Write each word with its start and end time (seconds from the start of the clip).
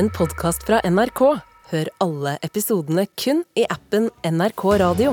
en 0.00 0.08
podkast 0.10 0.62
fra 0.64 0.78
NRK. 0.88 1.20
Hør 1.70 1.88
alle 2.00 2.38
episodene 2.46 3.02
kun 3.20 3.42
i 3.58 3.66
appen 3.68 4.06
NRK 4.24 4.62
Radio. 4.80 5.12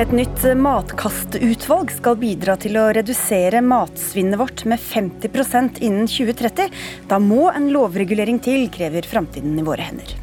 Et 0.00 0.16
nytt 0.16 0.48
matkastutvalg 0.56 1.92
skal 1.92 2.16
bidra 2.24 2.56
til 2.56 2.80
å 2.80 2.88
redusere 2.96 3.60
matsvinnet 3.60 4.40
vårt 4.40 4.64
med 4.64 4.80
50% 4.80 5.84
innen 5.84 6.08
2030. 6.08 6.72
Da 7.12 7.20
må 7.20 7.50
en 7.52 7.68
lovregulering 7.76 8.40
til, 8.40 8.70
krever 8.72 9.04
framtiden 9.12 9.60
i 9.60 9.68
våre 9.68 9.92
hender. 9.92 10.21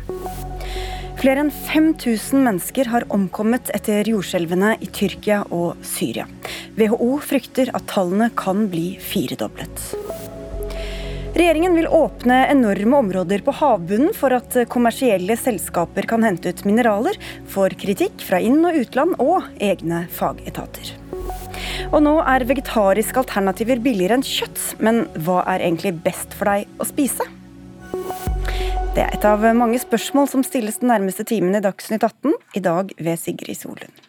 Flere 1.20 1.42
enn 1.44 1.50
5000 1.52 2.46
mennesker 2.46 2.88
har 2.94 3.04
omkommet 3.12 3.68
etter 3.76 4.08
jordskjelvene 4.08 4.78
i 4.80 4.88
Tyrkia 4.88 5.42
og 5.52 5.82
Syria. 5.84 6.24
WHO 6.78 7.18
frykter 7.20 7.74
at 7.76 7.90
tallene 7.92 8.30
kan 8.40 8.70
bli 8.72 8.94
firedoblet. 9.04 9.82
Regjeringen 11.36 11.76
vil 11.76 11.90
åpne 11.92 12.38
enorme 12.54 13.02
områder 13.04 13.44
på 13.44 13.52
havbunnen 13.60 14.16
for 14.16 14.32
at 14.38 14.56
kommersielle 14.72 15.36
selskaper 15.40 16.08
kan 16.08 16.24
hente 16.24 16.54
ut 16.54 16.64
mineraler, 16.64 17.20
får 17.52 17.76
kritikk 17.84 18.24
fra 18.24 18.40
inn- 18.40 18.64
og 18.64 18.80
utland 18.80 19.20
og 19.20 19.44
egne 19.60 20.06
fagetater. 20.16 20.94
Og 21.92 22.00
nå 22.06 22.16
er 22.24 22.48
vegetariske 22.48 23.26
alternativer 23.26 23.84
billigere 23.84 24.22
enn 24.22 24.24
kjøtt, 24.24 24.64
men 24.80 25.04
hva 25.20 25.44
er 25.52 25.68
egentlig 25.68 25.98
best 26.00 26.32
for 26.40 26.48
deg 26.54 26.80
å 26.80 26.88
spise? 26.88 27.28
Det 29.00 29.06
er 29.06 29.14
et 29.16 29.26
av 29.30 29.44
mange 29.56 29.78
spørsmål 29.80 30.26
som 30.28 30.42
stilles 30.44 30.82
den 30.82 30.90
nærmeste 30.92 31.24
timen 31.24 31.56
i 31.56 31.62
Dagsnytt 31.64 32.04
18, 32.04 32.34
i 32.60 32.60
dag 32.60 32.90
ved 33.00 33.16
Sigrid 33.22 33.56
Solund. 33.56 34.02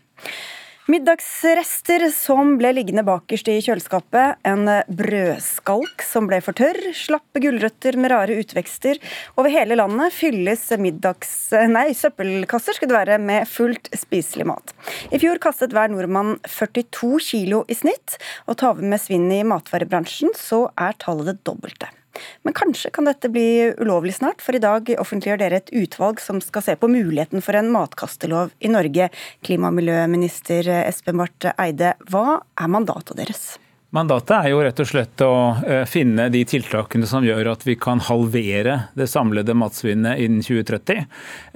Middagsrester 0.90 2.08
som 2.10 2.56
ble 2.58 2.72
liggende 2.74 3.04
bakerst 3.06 3.46
i 3.52 3.60
kjøleskapet, 3.62 4.40
en 4.42 4.66
brødskalk 4.90 6.02
som 6.02 6.26
ble 6.26 6.40
for 6.42 6.58
tørr, 6.58 6.80
slappe 6.98 7.38
gulrøtter 7.44 8.00
med 8.02 8.10
rare 8.10 8.40
utvekster. 8.42 8.98
Over 9.38 9.54
hele 9.54 9.78
landet 9.78 10.10
fylles 10.16 10.66
middags... 10.82 11.36
Nei, 11.70 11.92
søppelkasser 11.94 12.74
skulle 12.74 12.90
det 12.90 12.98
være, 12.98 13.20
med 13.30 13.46
fullt 13.46 13.92
spiselig 13.94 14.48
mat. 14.50 14.74
I 15.14 15.22
fjor 15.22 15.38
kastet 15.38 15.70
hver 15.76 15.94
nordmann 15.94 16.40
42 16.50 17.12
kilo 17.28 17.62
i 17.70 17.78
snitt, 17.78 18.18
og 18.50 18.58
tar 18.58 18.74
vi 18.82 18.90
med 18.90 19.06
svinnet 19.06 19.44
i 19.44 19.48
matvarebransjen, 19.54 20.34
så 20.34 20.64
er 20.74 20.98
tallet 20.98 21.30
det 21.30 21.38
dobbelte. 21.46 21.94
Men 22.42 22.56
kanskje 22.56 22.90
kan 22.94 23.08
dette 23.08 23.30
bli 23.32 23.70
ulovlig 23.78 24.16
snart, 24.18 24.42
for 24.42 24.56
i 24.56 24.62
dag 24.62 24.90
offentliggjør 24.96 25.44
dere 25.44 25.62
et 25.62 25.72
utvalg 25.76 26.22
som 26.24 26.40
skal 26.44 26.64
se 26.66 26.76
på 26.80 26.90
muligheten 26.90 27.44
for 27.44 27.58
en 27.58 27.70
matkastelov 27.74 28.54
i 28.60 28.72
Norge. 28.72 29.10
Klima- 29.46 29.70
og 29.70 29.78
miljøminister 29.78 30.66
Espen 30.82 31.20
Barth 31.20 31.54
Eide, 31.60 31.94
hva 32.10 32.40
er 32.58 32.72
mandatet 32.72 33.20
deres? 33.20 33.59
Mandatet 33.90 34.30
er 34.36 34.52
jo 34.52 34.60
rett 34.62 34.78
og 34.78 34.86
slett 34.86 35.22
å 35.26 35.36
eh, 35.66 35.80
finne 35.90 36.28
de 36.30 36.44
tiltakene 36.46 37.08
som 37.10 37.24
gjør 37.26 37.48
at 37.50 37.64
vi 37.66 37.74
kan 37.74 37.98
halvere 38.06 38.76
det 38.94 39.08
samlede 39.10 39.56
matsvinnet 39.58 40.20
innen 40.22 40.44
2030. 40.46 41.08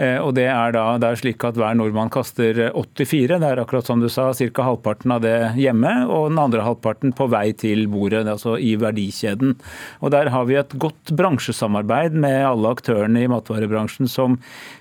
Eh, 0.02 0.16
og 0.18 0.32
Det 0.34 0.48
er 0.50 0.74
da 0.74 0.82
det 0.98 1.12
er 1.12 1.20
slik 1.20 1.46
at 1.46 1.54
hver 1.54 1.76
nordmann 1.78 2.10
kaster 2.10 2.58
84, 2.74 3.38
det 3.38 3.50
er 3.52 3.62
akkurat 3.62 3.86
som 3.86 4.02
du 4.02 4.08
sa, 4.10 4.32
ca. 4.34 4.66
halvparten 4.66 5.14
av 5.14 5.22
det 5.22 5.36
hjemme, 5.62 5.92
og 6.08 6.32
den 6.32 6.40
andre 6.42 6.64
halvparten 6.66 7.14
på 7.14 7.28
vei 7.30 7.52
til 7.54 7.86
bordet, 7.92 8.24
altså 8.26 8.56
i 8.58 8.74
verdikjeden. 8.82 9.54
Og 10.02 10.10
Der 10.10 10.32
har 10.34 10.50
vi 10.50 10.58
et 10.58 10.74
godt 10.74 11.14
bransjesamarbeid 11.14 12.18
med 12.18 12.40
alle 12.48 12.74
aktørene 12.74 13.22
i 13.22 13.30
matvarebransjen 13.30 14.10
som 14.10 14.40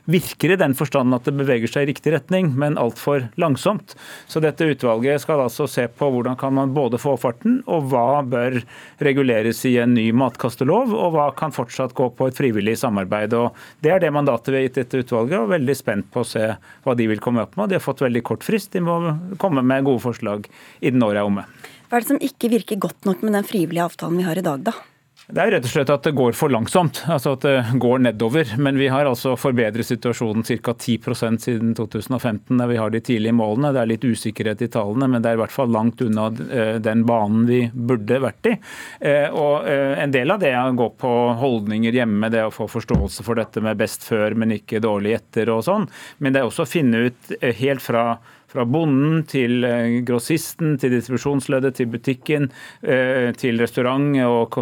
virker 0.10 0.56
i 0.56 0.60
den 0.60 0.74
forstand 0.74 1.14
at 1.14 1.30
det 1.30 1.38
beveger 1.38 1.70
seg 1.70 1.86
i 1.86 1.94
riktig 1.94 2.18
retning, 2.18 2.50
men 2.58 2.82
altfor 2.82 3.30
langsomt. 3.38 3.94
Så 4.26 4.42
dette 4.42 4.66
utvalget 4.74 5.22
skal 5.22 5.46
altså 5.46 5.70
se 5.70 5.86
på 5.86 6.10
hvordan 6.10 6.40
kan 6.42 6.58
man 6.58 6.74
både 6.74 6.98
få 6.98 7.14
farten 7.22 7.43
importen, 7.44 7.64
og 7.68 7.90
hva 7.92 8.24
bør 8.24 8.64
reguleres 9.00 9.64
i 9.66 9.78
en 9.78 9.94
ny 9.94 10.12
matkastelov, 10.12 10.94
og 10.94 11.14
hva 11.14 11.32
kan 11.36 11.52
fortsatt 11.52 11.94
gå 11.94 12.10
på 12.16 12.28
et 12.28 12.38
frivillig 12.38 12.78
samarbeid. 12.78 13.34
Og 13.34 13.54
det 13.82 13.92
er 13.92 14.00
det 14.00 14.14
mandatet 14.14 14.52
vi 14.52 14.58
har 14.58 14.68
gitt 14.68 14.80
dette 14.82 15.04
utvalget, 15.04 15.40
og 15.40 15.52
veldig 15.52 15.76
spent 15.76 16.10
på 16.12 16.24
å 16.24 16.28
se 16.28 16.56
hva 16.84 16.96
de 16.96 17.08
vil 17.08 17.20
komme 17.20 17.44
opp 17.44 17.56
med. 17.58 17.70
De 17.70 17.78
har 17.78 17.84
fått 17.84 18.02
veldig 18.04 18.24
kort 18.24 18.44
frist, 18.44 18.74
de 18.74 18.82
må 18.82 19.16
komme 19.38 19.64
med 19.64 19.86
gode 19.86 20.04
forslag 20.04 20.48
innen 20.82 21.04
året 21.04 21.22
er 21.22 21.28
omme. 21.28 21.46
Hva 21.90 22.00
er 22.00 22.04
det 22.04 22.10
som 22.10 22.24
ikke 22.24 22.50
virker 22.50 22.82
godt 22.82 23.06
nok 23.06 23.22
med 23.22 23.36
den 23.38 23.46
frivillige 23.46 23.86
avtalen 23.86 24.18
vi 24.18 24.26
har 24.26 24.40
i 24.40 24.46
dag, 24.46 24.64
da? 24.66 24.74
Det 25.24 25.40
er 25.40 25.54
rett 25.54 25.64
og 25.64 25.72
slett 25.72 25.92
at 25.94 26.04
det 26.04 26.12
går 26.18 26.36
for 26.36 26.52
langsomt, 26.52 27.00
altså 27.08 27.38
at 27.38 27.46
det 27.46 27.78
går 27.80 28.02
nedover. 28.04 28.50
Men 28.60 28.76
vi 28.76 28.90
har 28.92 29.08
altså 29.08 29.38
forbedret 29.40 29.88
situasjonen 29.88 30.44
ca. 30.44 30.74
10% 30.76 31.40
siden 31.46 31.72
2015, 31.78 32.58
der 32.60 32.68
vi 32.68 32.80
har 32.82 32.92
de 32.92 33.00
tidlige 33.00 33.36
målene. 33.38 33.72
Det 33.72 33.80
er 33.82 33.92
litt 33.94 34.04
usikkerhet 34.04 34.66
i 34.66 34.70
tallene, 34.74 35.08
men 35.08 35.24
det 35.24 35.32
er 35.32 35.40
i 35.40 35.42
hvert 35.46 35.56
fall 35.56 35.72
langt 35.72 36.04
unna 36.04 36.28
eh, 36.28 36.76
den 36.84 37.06
banen 37.08 37.48
vi 37.48 37.62
burde 37.72 38.20
vært 38.26 38.52
i. 38.52 38.58
Eh, 39.00 39.30
og 39.32 39.70
eh, 39.72 39.96
En 40.04 40.12
del 40.12 40.34
av 40.34 40.44
det 40.44 40.52
er 40.52 40.68
å 40.68 40.76
gå 40.76 40.90
på 41.00 41.14
holdninger 41.40 41.96
hjemme, 41.96 42.32
det 42.34 42.44
å 42.44 42.52
få 42.52 42.68
forståelse 42.68 43.24
for 43.24 43.40
dette 43.40 43.64
med 43.64 43.80
best 43.80 44.04
før, 44.04 44.36
men 44.36 44.58
ikke 44.58 44.84
dårlig 44.84 45.16
etter 45.22 45.56
og 45.56 45.64
sånn. 45.64 45.88
Men 46.20 46.36
det 46.36 46.44
er 46.44 46.52
også 46.52 46.68
å 46.68 46.74
finne 46.74 47.08
ut 47.08 47.36
helt 47.40 47.84
fra 47.86 48.18
fra 48.54 48.66
bonden 48.70 49.24
til 49.30 49.66
eh, 49.68 50.00
grossisten, 50.06 50.76
til 50.82 50.94
distribusjonsleddet, 50.94 51.78
til 51.80 51.90
butikken, 51.94 52.50
eh, 52.82 53.32
til 53.40 53.62
restaurant 53.62 54.20
og 54.28 54.58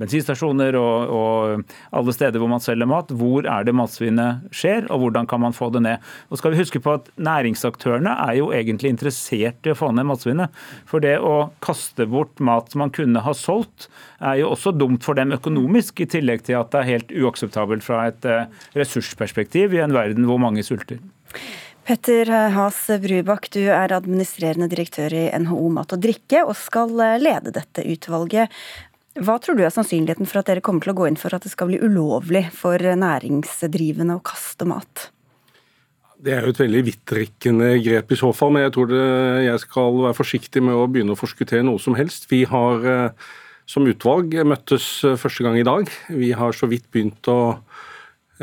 bensinstasjoner 0.00 0.76
og, 0.78 1.12
og, 1.14 1.76
alle 1.94 2.14
steder 2.14 2.40
hvor 2.40 2.50
man 2.50 2.62
selger 2.64 2.88
mat. 2.90 3.12
Hvor 3.14 3.46
er 3.46 3.66
det 3.66 3.76
matsvinnet 3.78 4.48
skjer, 4.54 4.88
og 4.92 5.04
hvordan 5.04 5.28
kan 5.30 5.42
man 5.44 5.56
få 5.56 5.70
det 5.74 5.84
ned? 5.86 6.08
Og 6.28 6.40
skal 6.40 6.54
vi 6.54 6.62
huske 6.62 6.82
på 6.82 6.96
at 6.98 7.10
Næringsaktørene 7.28 8.14
er 8.26 8.38
jo 8.38 8.50
egentlig 8.54 8.92
interessert 8.92 9.66
i 9.66 9.72
å 9.72 9.78
få 9.78 9.90
ned 9.94 10.08
matsvinnet. 10.08 10.54
For 10.88 11.02
det 11.04 11.16
å 11.22 11.50
kaste 11.64 12.08
bort 12.10 12.42
mat 12.44 12.72
som 12.72 12.84
man 12.84 12.94
kunne 12.94 13.22
ha 13.24 13.34
solgt, 13.36 13.88
er 14.18 14.40
jo 14.40 14.52
også 14.54 14.74
dumt 14.74 15.06
for 15.06 15.18
dem 15.18 15.34
økonomisk, 15.36 16.02
i 16.02 16.10
tillegg 16.10 16.44
til 16.46 16.58
at 16.58 16.72
det 16.72 16.82
er 16.82 16.92
helt 16.92 17.14
uakseptabelt 17.22 17.86
fra 17.86 18.08
et 18.10 18.26
eh, 18.28 18.50
ressursperspektiv 18.78 19.76
i 19.76 19.82
en 19.84 19.94
verden 19.94 20.26
hvor 20.28 20.40
mange 20.42 20.64
sulter. 20.66 21.02
Petter 21.88 22.28
Has 22.52 22.82
Brubakk, 23.00 23.46
du 23.54 23.62
er 23.72 23.94
administrerende 23.96 24.66
direktør 24.68 25.14
i 25.16 25.22
NHO 25.40 25.70
Mat 25.72 25.94
og 25.96 26.02
Drikke 26.04 26.42
og 26.44 26.52
skal 26.60 26.90
eh, 27.00 27.14
lede 27.16 27.48
dette 27.56 27.80
utvalget. 27.80 28.52
Hva 29.16 29.38
tror 29.40 29.56
du 29.56 29.62
er 29.64 29.72
sannsynligheten 29.72 30.28
for 30.28 30.42
at 30.42 30.50
dere 30.50 30.60
kommer 30.60 30.84
til 30.84 30.92
å 30.92 30.98
gå 30.98 31.06
inn 31.08 31.16
for 31.16 31.32
at 31.32 31.46
det 31.46 31.54
skal 31.54 31.70
bli 31.70 31.80
ulovlig 31.80 32.44
for 32.52 32.76
næringsdrivende 32.76 34.18
å 34.18 34.20
kaste 34.20 34.68
mat? 34.68 35.06
Det 36.20 36.36
er 36.36 36.44
jo 36.44 36.52
et 36.52 36.62
veldig 36.66 36.84
vidtrekkende 36.90 37.72
grep 37.80 38.12
i 38.12 38.20
så 38.20 38.34
fall, 38.36 38.52
men 38.52 38.66
jeg 38.66 38.76
tror 38.76 38.92
det, 38.92 39.08
jeg 39.46 39.64
skal 39.64 40.00
være 40.04 40.20
forsiktig 40.20 40.66
med 40.68 40.76
å 40.76 40.86
begynne 40.92 41.16
å 41.16 41.22
forskuttere 41.24 41.64
noe 41.64 41.80
som 41.80 41.96
helst. 41.96 42.28
Vi 42.28 42.44
har 42.52 42.88
eh, 42.92 43.28
som 43.64 43.88
utvalg 43.88 44.36
møttes 44.44 44.92
eh, 45.08 45.16
første 45.16 45.48
gang 45.48 45.56
i 45.56 45.64
dag. 45.64 45.88
Vi 46.12 46.34
har 46.36 46.52
så 46.52 46.68
vidt 46.68 46.92
begynt 46.92 47.32
å 47.32 47.40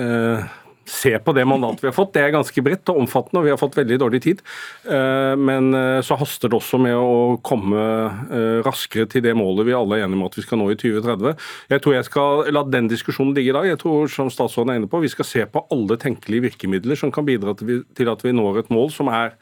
eh, 0.01 0.53
se 0.85 1.15
på 1.19 1.33
det 1.33 1.45
mandatet 1.49 1.83
vi 1.83 1.89
har 1.89 1.95
fått. 1.95 2.13
Det 2.15 2.21
er 2.21 2.33
ganske 2.35 2.63
bredt 2.65 2.89
og 2.93 3.01
omfattende, 3.01 3.41
og 3.41 3.47
vi 3.47 3.51
har 3.53 3.59
fått 3.59 3.77
veldig 3.79 3.97
dårlig 4.01 4.21
tid. 4.25 4.43
Eh, 4.85 5.33
men 5.39 5.73
eh, 5.77 5.99
så 6.05 6.17
haster 6.19 6.51
det 6.51 6.59
også 6.59 6.79
med 6.81 6.95
å 6.97 7.37
komme 7.45 7.81
eh, 7.81 8.61
raskere 8.65 9.09
til 9.09 9.25
det 9.25 9.35
målet 9.37 9.67
vi 9.69 9.75
alle 9.77 9.99
er 9.99 10.05
enige 10.05 10.21
om 10.21 10.27
at 10.27 10.37
vi 10.37 10.45
skal 10.45 10.61
nå 10.61 10.69
i 10.71 10.79
2030. 10.79 11.45
Jeg 11.73 11.83
tror 11.83 11.97
jeg 11.97 12.09
skal 12.09 12.49
la 12.53 12.65
den 12.69 12.89
diskusjonen 12.91 13.33
ligge 13.37 13.53
i 13.53 13.57
dag. 13.57 13.69
Jeg 13.73 13.81
tror, 13.81 14.09
som 14.11 14.31
statsråden 14.33 14.75
er 14.75 14.81
inne 14.81 14.91
på, 14.91 15.03
vi 15.03 15.13
skal 15.13 15.29
se 15.29 15.45
på 15.49 15.65
alle 15.73 15.99
tenkelige 16.01 16.51
virkemidler 16.51 16.99
som 16.99 17.13
kan 17.13 17.27
bidra 17.27 17.57
til 17.57 18.11
at 18.11 18.25
vi 18.25 18.35
når 18.35 18.63
et 18.63 18.73
mål 18.73 18.91
som 18.93 19.09
er 19.13 19.33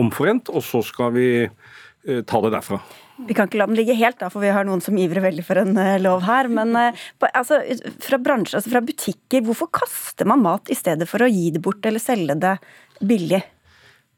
omforent, 0.00 0.50
og 0.52 0.64
så 0.64 0.82
skal 0.84 1.14
vi 1.16 1.28
ta 2.28 2.40
det 2.44 2.52
derfra. 2.52 2.78
Vi 3.16 3.34
kan 3.36 3.48
ikke 3.48 3.60
la 3.60 3.66
den 3.70 3.78
ligge 3.78 3.96
helt, 3.96 4.18
da, 4.20 4.28
for 4.32 4.44
vi 4.44 4.52
har 4.52 4.66
noen 4.68 4.82
som 4.84 4.96
ivrer 5.00 5.24
veldig 5.24 5.44
for 5.46 5.60
en 5.62 5.72
uh, 5.78 5.96
lov 6.02 6.24
her. 6.26 6.50
Men 6.52 6.76
uh, 6.76 7.04
altså, 7.32 7.62
fra 8.04 8.20
bransjer, 8.20 8.60
altså 8.60 8.72
fra 8.74 8.84
butikker, 8.84 9.44
hvorfor 9.46 9.70
kaster 9.80 10.28
man 10.28 10.44
mat 10.44 10.72
i 10.72 10.76
stedet 10.78 11.08
for 11.08 11.24
å 11.24 11.30
gi 11.30 11.48
det 11.54 11.64
bort 11.64 11.86
eller 11.88 12.02
selge 12.02 12.36
det 12.42 12.56
billig? 13.00 13.42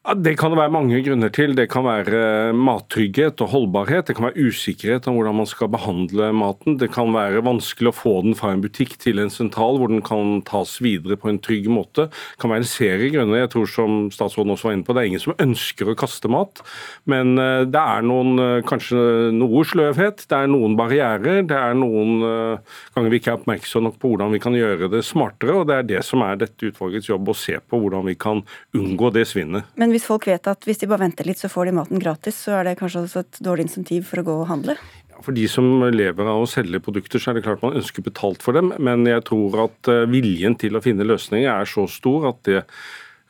Det 0.08 0.38
kan 0.40 0.54
det 0.54 0.56
være 0.56 0.72
mange 0.72 0.98
grunner 1.04 1.28
til. 1.28 1.52
Det 1.52 1.66
kan 1.68 1.84
være 1.84 2.54
mattrygghet 2.56 3.42
og 3.44 3.50
holdbarhet. 3.52 4.06
Det 4.08 4.14
kan 4.16 4.30
være 4.30 4.46
usikkerhet 4.48 5.04
om 5.10 5.18
hvordan 5.18 5.36
man 5.36 5.48
skal 5.50 5.68
behandle 5.68 6.30
maten. 6.32 6.78
Det 6.80 6.88
kan 6.94 7.12
være 7.12 7.42
vanskelig 7.44 7.90
å 7.90 7.96
få 7.96 8.14
den 8.24 8.36
fra 8.38 8.54
en 8.54 8.62
butikk 8.64 8.94
til 9.02 9.20
en 9.20 9.28
sentral 9.28 9.76
hvor 9.76 9.92
den 9.92 10.00
kan 10.00 10.38
tas 10.48 10.78
videre 10.80 11.18
på 11.20 11.28
en 11.28 11.40
trygg 11.44 11.68
måte. 11.68 12.06
Det 12.08 12.40
kan 12.40 12.54
være 12.54 12.64
en 12.64 12.70
serie 12.70 13.10
grunner. 13.12 13.42
Jeg 13.42 13.50
tror 13.52 13.68
som 13.68 13.98
statsråden 14.14 14.54
også 14.54 14.70
var 14.70 14.78
inne 14.78 14.86
på, 14.86 14.96
det 14.96 15.02
er 15.02 15.10
ingen 15.10 15.24
som 15.26 15.36
ønsker 15.44 15.92
å 15.92 15.96
kaste 16.00 16.32
mat. 16.32 16.64
Men 17.04 17.36
eh, 17.36 17.66
det 17.68 17.84
er 17.84 18.08
noen, 18.08 18.32
eh, 18.40 18.64
kanskje 18.64 19.04
noe 19.36 19.66
sløvhet, 19.68 20.24
det 20.24 20.40
er 20.40 20.48
noen 20.48 20.78
barrierer. 20.80 21.44
Det 21.52 21.60
er 21.60 21.76
noen 21.76 22.24
eh, 22.24 22.80
ganger 22.96 23.12
vi 23.12 23.20
ikke 23.20 23.34
er 23.34 23.42
oppmerksomme 23.42 23.90
nok 23.90 24.00
på 24.00 24.14
hvordan 24.14 24.32
vi 24.32 24.40
kan 24.46 24.56
gjøre 24.56 24.88
det 24.96 25.04
smartere. 25.04 25.60
og 25.60 25.68
Det 25.68 25.76
er 25.76 25.86
det 25.92 26.02
som 26.08 26.24
er 26.24 26.40
dette 26.40 26.72
utvalgets 26.72 27.12
jobb, 27.12 27.28
å 27.28 27.36
se 27.36 27.60
på 27.60 27.84
hvordan 27.84 28.08
vi 28.08 28.16
kan 28.16 28.40
unngå 28.72 29.12
det 29.12 29.28
svinnet. 29.28 29.68
Men 29.76 29.97
hvis 29.98 30.06
folk 30.06 30.28
vet 30.30 30.46
at 30.50 30.64
hvis 30.66 30.78
de 30.78 30.88
bare 30.90 31.02
venter 31.02 31.26
litt, 31.26 31.40
så 31.40 31.50
får 31.50 31.68
de 31.68 31.76
maten 31.80 32.02
gratis, 32.02 32.38
så 32.46 32.60
er 32.60 32.68
det 32.68 32.78
kanskje 32.78 33.04
også 33.04 33.24
et 33.24 33.40
dårlig 33.44 33.66
insentiv 33.66 34.06
for 34.08 34.22
å 34.22 34.26
gå 34.28 34.36
og 34.44 34.48
handle? 34.52 34.78
For 35.24 35.34
de 35.34 35.48
som 35.50 35.66
lever 35.90 36.30
av 36.30 36.44
å 36.44 36.46
selge 36.46 36.78
produkter, 36.84 37.18
så 37.18 37.32
er 37.32 37.38
det 37.38 37.44
klart 37.48 37.64
man 37.64 37.74
ønsker 37.80 38.06
betalt 38.06 38.44
for 38.44 38.54
dem. 38.54 38.70
Men 38.78 39.02
jeg 39.08 39.24
tror 39.26 39.64
at 39.64 39.90
eh, 39.90 40.06
viljen 40.10 40.54
til 40.60 40.78
å 40.78 40.82
finne 40.84 41.06
løsninger 41.08 41.50
er 41.50 41.66
så 41.68 41.88
stor 41.90 42.30
at 42.34 42.42
det 42.48 42.64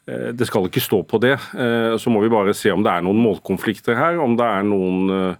det 0.09 0.47
skal 0.49 0.65
ikke 0.65 0.81
stå 0.81 1.03
på 1.05 1.19
det. 1.21 1.35
Så 2.01 2.09
må 2.09 2.23
vi 2.23 2.31
bare 2.33 2.55
se 2.57 2.71
om 2.73 2.81
det 2.81 2.89
er 2.89 3.03
noen 3.05 3.19
målkonflikter 3.21 3.93
her. 3.93 4.17
Om 4.25 4.39
det 4.41 4.47
er 4.47 4.63
noen 4.65 5.35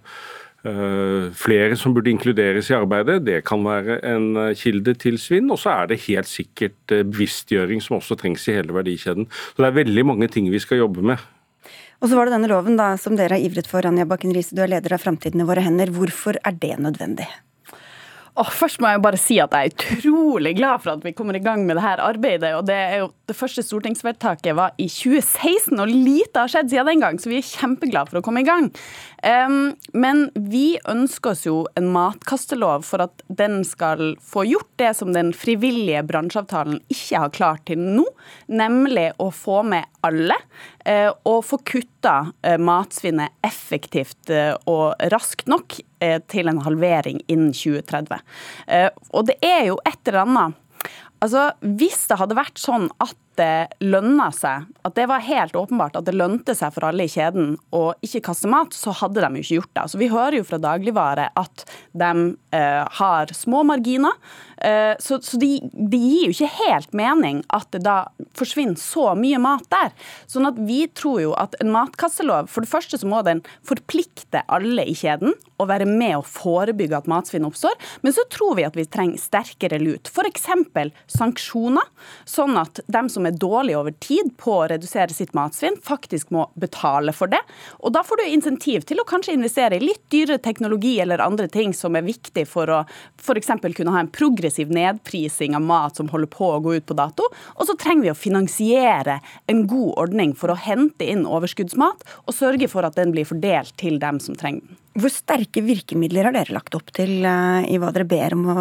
flere 0.59 1.77
som 1.79 1.93
burde 1.95 2.11
inkluderes 2.11 2.69
i 2.71 2.77
arbeidet. 2.77 3.21
Det 3.25 3.39
kan 3.47 3.63
være 3.63 3.99
en 4.09 4.29
kilde 4.59 4.93
til 4.99 5.19
svinn. 5.21 5.51
Og 5.53 5.59
så 5.61 5.71
er 5.71 5.91
det 5.91 6.01
helt 6.09 6.27
sikkert 6.27 6.77
bevisstgjøring 6.89 7.83
som 7.83 7.97
også 7.99 8.17
trengs 8.19 8.47
i 8.49 8.57
hele 8.57 8.75
verdikjeden. 8.75 9.29
Så 9.31 9.63
det 9.63 9.69
er 9.69 9.81
veldig 9.81 10.07
mange 10.11 10.27
ting 10.31 10.49
vi 10.51 10.59
skal 10.59 10.83
jobbe 10.83 11.05
med. 11.13 11.21
Og 11.99 12.07
så 12.07 12.15
var 12.15 12.27
det 12.27 12.37
denne 12.37 12.47
loven 12.51 12.77
da, 12.79 12.93
som 12.99 13.17
dere 13.19 13.35
har 13.35 13.43
ivret 13.43 13.67
for, 13.67 13.83
Anja 13.83 14.05
Bakken 14.07 14.31
Riise, 14.35 14.55
du 14.55 14.61
er 14.63 14.71
leder 14.71 14.95
av 14.95 15.03
Framtiden 15.03 15.43
i 15.43 15.47
våre 15.47 15.63
hender. 15.65 15.91
Hvorfor 15.91 16.39
er 16.47 16.55
det 16.55 16.77
nødvendig? 16.79 17.27
Oh, 18.39 18.47
først 18.55 18.79
må 18.79 18.87
jeg 18.87 19.01
bare 19.03 19.17
si 19.19 19.35
at 19.43 19.51
jeg 19.51 19.67
er 19.67 19.97
utrolig 19.97 20.53
glad 20.55 20.79
for 20.79 20.93
at 20.93 21.01
vi 21.03 21.11
kommer 21.15 21.35
i 21.35 21.41
gang 21.43 21.65
med 21.67 21.75
dette 21.75 21.99
arbeidet. 21.99 22.53
og 22.55 22.67
Det, 22.69 22.75
er 22.75 23.01
jo, 23.01 23.09
det 23.27 23.35
første 23.35 23.63
stortingsvedtaket 23.65 24.55
var 24.55 24.77
i 24.79 24.87
2016, 24.87 25.75
og 25.75 25.91
lite 25.91 26.39
har 26.39 26.51
skjedd 26.51 26.71
siden 26.71 26.87
den 26.87 27.03
gang, 27.03 27.19
så 27.19 27.31
vi 27.31 27.41
er 27.41 27.49
kjempeglade 27.49 28.13
for 28.13 28.21
å 28.21 28.23
komme 28.23 28.45
i 28.45 28.47
gang. 28.47 28.69
Um, 29.27 29.73
men 29.91 30.29
vi 30.39 30.79
ønsker 30.87 31.33
oss 31.33 31.43
jo 31.49 31.57
en 31.75 31.89
matkastelov 31.91 32.87
for 32.87 33.03
at 33.09 33.25
den 33.27 33.59
skal 33.67 34.15
få 34.23 34.45
gjort 34.47 34.71
det 34.79 34.93
som 34.95 35.11
den 35.11 35.33
frivillige 35.35 36.05
bransjeavtalen 36.07 36.79
ikke 36.87 37.25
har 37.25 37.35
klart 37.35 37.67
til 37.67 37.83
nå, 37.83 38.07
nemlig 38.47 39.09
å 39.19 39.33
få 39.35 39.65
med 39.67 39.98
alle. 40.05 40.37
Uh, 40.85 41.11
og 41.27 41.43
få 41.47 41.59
kutta 41.67 42.15
uh, 42.31 42.57
matsvinnet 42.61 43.35
effektivt 43.45 44.31
uh, 44.31 44.55
og 44.69 44.95
raskt 45.13 45.49
nok 45.51 45.79
til 46.31 46.47
en 46.47 46.61
halvering 46.63 47.17
innen 47.27 47.49
2030. 47.51 48.21
Og 49.11 49.25
det 49.27 49.33
er 49.43 49.65
jo 49.67 49.73
et 49.83 49.99
eller 50.07 50.21
annet 50.21 50.93
Altså, 51.19 51.49
Hvis 51.59 52.05
det 52.07 52.15
hadde 52.21 52.37
vært 52.37 52.61
sånn 52.61 52.85
at 53.03 53.17
det 53.37 53.69
lønna 53.83 54.29
seg, 54.35 54.67
at 54.85 54.95
det 54.97 55.05
var 55.09 55.23
helt 55.23 55.55
åpenbart 55.55 55.97
at 55.99 56.07
det 56.07 56.15
lønte 56.17 56.55
seg 56.57 56.73
for 56.75 56.87
alle 56.89 57.05
i 57.05 57.11
kjeden 57.11 57.55
å 57.75 57.83
ikke 58.05 58.23
kaste 58.29 58.49
mat, 58.51 58.75
så 58.75 58.93
hadde 59.01 59.23
de 59.23 59.39
jo 59.39 59.45
ikke 59.45 59.59
gjort 59.59 59.71
det. 59.73 59.83
Altså, 59.85 60.01
vi 60.01 60.11
hører 60.11 60.39
jo 60.39 60.47
fra 60.47 60.59
dagligvare 60.61 61.29
at 61.39 61.65
de 61.97 62.11
eh, 62.55 62.83
har 62.99 63.33
små 63.35 63.63
marginer. 63.67 64.17
Eh, 64.57 64.95
så, 64.99 65.19
så 65.23 65.39
de, 65.39 65.53
de, 65.71 65.99
gir 65.99 66.27
jo 66.27 66.35
ikke 66.35 66.65
helt 66.65 66.95
mening 66.97 67.43
at 67.55 67.69
det 67.75 67.83
da 67.85 68.09
forsvinner 68.37 68.79
så 68.79 69.13
mye 69.19 69.39
mat 69.41 69.67
der. 69.71 69.93
Sånn 70.27 70.49
at 70.49 70.59
vi 70.59 70.81
tror 70.91 71.21
jo 71.23 71.35
at 71.39 71.55
en 71.63 71.71
matkastelov, 71.75 72.49
for 72.51 72.65
det 72.65 72.71
første 72.71 72.99
så 72.99 73.07
må 73.09 73.21
den 73.27 73.43
forplikte 73.67 74.43
alle 74.51 74.87
i 74.89 74.97
kjeden 74.97 75.35
å 75.59 75.67
være 75.69 75.87
med 75.89 76.17
å 76.17 76.25
forebygge 76.25 76.99
at 76.99 77.09
matsvinn 77.11 77.47
oppstår. 77.47 77.75
Men 78.03 78.15
så 78.15 78.25
tror 78.31 78.57
vi 78.59 78.67
at 78.67 78.77
vi 78.79 78.87
trenger 78.87 79.21
sterkere 79.21 79.79
lut. 79.81 80.11
F.eks. 80.11 80.47
sanksjoner, 81.11 81.87
sånn 82.27 82.59
at 82.59 82.83
dem 82.91 83.09
som 83.11 83.18
er 83.27 83.37
dårlig 83.39 83.75
over 83.77 83.95
tid 83.99 84.31
på 84.39 84.53
å 84.59 84.67
redusere 84.71 85.13
sitt 85.15 85.33
matsvinn, 85.37 85.77
faktisk 85.83 86.31
må 86.35 86.45
betale 86.59 87.13
for 87.15 87.31
det. 87.31 87.41
Og 87.83 87.93
da 87.95 88.03
får 88.05 88.21
du 88.21 88.25
insentiv 88.29 88.85
til 88.87 89.01
å 89.01 89.07
kanskje 89.09 89.35
investere 89.35 89.79
i 89.79 89.83
litt 89.83 90.03
dyrere 90.13 90.41
teknologi 90.43 90.95
eller 91.03 91.23
andre 91.23 91.49
ting 91.51 91.73
som 91.75 91.97
er 91.97 92.07
viktig 92.07 92.45
for 92.49 92.71
å 92.71 92.81
f.eks. 93.19 93.51
kunne 93.75 93.95
ha 93.95 94.03
en 94.03 94.11
progressiv 94.13 94.71
nedprising 94.73 95.57
av 95.57 95.65
mat 95.65 95.99
som 95.99 96.09
holder 96.11 96.31
på 96.33 96.51
å 96.55 96.61
gå 96.63 96.77
ut 96.79 96.87
på 96.89 96.97
dato. 96.97 97.27
Og 97.55 97.69
så 97.69 97.77
trenger 97.79 98.07
vi 98.07 98.13
å 98.13 98.19
finansiere 98.19 99.19
en 99.51 99.65
god 99.67 99.95
ordning 100.05 100.35
for 100.37 100.53
å 100.53 100.59
hente 100.59 101.07
inn 101.07 101.27
overskuddsmat 101.27 102.05
og 102.25 102.35
sørge 102.35 102.69
for 102.71 102.87
at 102.87 102.99
den 102.99 103.15
blir 103.15 103.27
fordelt 103.29 103.75
til 103.79 103.99
dem 104.01 104.21
som 104.23 104.37
trenger 104.37 104.65
den. 104.65 104.79
Hvor 104.99 105.11
sterke 105.13 105.61
virkemidler 105.63 106.27
har 106.27 106.35
dere 106.35 106.55
lagt 106.55 106.75
opp 106.75 106.89
til 106.95 107.23
uh, 107.23 107.61
i 107.63 107.77
hva 107.79 107.91
dere 107.95 108.07
ber 108.09 108.35
om 108.35 108.45
å 108.49 108.55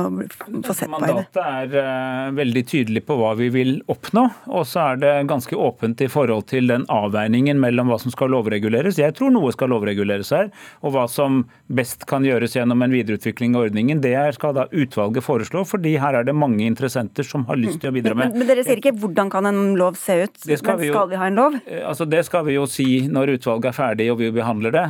få 0.67 0.75
sett 0.77 0.87
på? 0.87 0.99
Mandatet 0.99 1.41
er 1.43 1.75
uh, 1.75 2.31
veldig 2.37 2.63
tydelig 2.69 3.03
på 3.09 3.17
hva 3.19 3.33
vi 3.39 3.49
vil 3.55 3.73
oppnå, 3.91 4.25
og 4.53 4.67
så 4.69 4.93
er 4.93 5.01
det 5.03 5.15
ganske 5.31 5.57
åpent 5.57 6.03
i 6.05 6.11
forhold 6.13 6.47
til 6.53 6.71
den 6.71 6.85
avveiningen 6.93 7.59
mellom 7.61 7.91
hva 7.91 7.99
som 8.03 8.15
skal 8.15 8.31
lovreguleres. 8.35 9.01
Jeg 9.01 9.17
tror 9.19 9.33
noe 9.35 9.51
skal 9.55 9.73
lovreguleres 9.73 10.31
her, 10.35 10.53
og 10.85 10.95
hva 10.95 11.07
som 11.11 11.43
best 11.67 12.07
kan 12.09 12.27
gjøres 12.27 12.55
gjennom 12.57 12.85
en 12.87 12.95
videreutvikling 12.95 13.57
av 13.57 13.67
ordningen. 13.69 14.03
Det 14.05 14.15
skal 14.37 14.55
da 14.57 14.69
utvalget 14.71 15.27
foreslå, 15.27 15.65
fordi 15.69 15.97
her 16.01 16.21
er 16.21 16.29
det 16.29 16.37
mange 16.37 16.65
interessenter 16.69 17.27
som 17.27 17.47
har 17.51 17.59
lyst 17.61 17.83
til 17.83 17.91
å 17.91 17.97
bidra 17.97 18.15
med. 18.15 18.33
Men, 18.33 18.45
men 18.45 18.53
dere 18.53 18.67
sier 18.67 18.83
ikke 18.83 18.95
hvordan 19.01 19.33
kan 19.33 19.49
en 19.51 19.75
lov 19.81 19.99
se 19.99 20.21
ut, 20.25 20.39
skal 20.45 20.77
men 20.77 20.83
vi 20.85 20.93
jo, 20.93 20.95
skal 20.97 21.11
vi 21.11 21.21
ha 21.21 21.31
en 21.33 21.43
lov? 21.43 21.59
Eh, 21.67 21.83
altså 21.89 22.07
Det 22.09 22.23
skal 22.29 22.47
vi 22.47 22.59
jo 22.59 22.69
si 22.71 22.89
når 23.11 23.35
utvalget 23.39 23.73
er 23.73 23.77
ferdig 23.77 24.11
og 24.13 24.23
vi 24.23 24.31
behandler 24.35 24.75
det. 24.75 24.87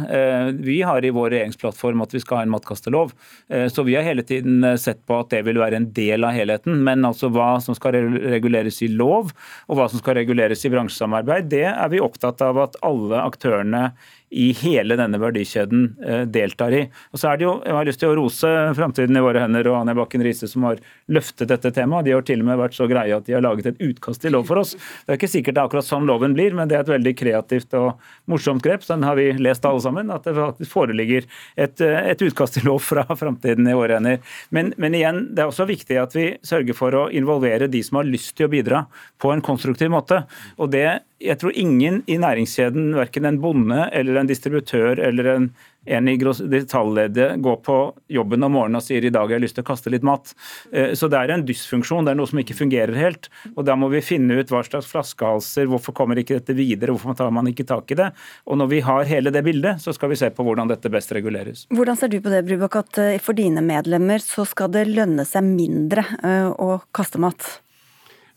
Vi 0.64 0.80
har 0.86 1.04
i 1.04 1.14
vår 1.14 1.37
regjeringsplattform 1.38 2.04
at 2.04 2.14
vi 2.14 2.22
skal 2.22 2.40
ha 2.40 2.46
en 2.46 2.52
matkastelov. 2.52 3.14
Eh, 3.48 3.66
så 3.72 3.84
vi 3.86 3.96
har 3.96 4.06
hele 4.06 4.24
tiden 4.26 4.60
eh, 4.66 4.76
sett 4.80 5.00
på 5.08 5.20
at 5.22 5.32
det 5.32 5.44
vil 5.48 5.60
være 5.62 5.80
en 5.80 5.88
del 5.96 6.26
av 6.26 6.36
helheten. 6.36 6.82
Men 6.84 7.06
altså 7.08 7.30
hva 7.32 7.54
som 7.64 7.78
skal 7.78 7.96
reguleres 8.18 8.82
i 8.84 8.90
lov, 8.92 9.32
og 9.68 9.78
hva 9.80 9.88
som 9.90 10.02
skal 10.02 10.18
reguleres 10.20 10.64
i 10.66 10.72
bransjesamarbeid, 10.74 11.50
det 11.52 11.66
er 11.70 11.92
vi 11.92 12.02
opptatt 12.04 12.42
av 12.44 12.60
at 12.66 12.78
alle 12.86 13.22
aktørene 13.22 13.88
i 14.30 14.50
hele 14.60 14.96
denne 14.98 15.18
verdikjeden 15.20 15.84
eh, 16.04 16.22
deltar 16.28 16.74
i. 16.76 16.82
Og 17.12 17.20
så 17.20 17.30
er 17.30 17.38
det 17.38 17.46
jo, 17.46 17.54
Jeg 17.64 17.76
har 17.76 17.88
lyst 17.88 18.00
til 18.02 18.12
å 18.12 18.16
rose 18.18 18.50
Framtiden 18.76 19.16
i 19.16 19.22
våre 19.24 19.40
hender 19.40 19.70
og 19.70 19.78
Anja 19.80 19.94
Bakken 19.96 20.24
Riise 20.24 20.48
som 20.50 20.66
har 20.68 20.82
løftet 21.08 21.48
dette 21.48 21.72
temaet. 21.74 22.06
De 22.06 22.14
har 22.16 22.26
til 22.26 22.44
og 22.44 22.50
med 22.50 22.60
vært 22.60 22.76
så 22.76 22.88
greie 22.90 23.16
at 23.16 23.26
de 23.26 23.36
har 23.36 23.44
laget 23.44 23.70
et 23.72 23.82
utkast 23.88 24.22
til 24.24 24.36
lov 24.36 24.44
for 24.50 24.60
oss. 24.60 24.74
Det 24.76 25.14
er 25.14 25.20
ikke 25.20 25.32
sikkert 25.32 25.56
det 25.56 25.62
er 25.62 25.70
akkurat 25.70 25.88
sånn 25.88 26.08
loven 26.08 26.36
blir, 26.36 26.56
men 26.56 26.68
det 26.68 26.76
er 26.76 26.84
et 26.84 26.92
veldig 26.92 27.14
kreativt 27.18 27.76
og 27.78 28.04
morsomt 28.28 28.64
grep. 28.64 28.84
Den 28.88 29.06
har 29.08 29.16
vi 29.18 29.30
lest 29.40 29.64
alle 29.68 29.84
sammen. 29.84 30.12
At 30.12 30.28
det 30.28 30.36
faktisk 30.36 30.74
foreligger 30.76 31.24
et, 31.56 31.80
eh, 31.80 32.12
et 32.12 32.24
utkast 32.28 32.58
til 32.58 32.68
lov 32.68 32.84
fra 32.84 33.06
Framtiden 33.08 33.68
i 33.68 33.76
våre 33.78 33.96
hender. 33.98 34.20
Men, 34.54 34.74
men 34.76 34.96
igjen, 34.98 35.24
det 35.32 35.44
er 35.44 35.52
også 35.52 35.68
viktig 35.68 36.00
at 36.00 36.16
vi 36.16 36.30
sørger 36.46 36.76
for 36.76 36.96
å 36.96 37.08
involvere 37.08 37.70
de 37.72 37.82
som 37.84 38.02
har 38.02 38.08
lyst 38.08 38.36
til 38.36 38.48
å 38.48 38.52
bidra 38.52 38.84
på 39.18 39.32
en 39.32 39.44
konstruktiv 39.44 39.92
måte. 39.94 40.26
Og 40.60 40.72
det 40.74 40.88
jeg 41.18 41.34
tror 41.40 41.56
ingen 41.58 42.02
i 42.06 42.14
næringskjeden, 42.20 42.92
verken 42.94 43.26
en 43.26 43.40
bonde 43.42 43.88
eller 43.90 44.17
en 44.20 44.28
distributør 44.28 45.00
eller 45.08 45.30
en, 45.32 45.48
en 45.88 46.08
i 46.10 46.16
detaljleddet 46.18 47.38
går 47.44 47.58
på 47.66 47.76
jobben 48.12 48.44
om 48.46 48.54
morgenen 48.56 48.80
og 48.80 48.84
sier 48.84 49.04
i 49.04 49.12
dag 49.14 49.26
har 49.26 49.36
jeg 49.36 49.44
lyst 49.46 49.58
til 49.58 49.64
å 49.66 49.68
kaste 49.70 49.92
litt 49.92 50.06
mat. 50.06 50.34
Eh, 50.72 50.92
så 50.98 51.10
det 51.10 51.20
er 51.20 51.34
en 51.34 51.44
dysfunksjon, 51.48 52.06
det 52.06 52.14
er 52.14 52.20
noe 52.20 52.30
som 52.30 52.40
ikke 52.42 52.56
fungerer 52.58 52.96
helt. 52.98 53.30
Og 53.54 53.64
da 53.68 53.76
må 53.78 53.90
vi 53.92 54.02
finne 54.04 54.40
ut 54.40 54.52
hva 54.52 54.64
slags 54.66 54.90
flaskehalser, 54.90 55.68
hvorfor 55.70 55.96
kommer 55.96 56.20
ikke 56.20 56.40
dette 56.40 56.56
videre, 56.58 56.94
hvorfor 56.94 57.16
tar 57.18 57.32
man 57.34 57.50
ikke 57.50 57.68
tak 57.68 57.94
i 57.94 58.00
det. 58.02 58.10
Og 58.48 58.60
når 58.60 58.72
vi 58.74 58.82
har 58.88 59.08
hele 59.08 59.34
det 59.34 59.44
bildet, 59.46 59.82
så 59.84 59.94
skal 59.96 60.12
vi 60.12 60.20
se 60.20 60.32
på 60.34 60.46
hvordan 60.46 60.70
dette 60.70 60.92
best 60.92 61.14
reguleres. 61.16 61.66
Hvordan 61.74 61.98
ser 61.98 62.12
du 62.12 62.20
på 62.24 62.32
det, 62.32 62.44
Brubakk, 62.48 62.82
at 62.82 63.00
eh, 63.04 63.22
for 63.22 63.38
dine 63.38 63.64
medlemmer 63.64 64.22
så 64.24 64.46
skal 64.48 64.72
det 64.74 64.88
lønne 64.90 65.26
seg 65.28 65.46
mindre 65.46 66.04
eh, 66.22 66.50
å 66.50 66.80
kaste 66.96 67.22
mat? 67.22 67.58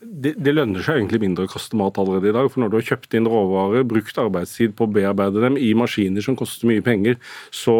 Det, 0.02 0.32
det, 0.42 0.52
lønner 0.54 0.82
seg 0.84 0.98
egentlig 0.98 1.20
mindre 1.22 1.46
å 1.46 1.50
kaste 1.50 1.78
mat 1.78 1.98
allerede 2.00 2.30
i 2.30 2.34
dag. 2.34 2.48
For 2.50 2.62
når 2.62 2.72
du 2.72 2.76
har 2.78 2.86
kjøpt 2.90 3.16
inn 3.16 3.28
råvarer, 3.30 3.84
brukt 3.88 4.18
arbeidstid 4.18 4.74
på 4.78 4.86
å 4.86 4.90
bearbeide 4.92 5.42
dem 5.44 5.58
i 5.60 5.70
maskiner 5.78 6.24
som 6.24 6.36
koster 6.38 6.68
mye 6.70 6.82
penger, 6.84 7.18
så, 7.54 7.76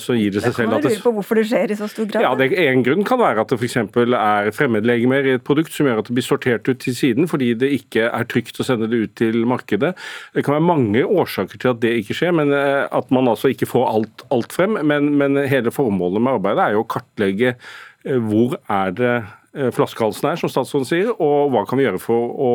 så 0.00 0.16
gir 0.18 0.34
det 0.34 0.44
seg 0.44 0.56
selv 0.56 0.78
at 0.78 0.86
det, 0.86 0.96
på 1.02 1.12
hvorfor 1.16 1.40
det 1.40 1.46
skjer 1.50 1.74
i 1.74 1.78
så 1.78 1.88
stor 1.90 2.08
grad. 2.10 2.26
Ja, 2.26 2.32
det, 2.38 2.50
En 2.64 2.84
grunn 2.86 3.04
kan 3.06 3.20
være 3.20 3.44
at 3.44 3.52
det 3.52 3.58
f.eks. 3.60 3.78
er 3.80 4.50
fremmedlegemer 4.54 5.30
i 5.30 5.36
et 5.38 5.46
produkt 5.46 5.74
som 5.74 5.90
gjør 5.90 6.02
at 6.02 6.10
det 6.10 6.18
blir 6.18 6.26
sortert 6.26 6.70
ut 6.70 6.82
til 6.84 6.96
siden 6.96 7.30
fordi 7.30 7.52
det 7.58 7.72
ikke 7.80 8.08
er 8.08 8.28
trygt 8.30 8.60
å 8.62 8.66
sende 8.66 8.88
det 8.90 9.04
ut 9.04 9.14
til 9.20 9.44
markedet. 9.50 9.94
Det 10.36 10.44
kan 10.46 10.58
være 10.58 10.68
mange 10.70 11.04
årsaker 11.04 11.60
til 11.60 11.74
at 11.74 11.82
det 11.84 11.96
ikke 12.00 12.18
skjer, 12.18 12.34
men 12.36 12.54
eh, 12.54 12.84
at 12.86 13.14
man 13.14 13.30
altså 13.30 13.50
ikke 13.52 13.70
får 13.70 13.88
alt, 13.90 14.26
alt 14.34 14.54
frem. 14.54 14.78
Men, 14.86 15.14
men 15.18 15.42
hele 15.50 15.74
formålet 15.74 16.22
med 16.22 16.38
arbeidet 16.38 16.68
er 16.68 16.76
jo 16.78 16.84
å 16.84 16.92
kartlegge 16.96 17.56
eh, 17.56 18.20
hvor 18.20 18.58
er 18.70 18.94
det 18.94 19.16
flaskehalsen 19.54 20.28
er, 20.32 20.38
som 20.40 20.50
statsråden 20.50 20.88
sier, 20.88 21.12
og 21.22 21.52
hva 21.54 21.62
kan 21.68 21.78
vi 21.78 21.86
gjøre 21.86 22.00
for 22.02 22.32
å 22.42 22.52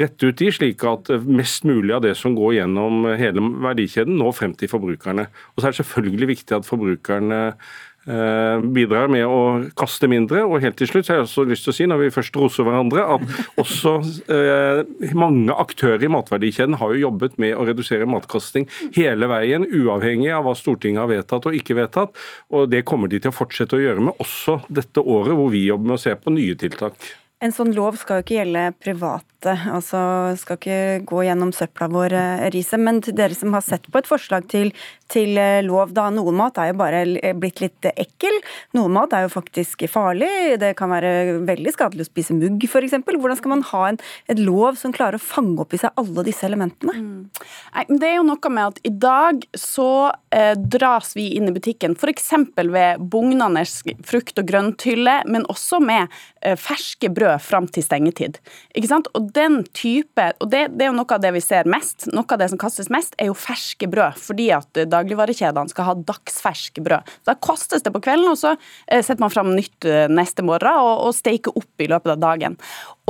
rette 0.00 0.30
ut 0.30 0.38
de, 0.40 0.48
slik 0.54 0.84
at 0.88 1.10
mest 1.28 1.66
mulig 1.68 1.92
av 1.92 2.02
det 2.06 2.14
som 2.16 2.36
går 2.38 2.56
gjennom 2.56 3.06
hele 3.20 3.44
verdikjeden, 3.66 4.16
når 4.16 4.36
frem 4.38 4.56
til 4.56 4.72
forbrukerne. 4.72 5.28
Og 5.52 5.60
så 5.60 5.68
er 5.68 5.74
det 5.74 5.82
selvfølgelig 5.82 6.30
viktig 6.32 6.56
at 6.56 6.68
forbrukerne 6.68 7.42
Eh, 7.52 7.91
bidrar 8.04 9.10
med 9.12 9.22
å 9.26 9.42
kaste 9.78 10.08
mindre. 10.10 10.42
Og 10.46 10.62
helt 10.64 10.78
til 10.80 10.90
slutt 10.90 11.06
så 11.06 11.14
har 11.14 11.20
jeg 11.20 11.28
også 11.28 11.44
lyst 11.48 11.66
til 11.66 11.72
å 11.72 11.76
si, 11.76 11.86
når 11.90 12.02
vi 12.02 12.10
først 12.14 12.38
roser 12.40 12.66
hverandre, 12.66 13.04
at 13.16 13.60
også 13.62 13.94
eh, 14.32 15.12
mange 15.18 15.54
aktører 15.54 16.02
i 16.02 16.10
matverdikjeden 16.12 16.78
har 16.80 16.94
jo 16.94 17.04
jobbet 17.06 17.38
med 17.42 17.54
å 17.56 17.66
redusere 17.68 18.08
matkasting 18.10 18.68
hele 18.96 19.30
veien, 19.30 19.66
uavhengig 19.66 20.32
av 20.34 20.46
hva 20.48 20.56
Stortinget 20.58 21.04
har 21.04 21.12
vedtatt 21.12 21.48
og 21.48 21.58
ikke 21.58 21.78
vedtatt. 21.78 22.22
Og 22.50 22.70
det 22.72 22.84
kommer 22.88 23.10
de 23.12 23.22
til 23.22 23.32
å 23.32 23.36
fortsette 23.36 23.78
å 23.78 23.82
gjøre 23.82 24.08
med 24.10 24.22
også 24.22 24.60
dette 24.72 25.02
året, 25.02 25.36
hvor 25.38 25.52
vi 25.54 25.66
jobber 25.68 25.92
med 25.92 26.00
å 26.00 26.04
se 26.04 26.16
på 26.18 26.34
nye 26.34 26.58
tiltak. 26.58 26.98
En 27.42 27.50
sånn 27.50 27.72
lov 27.74 27.96
skal 27.98 28.20
jo 28.20 28.22
ikke 28.22 28.36
gjelde 28.36 28.60
private, 28.78 29.54
altså 29.74 29.98
skal 30.38 30.58
ikke 30.60 31.02
gå 31.10 31.24
gjennom 31.26 31.50
søpla 31.50 31.88
vår, 31.90 32.14
eh, 32.14 32.42
Riise. 32.54 32.78
Men 32.78 33.00
til 33.02 33.16
dere 33.18 33.34
som 33.34 33.50
har 33.56 33.64
sett 33.66 33.88
på 33.90 33.98
et 33.98 34.06
forslag 34.06 34.46
til, 34.46 34.70
til, 35.10 35.34
eh, 35.36 35.58
lov, 35.66 35.90
da 35.92 36.04
noen 36.14 36.36
mat 36.38 36.60
er 36.62 36.70
jo 36.70 36.78
bare 36.78 37.00
blitt 37.34 37.58
litt 37.64 37.88
ekkel. 37.90 38.38
Noen 38.78 38.94
mat 38.94 39.12
er 39.12 39.26
jo 39.26 39.32
faktisk 39.34 39.82
farlig. 39.90 40.60
Det 40.62 40.76
kan 40.78 40.94
være 40.94 41.42
veldig 41.42 41.72
skadelig 41.74 42.06
å 42.06 42.10
spise 42.12 42.36
mugg, 42.38 42.62
f.eks. 42.62 42.94
Hvordan 43.02 43.40
skal 43.40 43.54
man 43.56 43.66
ha 43.72 43.82
en 43.88 43.98
et 44.30 44.38
lov 44.38 44.78
som 44.78 44.94
klarer 44.94 45.18
å 45.18 45.26
fange 45.26 45.58
opp 45.58 45.74
i 45.74 45.82
seg 45.82 45.90
alle 45.98 46.22
disse 46.22 46.46
elementene? 46.46 46.94
Mm. 46.94 47.98
Det 47.98 48.06
er 48.06 48.16
jo 48.20 48.28
noe 48.28 48.54
med 48.54 48.70
at 48.70 48.80
i 48.86 48.94
dag 48.94 49.42
så 49.58 50.12
eh, 50.30 50.54
dras 50.54 51.16
vi 51.18 51.32
inn 51.34 51.50
i 51.50 51.56
butikken 51.56 51.98
f.eks. 51.98 52.30
ved 52.62 53.02
bugnende 53.02 53.66
frukt- 54.06 54.38
og 54.38 54.46
grønthylle, 54.46 55.24
men 55.26 55.42
også 55.50 55.82
med 55.82 56.06
eh, 56.42 56.54
ferske 56.54 57.10
brød 57.10 57.31
brød 57.32 57.42
fram 57.42 57.68
til 57.68 57.84
stengetid. 57.84 58.38
Ikke 58.74 58.88
sant? 58.90 59.08
Og 59.16 59.32
den 59.34 59.62
type, 59.74 60.32
og 60.40 60.50
det, 60.50 60.76
det, 60.76 60.86
er 60.86 60.90
jo 60.90 60.98
noe 60.98 61.14
av 61.14 61.22
det 61.22 61.32
vi 61.34 61.42
ser 61.42 61.68
mest, 61.70 62.08
noe 62.12 62.26
av 62.28 62.40
det 62.40 62.50
som 62.52 62.60
kastes 62.60 62.90
mest, 62.92 63.14
er 63.18 63.30
jo 63.30 63.36
ferske 63.38 63.88
brød. 63.90 64.18
Fordi 64.20 64.50
at 64.54 64.82
dagligvarekjedene 64.92 65.72
skal 65.72 65.88
ha 65.88 65.94
dagsferske 65.94 66.82
brød. 66.84 67.12
Da 67.28 67.36
kastes 67.40 67.82
det 67.82 67.92
på 67.94 68.02
kvelden, 68.02 68.32
og 68.32 68.38
så 68.40 68.54
eh, 68.86 69.02
setter 69.02 69.22
man 69.22 69.32
fram 69.32 69.54
nytt 69.56 69.86
eh, 69.88 70.08
neste 70.10 70.44
morgen 70.44 70.82
og, 70.82 71.06
og 71.08 71.16
steiker 71.16 71.54
opp 71.58 71.82
i 71.82 71.90
løpet 71.90 72.16
av 72.16 72.22
dagen. 72.22 72.58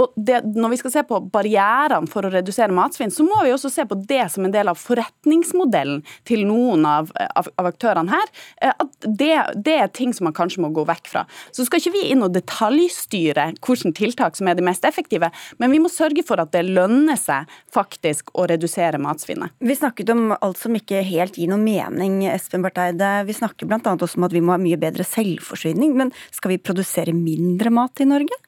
Og 0.01 0.13
det, 0.17 0.41
Når 0.57 0.73
vi 0.73 0.79
skal 0.81 0.93
se 0.95 1.03
på 1.05 1.19
barrierene 1.33 2.09
for 2.11 2.25
å 2.25 2.33
redusere 2.33 2.73
matsvinn, 2.73 3.13
så 3.13 3.25
må 3.27 3.43
vi 3.45 3.53
også 3.53 3.71
se 3.73 3.85
på 3.89 3.99
det 4.09 4.25
som 4.33 4.47
en 4.47 4.55
del 4.55 4.71
av 4.73 4.79
forretningsmodellen 4.81 6.01
til 6.29 6.47
noen 6.49 6.87
av, 6.89 7.11
av, 7.37 7.51
av 7.61 7.69
aktørene 7.69 8.13
her. 8.13 8.31
Eh, 8.63 8.73
at 8.73 9.07
det, 9.07 9.35
det, 9.57 9.77
er 9.77 9.91
ting 9.93 10.15
som 10.17 10.29
man 10.29 10.37
kanskje 10.37 10.63
må 10.65 10.73
gå 10.73 10.87
vekk 10.89 11.11
fra. 11.13 11.25
Så 11.53 11.67
skal 11.69 11.83
ikke 11.83 11.95
vi 11.99 12.07
inn 12.13 12.25
og 12.25 12.33
detaljstyre 12.33 13.51
hvilke 13.61 13.93
tiltak 13.99 14.39
som 14.39 14.49
er 14.49 14.57
de 14.57 14.65
mest 14.65 14.87
effektive, 14.89 15.29
men 15.61 15.75
vi 15.75 15.81
må 15.83 15.91
sørge 15.93 16.25
for 16.27 16.41
at 16.41 16.55
det 16.55 16.65
lønner 16.69 17.19
seg 17.21 17.51
faktisk 17.73 18.33
å 18.39 18.47
redusere 18.49 19.01
matsvinnet. 19.03 19.53
Vi 19.61 19.77
snakket 19.77 20.13
om 20.15 20.33
alt 20.39 20.61
som 20.61 20.77
ikke 20.77 21.03
helt 21.05 21.37
gir 21.37 21.53
noen 21.53 21.67
mening, 21.67 22.23
Espen 22.33 22.65
Bartheide. 22.65 23.11
Vi 23.29 23.37
snakker 23.37 23.69
bl.a. 23.69 23.81
også 23.93 24.21
om 24.21 24.29
at 24.29 24.37
vi 24.37 24.45
må 24.45 24.57
ha 24.57 24.61
mye 24.63 24.81
bedre 24.81 25.05
selvforsyning. 25.07 25.93
Men 25.99 26.15
skal 26.33 26.55
vi 26.55 26.63
produsere 26.63 27.15
mindre 27.17 27.73
mat 27.75 28.01
i 28.01 28.09
Norge? 28.09 28.41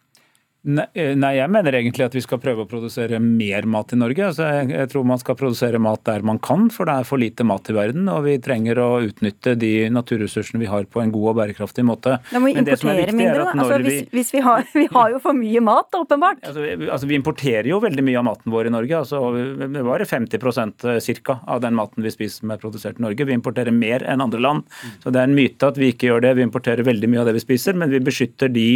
Eh, 0.64 1.10
nei, 1.12 1.34
jeg 1.36 1.52
mener 1.52 1.76
egentlig 1.76 2.06
at 2.06 2.14
vi 2.16 2.22
skal 2.24 2.40
prøve 2.40 2.64
å 2.64 2.68
produsere 2.68 3.18
mer 3.20 3.66
mat 3.68 3.92
i 3.92 3.98
Norge. 4.00 4.30
Altså, 4.30 4.46
jeg, 4.70 4.88
tror 4.88 5.04
man 5.04 5.20
skal 5.20 5.36
produsere 5.36 5.80
mat 5.82 6.00
der 6.08 6.24
man 6.24 6.38
kan, 6.40 6.70
for 6.72 6.88
det 6.88 6.94
er 7.02 7.08
for 7.08 7.20
lite 7.20 7.44
mat 7.44 7.68
i 7.68 7.76
verden. 7.76 8.08
Og 8.08 8.22
vi 8.24 8.38
trenger 8.42 8.80
å 8.80 8.88
utnytte 9.04 9.52
de 9.60 9.90
naturressursene 9.92 10.62
vi 10.62 10.70
har 10.70 10.88
på 10.88 11.02
en 11.02 11.12
god 11.12 11.34
og 11.34 11.36
bærekraftig 11.42 11.84
måte. 11.84 12.16
Da 12.30 12.40
må 12.40 12.48
vi 12.48 12.56
importere 12.62 13.12
mindre, 13.12 13.44
da. 13.44 13.52
Altså, 13.52 13.80
hvis, 13.84 14.08
hvis 14.14 14.32
vi, 14.38 14.40
har, 14.46 14.64
vi, 14.80 14.86
har, 14.94 15.10
jo 15.12 15.20
for 15.26 15.36
mye 15.36 15.64
mat, 15.68 15.98
åpenbart. 16.00 16.40
Altså, 16.48 16.64
altså, 16.88 17.10
vi 17.12 17.20
importerer 17.20 17.68
jo 17.68 17.82
veldig 17.84 18.06
mye 18.08 18.22
av 18.22 18.26
maten 18.30 18.56
vår 18.56 18.70
i 18.70 18.74
Norge. 18.78 19.02
Altså, 19.04 19.20
det 19.60 19.84
var 19.84 20.06
50% 20.14 20.88
ca. 21.28 21.38
av 21.44 21.60
den 21.66 21.76
maten 21.76 22.08
vi 22.08 22.14
spiser 22.14 22.40
som 22.40 22.56
er 22.56 22.62
produsert 22.62 23.02
i 23.02 23.04
Norge. 23.04 23.28
Vi 23.28 23.36
importerer 23.36 23.74
mer 23.74 24.06
enn 24.08 24.24
andre 24.24 24.40
land. 24.40 24.64
Så 25.04 25.12
det 25.12 25.20
er 25.20 25.28
en 25.28 25.36
myte 25.36 25.68
at 25.68 25.76
vi 25.80 25.92
ikke 25.92 26.08
gjør 26.08 26.24
det. 26.24 26.34
Vi 26.40 26.48
importerer 26.48 26.88
veldig 26.88 27.12
mye 27.12 27.20
av 27.20 27.28
det 27.28 27.36
vi 27.36 27.44
spiser, 27.44 27.76
men 27.76 27.92
vi 27.92 28.00
beskytter 28.04 28.48
de, 28.48 28.68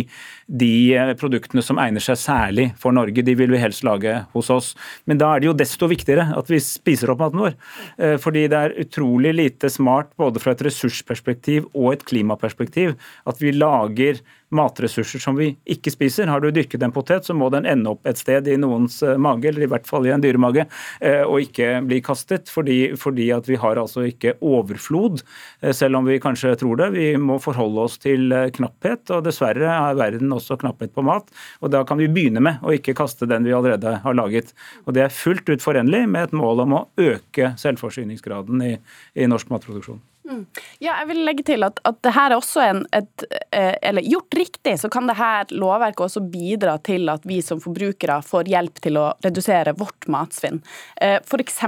de 0.52 0.72
eh, 0.92 1.16
produktene 1.16 1.64
som 1.64 1.77
egner 1.82 2.02
seg 2.04 2.18
særlig 2.20 2.68
for 2.80 2.94
Norge. 2.94 3.24
De 3.24 3.34
vil 3.38 3.52
vi 3.52 3.60
helst 3.62 3.84
lage 3.86 4.14
hos 4.34 4.50
oss. 4.54 4.72
Men 5.08 5.20
da 5.20 5.32
er 5.34 5.42
det 5.42 5.50
jo 5.50 5.56
desto 5.58 5.88
viktigere 5.90 6.30
at 6.38 6.50
vi 6.52 6.60
spiser 6.62 7.12
opp 7.12 7.22
maten 7.22 7.44
vår. 7.44 7.56
Eh, 7.98 8.16
fordi 8.22 8.46
det 8.50 8.58
er 8.58 8.76
utrolig 8.84 9.34
lite 9.36 9.70
smart 9.72 10.12
både 10.20 10.42
fra 10.42 10.54
et 10.54 10.64
ressursperspektiv 10.68 11.70
og 11.74 11.94
et 11.94 12.04
klimaperspektiv 12.08 12.96
at 13.28 13.42
vi 13.42 13.54
lager 13.56 14.22
matressurser 14.54 15.20
som 15.22 15.36
vi 15.38 15.50
ikke 15.68 15.92
spiser. 15.92 16.28
Har 16.30 16.40
du 16.40 16.50
dyrket 16.54 16.82
en 16.84 16.94
potet, 16.94 17.26
så 17.26 17.36
må 17.36 17.50
den 17.52 17.66
ende 17.68 17.92
opp 17.92 18.06
et 18.08 18.20
sted 18.20 18.48
i 18.48 18.56
noens 18.60 19.00
eh, 19.04 19.18
mage, 19.20 19.48
eller 19.50 19.66
i 19.66 19.70
hvert 19.70 19.88
fall 19.88 20.08
i 20.08 20.12
en 20.14 20.24
dyremage, 20.24 20.64
eh, 21.04 21.22
og 21.24 21.44
ikke 21.44 21.82
bli 21.88 22.00
kastet. 22.04 22.50
Fordi, 22.52 22.78
fordi 23.00 23.28
at 23.34 23.48
vi 23.48 23.58
har 23.60 23.80
altså 23.80 24.06
ikke 24.08 24.36
overflod, 24.44 25.22
eh, 25.62 25.74
selv 25.76 26.00
om 26.00 26.08
vi 26.08 26.20
kanskje 26.22 26.56
tror 26.60 26.80
det. 26.80 26.90
Vi 26.96 27.08
må 27.20 27.38
forholde 27.42 27.86
oss 27.88 27.98
til 28.02 28.32
knapphet, 28.56 29.06
og 29.14 29.24
dessverre 29.28 29.68
er 29.74 29.98
verden 29.98 30.32
også 30.34 30.58
knapphet 30.60 30.94
på 30.96 31.04
mat. 31.06 31.28
Og 31.62 31.72
da 31.74 31.84
kan 31.88 32.00
vi 32.00 32.10
begynne 32.12 32.42
med 32.44 32.64
å 32.64 32.74
ikke 32.76 32.96
kaste 32.98 33.28
den 33.28 33.46
vi 33.46 33.56
allerede 33.56 33.98
har 34.04 34.16
laget. 34.16 34.54
Og 34.86 34.96
det 34.96 35.06
er 35.06 35.14
fullt 35.14 35.48
ut 35.50 35.64
forenlig 35.64 36.06
med 36.08 36.28
et 36.28 36.36
mål 36.36 36.64
om 36.64 36.78
å 36.78 36.84
øke 37.00 37.54
selvforsyningsgraden 37.60 38.64
i, 38.64 38.76
i 39.18 39.28
norsk 39.30 39.52
matproduksjon. 39.52 40.00
Mm. 40.28 40.44
Ja, 40.78 40.98
jeg 41.00 41.08
vil 41.08 41.22
legge 41.24 41.44
til 41.48 41.64
at, 41.64 41.78
at 41.88 42.00
det 42.04 42.12
her 42.12 42.32
er 42.32 42.36
også 42.36 42.60
en 42.60 42.82
et, 42.92 43.24
eh, 43.50 43.74
Eller 43.88 44.04
gjort 44.04 44.34
riktig, 44.36 44.74
så 44.80 44.90
kan 44.92 45.08
det 45.08 45.16
her 45.16 45.48
lovverket 45.56 46.04
også 46.04 46.20
bidra 46.28 46.76
til 46.84 47.08
at 47.08 47.24
vi 47.28 47.40
som 47.44 47.62
forbrukere 47.64 48.18
får 48.26 48.50
hjelp 48.52 48.82
til 48.84 48.98
å 49.00 49.06
redusere 49.24 49.72
vårt 49.78 50.08
matsvinn. 50.12 50.60
Eh, 51.00 51.16
F.eks. 51.24 51.60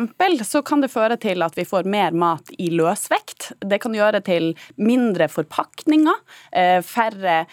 så 0.48 0.62
kan 0.66 0.84
det 0.84 0.92
føre 0.92 1.16
til 1.20 1.42
at 1.42 1.56
vi 1.56 1.64
får 1.64 1.88
mer 1.88 2.12
mat 2.12 2.52
i 2.58 2.68
løsvekt. 2.74 3.52
Det 3.64 3.80
kan 3.80 3.96
gjøre 3.96 4.20
til 4.26 4.52
mindre 4.76 5.30
forpakninger, 5.32 6.20
eh, 6.52 6.80
færre, 6.84 7.46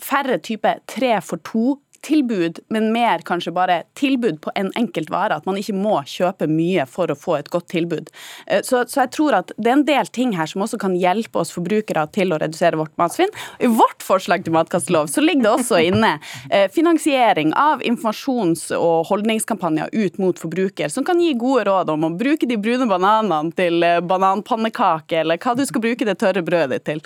færre 0.00 0.38
type 0.42 0.70
tre 0.88 1.20
for 1.22 1.38
to 1.46 1.78
tilbud, 2.06 2.58
men 2.68 2.92
mer 2.92 3.22
kanskje 3.26 3.52
bare 3.52 3.82
tilbud 3.98 4.40
på 4.44 4.52
en 4.54 4.70
enkelt 4.76 5.10
vare. 5.10 5.36
At 5.36 5.46
man 5.48 5.58
ikke 5.60 5.76
må 5.76 5.98
kjøpe 6.08 6.48
mye 6.50 6.86
for 6.88 7.10
å 7.10 7.16
få 7.18 7.36
et 7.38 7.50
godt 7.52 7.68
tilbud. 7.72 8.10
Eh, 8.46 8.62
så, 8.66 8.84
så, 8.88 9.02
jeg 9.04 9.12
tror 9.16 9.38
at 9.40 9.52
det 9.56 9.72
er 9.72 9.78
en 9.78 9.86
del 9.88 10.10
ting 10.12 10.34
her 10.38 10.50
som 10.50 10.64
også 10.64 10.80
kan 10.80 10.96
hjelpe 10.98 11.42
oss 11.42 11.52
forbrukere 11.54 12.06
til 12.14 12.32
å 12.34 12.40
redusere 12.40 12.80
vårt 12.80 12.94
matsvinn. 13.00 13.32
I 13.60 13.70
vårt 13.70 14.04
forslag 14.04 14.44
til 14.46 14.56
matkastelov 14.56 15.10
så 15.12 15.24
ligger 15.24 15.46
det 15.46 15.54
også 15.54 15.82
inne 15.90 16.14
eh, 16.50 16.68
finansiering 16.72 17.54
av 17.58 17.84
informasjons- 17.86 18.70
og 18.76 19.10
holdningskampanjer 19.10 19.92
ut 19.92 20.20
mot 20.22 20.40
forbruker, 20.40 20.92
som 20.92 21.06
kan 21.06 21.20
gi 21.20 21.34
gode 21.38 21.66
råd 21.68 21.92
om 21.92 22.08
å 22.08 22.14
bruke 22.16 22.48
de 22.48 22.58
brune 22.60 22.88
bananene 22.90 23.54
til 23.56 23.84
eh, 23.86 24.00
bananpannekake, 24.00 25.22
eller 25.24 25.40
hva 25.40 25.56
du 25.56 25.66
skal 25.68 25.84
bruke 25.84 26.08
det 26.08 26.18
tørre 26.20 26.44
brødet 26.46 26.80
ditt 26.80 26.88
til. 26.90 27.04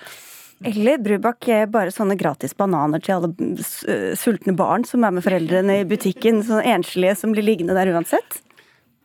Eller 0.63 1.01
Brubakk, 1.03 1.49
bare 1.73 1.93
sånne 1.93 2.17
gratis 2.21 2.55
bananer 2.57 3.03
til 3.03 3.19
alle 3.19 4.15
sultne 4.17 4.55
barn 4.57 4.87
som 4.89 5.05
er 5.05 5.17
med 5.17 5.25
foreldrene 5.27 5.81
i 5.83 5.89
butikken. 5.89 6.45
Sånne 6.47 6.77
enslige 6.77 7.17
som 7.19 7.35
blir 7.35 7.47
liggende 7.47 7.77
der 7.77 7.91
uansett. 7.97 8.44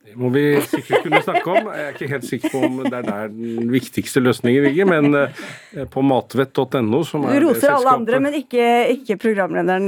Det 0.10 0.18
må 0.18 0.30
vi 0.34 0.44
sikkert 0.66 1.04
kunne 1.06 1.20
snakke 1.22 1.52
om. 1.54 1.68
Jeg 1.70 1.86
er 1.86 1.92
ikke 1.94 2.08
helt 2.10 2.26
sikker 2.26 2.54
på 2.54 2.62
om 2.66 2.78
det 2.82 2.90
er 2.98 3.04
der 3.06 3.28
den 3.30 3.70
viktigste 3.70 4.24
løsningen 4.24 4.66
ligger, 4.66 4.88
men 4.90 5.18
eh, 5.20 5.84
på 5.94 6.02
matvett.no 6.02 7.02
som 7.06 7.28
er 7.30 7.38
Du 7.38 7.46
roser 7.46 7.76
alle 7.76 7.94
andre, 7.94 8.22
men 8.24 8.38
ikke, 8.40 8.64
ikke 8.96 9.20
programlederen? 9.22 9.86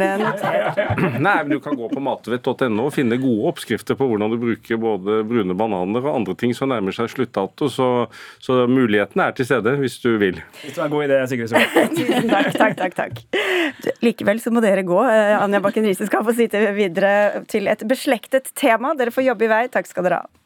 Nei, 1.26 1.34
men 1.42 1.50
du 1.56 1.58
kan 1.64 1.74
gå 1.80 1.90
på 1.90 2.04
matvett.no 2.06 2.86
og 2.86 2.94
finne 2.94 3.18
gode 3.22 3.50
oppskrifter 3.50 3.98
på 3.98 4.12
hvordan 4.12 4.36
du 4.36 4.38
bruker 4.44 4.82
både 4.82 5.22
brune 5.26 5.58
bananer 5.58 6.06
og 6.06 6.20
andre 6.20 6.38
ting 6.38 6.54
som 6.58 6.70
nærmer 6.70 6.94
seg 6.96 7.10
sluttdato, 7.16 7.72
så, 7.74 7.90
så 8.44 8.62
mulighetene 8.70 9.26
er 9.32 9.38
til 9.38 9.50
stede 9.50 9.74
hvis 9.82 9.98
du 10.06 10.14
vil. 10.22 10.38
Det 10.62 10.76
er 10.76 10.86
en 10.86 10.94
god 10.94 11.08
idé, 11.08 11.20
Sigrid 11.34 11.50
Solberg. 11.50 11.96
Tusen 11.98 12.30
takk, 12.30 12.52
takk, 12.62 12.78
takk, 12.78 12.98
takk. 13.02 13.24
Likevel 14.06 14.42
så 14.44 14.54
må 14.54 14.62
dere 14.62 14.86
gå. 14.86 15.02
Eh, 15.10 15.34
Anja 15.40 15.62
Bakken 15.64 15.86
Riise 15.88 16.06
skal 16.10 16.26
få 16.28 16.38
sitte 16.38 16.62
videre 16.78 17.44
til 17.50 17.70
et 17.72 17.82
beslektet 17.90 18.54
tema. 18.58 18.94
Dere 19.00 19.14
får 19.14 19.32
jobbe 19.32 19.48
i 19.48 19.52
vei. 19.52 19.64
Takk 19.72 19.90
skal 19.90 20.06
dere 20.06 20.11
ha. 20.12 20.41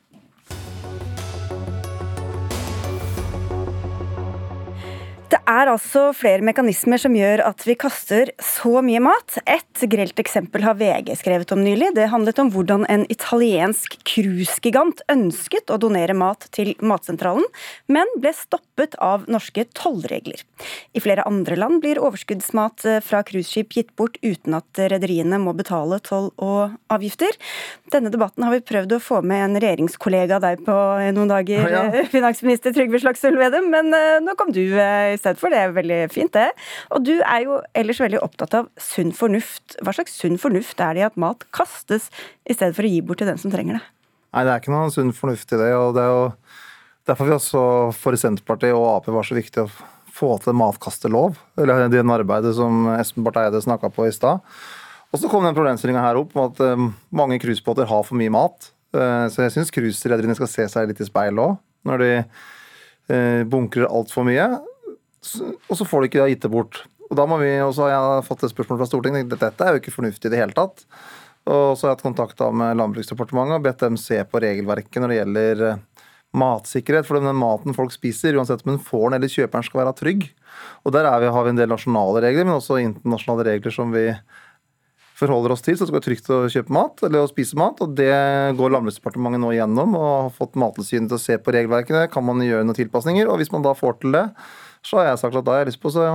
Det 5.25 5.39
er 5.50 5.70
altså 5.72 6.12
flere 6.13 6.46
mekanismer 6.46 7.00
som 7.01 7.15
gjør 7.17 7.41
at 7.48 7.63
vi 7.65 7.74
kaster 7.82 8.29
så 8.41 8.82
mye 8.86 9.00
mat. 9.01 9.39
Et 9.50 9.86
grelt 9.89 10.20
eksempel 10.22 10.62
har 10.62 10.77
VG 10.77 11.15
skrevet 11.17 11.50
om 11.55 11.63
nylig. 11.65 11.96
Det 11.98 12.12
handlet 12.12 12.38
om 12.44 12.51
hvordan 12.53 12.86
en 12.94 13.08
italiensk 13.10 13.98
cruisegigant 14.05 15.01
ønsket 15.10 15.74
å 15.74 15.79
donere 15.82 16.13
mat 16.17 16.46
til 16.53 16.75
Matsentralen, 16.77 17.46
men 17.89 18.12
ble 18.22 18.36
stoppet 18.38 18.94
av 19.01 19.25
norske 19.32 19.65
tollregler. 19.74 20.44
I 20.94 21.01
flere 21.01 21.25
andre 21.25 21.58
land 21.58 21.82
blir 21.82 22.01
overskuddsmat 22.05 22.86
fra 23.05 23.24
cruiseskip 23.25 23.74
gitt 23.79 23.96
bort 23.98 24.20
uten 24.22 24.60
at 24.60 24.84
rederiene 24.94 25.41
må 25.41 25.55
betale 25.58 26.00
toll 26.05 26.29
og 26.38 26.77
avgifter. 26.94 27.34
Denne 27.94 28.13
debatten 28.13 28.46
har 28.46 28.53
vi 28.53 28.62
prøvd 28.65 28.98
å 28.98 29.01
få 29.01 29.24
med 29.25 29.41
en 29.48 29.60
regjeringskollega 29.62 30.38
av 30.38 30.46
deg 30.46 30.63
på 30.70 30.77
noen 31.17 31.34
dager, 31.34 31.65
ja, 31.65 31.84
ja. 31.89 32.05
finansminister 32.13 32.77
Trygve 32.77 33.01
Slagsvold 33.01 33.41
Vedum, 33.41 33.72
men 33.74 33.89
eh, 33.96 34.22
nå 34.22 34.38
kom 34.38 34.53
du 34.53 34.63
eh, 35.15 35.17
i 35.17 35.22
stedet 35.24 35.41
for. 35.41 35.53
Det 35.53 35.63
er 35.63 35.74
veldig 35.75 36.00
fint, 36.13 36.36
det. 36.36 36.51
Og 36.91 37.07
du 37.07 37.15
er 37.17 37.48
jo 37.48 37.62
ellers 37.74 38.03
veldig 38.03 38.22
opptatt 38.25 38.60
av 38.60 38.69
sunn 38.81 39.15
fornuft. 39.15 39.79
Hva 39.81 39.95
slags 39.95 40.19
sunn 40.19 40.38
fornuft 40.41 40.84
er 40.84 40.95
det 40.95 41.03
i 41.03 41.07
at 41.07 41.19
mat 41.19 41.48
kastes, 41.55 42.12
i 42.45 42.53
stedet 42.53 42.75
for 42.77 42.88
å 42.88 42.91
gi 42.91 43.01
bort 43.05 43.24
til 43.24 43.31
den 43.31 43.41
som 43.41 43.53
trenger 43.53 43.79
det? 43.79 43.84
Nei, 44.36 44.43
det 44.43 44.51
er 44.51 44.62
ikke 44.62 44.75
noen 44.75 44.93
sunn 44.93 45.15
fornuft 45.15 45.55
i 45.55 45.60
det. 45.62 45.74
og 45.79 45.95
det 45.95 46.03
er 46.03 46.12
jo 46.12 46.24
derfor 47.07 47.29
vi 47.29 47.36
også 47.38 47.65
for 47.95 48.17
Senterpartiet 48.19 48.75
og 48.75 48.89
Ap 48.98 49.12
var 49.13 49.27
så 49.27 49.38
viktig 49.38 49.63
å 49.63 49.69
få 50.15 50.36
til 50.43 50.55
matkastelov, 50.55 51.38
eller 51.60 51.89
det 51.91 52.01
arbeidet 52.03 52.55
som 52.55 52.88
Espen 52.95 53.25
Barth 53.25 53.41
Eide 53.41 53.62
snakka 53.63 53.91
på 53.91 54.07
i 54.07 54.13
stad. 54.15 54.43
Og 55.12 55.22
så 55.22 55.29
kom 55.31 55.45
den 55.45 55.55
problemstillinga 55.55 56.03
her 56.03 56.19
opp 56.19 56.34
om 56.36 56.50
at 56.50 56.62
um, 56.63 56.89
mange 57.15 57.39
cruisebåter 57.39 57.88
har 57.88 58.03
for 58.07 58.19
mye 58.19 58.34
mat. 58.34 58.72
Uh, 58.95 59.27
så 59.31 59.45
jeg 59.45 59.55
syns 59.55 59.74
cruiserederiene 59.75 60.36
skal 60.38 60.51
se 60.51 60.67
seg 60.72 60.89
litt 60.89 61.00
i 61.03 61.07
speilet 61.07 61.39
òg, 61.39 61.57
når 61.88 62.03
de 62.03 62.12
uh, 62.24 63.41
bunkrer 63.51 63.88
altfor 63.88 64.27
mye 64.27 64.50
og 65.41 65.77
så 65.79 65.88
får 65.88 66.01
du 66.01 66.10
ikke 66.10 66.29
gitt 66.32 66.46
det 66.46 66.53
bort. 66.53 66.84
Og 67.10 67.17
da 67.20 67.25
må 67.29 67.38
vi, 67.41 67.51
og 67.62 67.74
så 67.77 67.86
har 67.86 67.94
jeg 67.94 68.25
fått 68.29 68.46
et 68.46 68.53
spørsmål 68.53 68.82
fra 68.82 68.88
Stortinget. 68.89 69.29
Dette 69.29 69.65
er 69.65 69.75
jo 69.75 69.82
ikke 69.82 69.94
fornuftig 69.94 70.29
i 70.29 70.34
det 70.34 70.41
hele 70.41 70.58
tatt. 70.58 70.86
Og 71.46 71.75
så 71.77 71.86
har 71.86 71.91
jeg 71.91 72.00
hatt 72.00 72.08
kontakt 72.08 72.39
med 72.58 72.79
Landbruksdepartementet 72.79 73.60
og 73.60 73.67
bedt 73.67 73.84
dem 73.86 74.00
se 74.01 74.17
på 74.25 74.41
regelverket 74.41 74.98
når 75.01 75.12
det 75.12 75.20
gjelder 75.20 75.62
eh, 75.67 75.84
matsikkerhet. 76.41 77.05
For 77.05 77.20
den 77.20 77.38
maten 77.38 77.77
folk 77.77 77.94
spiser, 77.94 78.38
uansett 78.39 78.65
om 78.65 78.74
den 78.74 78.82
får 78.82 79.12
den 79.12 79.20
eller 79.20 79.36
kjøper 79.36 79.60
den, 79.60 79.67
skal 79.67 79.84
være 79.84 79.94
trygg. 80.00 80.25
Og 80.88 80.96
der 80.96 81.12
vi, 81.22 81.29
har 81.36 81.46
vi 81.46 81.53
en 81.53 81.62
del 81.62 81.70
nasjonale 81.70 82.25
regler, 82.25 82.48
men 82.48 82.58
også 82.58 82.82
internasjonale 82.82 83.48
regler 83.51 83.75
som 83.75 83.94
vi 83.94 84.08
forholder 85.15 85.53
oss 85.53 85.63
til, 85.63 85.77
så 85.77 85.86
det 85.86 85.91
skal 85.91 86.00
være 86.00 86.08
trygt 86.10 86.29
å 86.34 86.39
kjøpe 86.51 86.74
mat 86.75 87.03
eller 87.08 87.24
å 87.24 87.29
spise 87.29 87.58
mat. 87.60 87.79
og 87.84 87.94
Det 87.96 88.12
går 88.58 88.74
Landbruksdepartementet 88.74 89.44
nå 89.46 89.53
gjennom 89.55 89.96
og 90.00 90.08
har 90.10 90.34
fått 90.36 90.58
Mattilsynet 90.60 91.12
til 91.12 91.20
å 91.20 91.24
se 91.24 91.38
på 91.39 91.53
regelverkene. 91.55 92.08
Kan 92.12 92.25
man 92.27 92.44
gjøre 92.44 92.65
noen 92.65 92.77
tilpasninger? 92.82 93.29
Og 93.29 93.39
hvis 93.39 93.53
man 93.53 93.63
da 93.63 93.75
får 93.77 94.01
til 94.01 94.17
det, 94.17 94.25
så 94.86 95.00
har 95.00 95.08
jeg 95.08 95.20
sagt 95.24 95.38
at 95.39 95.46
da 95.48 95.56
har 95.56 95.63
jeg 95.63 95.72
lyst 95.72 95.82
på 95.82 95.89
å 95.89 96.10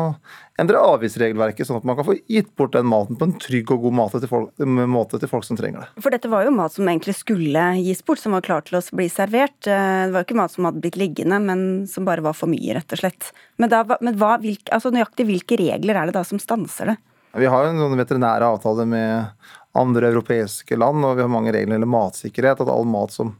endre 0.61 0.83
avgiftsregelverket, 0.93 1.67
sånn 1.67 1.81
at 1.81 1.87
man 1.89 1.97
kan 1.99 2.07
få 2.07 2.15
gitt 2.31 2.53
bort 2.59 2.77
den 2.77 2.87
maten 2.87 3.19
på 3.19 3.27
en 3.27 3.35
trygg 3.43 3.73
og 3.75 3.87
god 3.87 3.97
måte 3.99 4.21
til 4.23 4.31
folk, 4.31 4.62
måte 4.91 5.19
til 5.19 5.31
folk 5.31 5.47
som 5.47 5.59
trenger 5.59 5.83
det. 5.83 6.05
For 6.05 6.15
dette 6.15 6.31
var 6.31 6.47
jo 6.47 6.53
mat 6.55 6.77
som 6.77 6.87
egentlig 6.87 7.17
skulle 7.19 7.65
gis 7.81 8.05
bort, 8.07 8.23
som 8.23 8.37
var 8.37 8.45
klar 8.47 8.62
til 8.67 8.79
å 8.79 8.83
bli 8.95 9.09
servert. 9.11 9.59
Eh, 9.67 10.05
det 10.07 10.15
var 10.15 10.23
jo 10.23 10.29
ikke 10.29 10.39
mat 10.39 10.55
som 10.55 10.69
hadde 10.69 10.83
blitt 10.85 11.00
liggende, 11.00 11.41
men 11.43 11.65
som 11.91 12.07
bare 12.07 12.23
var 12.23 12.37
for 12.39 12.53
mye, 12.53 12.77
rett 12.79 12.95
og 12.95 13.03
slett. 13.03 13.33
Men, 13.59 13.73
da, 13.73 13.83
men 13.99 14.21
hva, 14.21 14.37
hvilke, 14.43 14.71
altså 14.77 14.95
nøyaktig 14.95 15.27
hvilke 15.33 15.59
regler 15.59 15.99
er 15.99 16.11
det 16.11 16.19
da 16.21 16.23
som 16.27 16.43
stanser 16.43 16.93
det? 16.93 17.00
Vi 17.41 17.50
har 17.50 17.67
jo 17.67 17.75
noen 17.75 17.99
veterinære 17.99 18.55
avtaler 18.55 18.87
med 18.91 19.50
andre 19.79 20.11
europeiske 20.11 20.79
land, 20.79 21.03
og 21.07 21.19
vi 21.19 21.27
har 21.27 21.31
mange 21.31 21.55
regler 21.55 21.83
om 21.83 21.93
matsikkerhet. 21.95 22.62
At 22.62 22.71
all 22.71 22.87
mat 22.87 23.15
som 23.15 23.35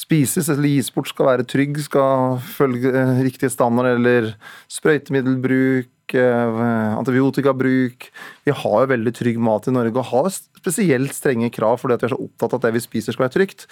spises 0.00 0.48
eller 0.48 0.70
gis 0.70 0.90
bort 0.94 1.10
skal 1.10 1.28
være 1.32 1.46
trygg, 1.48 1.78
skal 1.84 2.38
følge 2.56 2.92
eh, 2.94 3.22
riktige 3.26 3.52
standarder 3.52 3.98
eller 3.98 4.28
sprøytemiddelbruk, 4.72 6.14
eh, 6.16 6.60
antibiotikabruk. 6.96 8.08
Vi 8.48 8.54
har 8.62 8.78
jo 8.84 8.92
veldig 8.94 9.14
trygg 9.16 9.40
mat 9.42 9.68
i 9.68 9.74
Norge 9.76 10.00
og 10.00 10.08
har 10.12 10.30
spesielt 10.34 11.16
strenge 11.16 11.52
krav 11.54 11.80
fordi 11.82 11.98
vi 12.00 12.08
er 12.08 12.14
så 12.14 12.22
opptatt 12.22 12.54
av 12.54 12.60
at 12.60 12.68
det 12.68 12.76
vi 12.78 12.86
spiser 12.86 13.16
skal 13.16 13.28
være 13.28 13.36
trygt. 13.38 13.66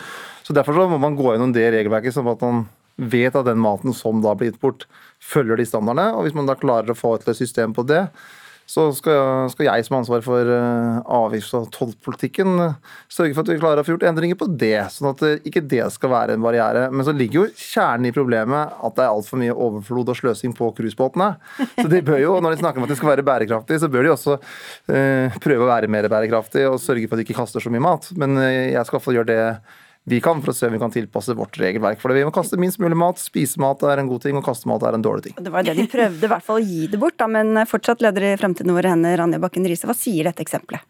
Så 0.44 0.56
Derfor 0.56 0.76
så 0.76 0.88
må 0.90 1.00
man 1.00 1.16
gå 1.18 1.32
gjennom 1.32 1.54
det 1.56 1.70
regelverket 1.74 2.16
sånn 2.16 2.30
at 2.30 2.44
man 2.44 2.66
vet 2.98 3.36
at 3.38 3.46
den 3.46 3.60
maten 3.62 3.94
som 3.94 4.20
da 4.24 4.34
blir 4.34 4.50
gitt 4.50 4.60
bort, 4.62 4.88
følger 5.22 5.58
de 5.58 5.66
standardene. 5.68 6.16
Og 6.18 6.26
hvis 6.26 6.34
man 6.34 6.48
da 6.50 6.58
klarer 6.58 6.90
å 6.92 6.98
få 6.98 7.14
et 7.16 7.28
system 7.38 7.74
på 7.76 7.86
det, 7.86 8.08
så 8.68 8.84
skal 8.92 9.48
skal 9.48 9.64
jeg 9.64 9.84
som 9.86 9.94
har 9.96 10.02
ansvar 10.02 10.24
for 10.26 10.50
uh, 10.52 10.98
avgifts- 11.18 11.54
og 11.56 11.70
tollpolitikken 11.72 12.50
uh, 12.60 12.74
sørge 13.08 13.32
for 13.32 13.40
at 13.46 13.52
vi 13.54 13.56
klarer 13.62 13.80
å 13.80 13.86
få 13.86 13.94
gjort 13.94 14.04
endringer 14.10 14.36
på 14.36 14.50
det, 14.60 14.82
sånn 14.92 15.08
at 15.14 15.24
uh, 15.24 15.38
ikke 15.48 15.64
det 15.70 15.86
skal 15.94 16.12
være 16.12 16.36
en 16.36 16.44
barriere. 16.44 16.84
Men 16.92 17.06
så 17.08 17.14
ligger 17.16 17.40
jo 17.40 17.46
kjernen 17.56 18.10
i 18.10 18.14
problemet 18.14 18.76
at 18.84 18.98
det 18.98 19.06
er 19.06 19.14
altfor 19.14 19.40
mye 19.40 19.56
overflod 19.56 20.12
og 20.12 20.20
sløsing 20.20 20.52
på 20.58 20.68
cruisebåtene. 20.76 21.30
Så 21.78 21.88
de 21.88 22.04
bør 22.04 22.20
jo, 22.20 22.36
når 22.44 22.54
de 22.54 22.60
snakker 22.60 22.82
om 22.82 22.84
at 22.84 22.92
de 22.92 23.00
skal 23.00 23.14
være 23.14 23.24
bærekraftige, 23.24 23.80
så 23.80 23.90
bør 23.92 24.04
de 24.04 24.12
også 24.12 24.36
prøve 25.40 25.64
å 25.64 25.70
være 25.70 25.90
mer 25.90 26.08
bærekraftige 26.12 26.68
og 26.68 26.80
sørge 26.82 27.08
for 27.08 27.16
at 27.16 27.22
de 27.22 27.26
ikke 27.26 27.38
kaster 27.40 27.64
så 27.64 27.72
mye 27.72 27.84
mat. 27.84 28.10
Men 28.20 28.36
jeg 28.38 28.84
skal 28.84 28.98
iallfall 28.98 29.20
gjøre 29.20 29.30
det 29.32 29.42
vi 30.08 30.20
kan, 30.24 30.42
for 30.42 30.52
å 30.52 30.56
se 30.56 30.68
om 30.68 30.74
vi 30.74 30.80
kan 30.82 30.92
tilpasse 30.94 31.36
vårt 31.38 31.58
regelverk. 31.60 32.00
For 32.02 32.14
Vi 32.16 32.26
må 32.26 32.34
kaste 32.34 32.58
minst 32.60 32.80
mulig 32.82 32.98
mat. 32.98 33.20
Spise 33.22 33.60
mat 33.62 33.82
er 33.86 34.02
en 34.02 34.10
god 34.10 34.24
ting, 34.24 34.38
og 34.38 34.46
kaste 34.46 34.68
mat 34.70 34.82
er 34.82 34.96
en 34.96 35.04
dårlig 35.04 35.28
ting. 35.28 35.38
Det 35.38 35.52
var 35.54 35.66
det 35.66 35.76
de 35.78 35.88
prøvde, 35.90 36.24
i 36.24 36.32
hvert 36.34 36.46
fall 36.46 36.60
å 36.60 36.64
gi 36.64 36.86
det 36.90 37.00
bort, 37.00 37.18
da, 37.20 37.28
men 37.30 37.64
fortsatt 37.68 38.04
leder 38.04 38.32
i 38.32 38.36
Fremtiden 38.40 38.74
våre 38.76 38.94
hender, 38.94 39.24
Anja 39.24 39.40
Bakken 39.42 39.68
Riise. 39.68 39.88
Hva 39.88 39.96
sier 39.96 40.30
dette 40.30 40.44
eksempelet? 40.44 40.86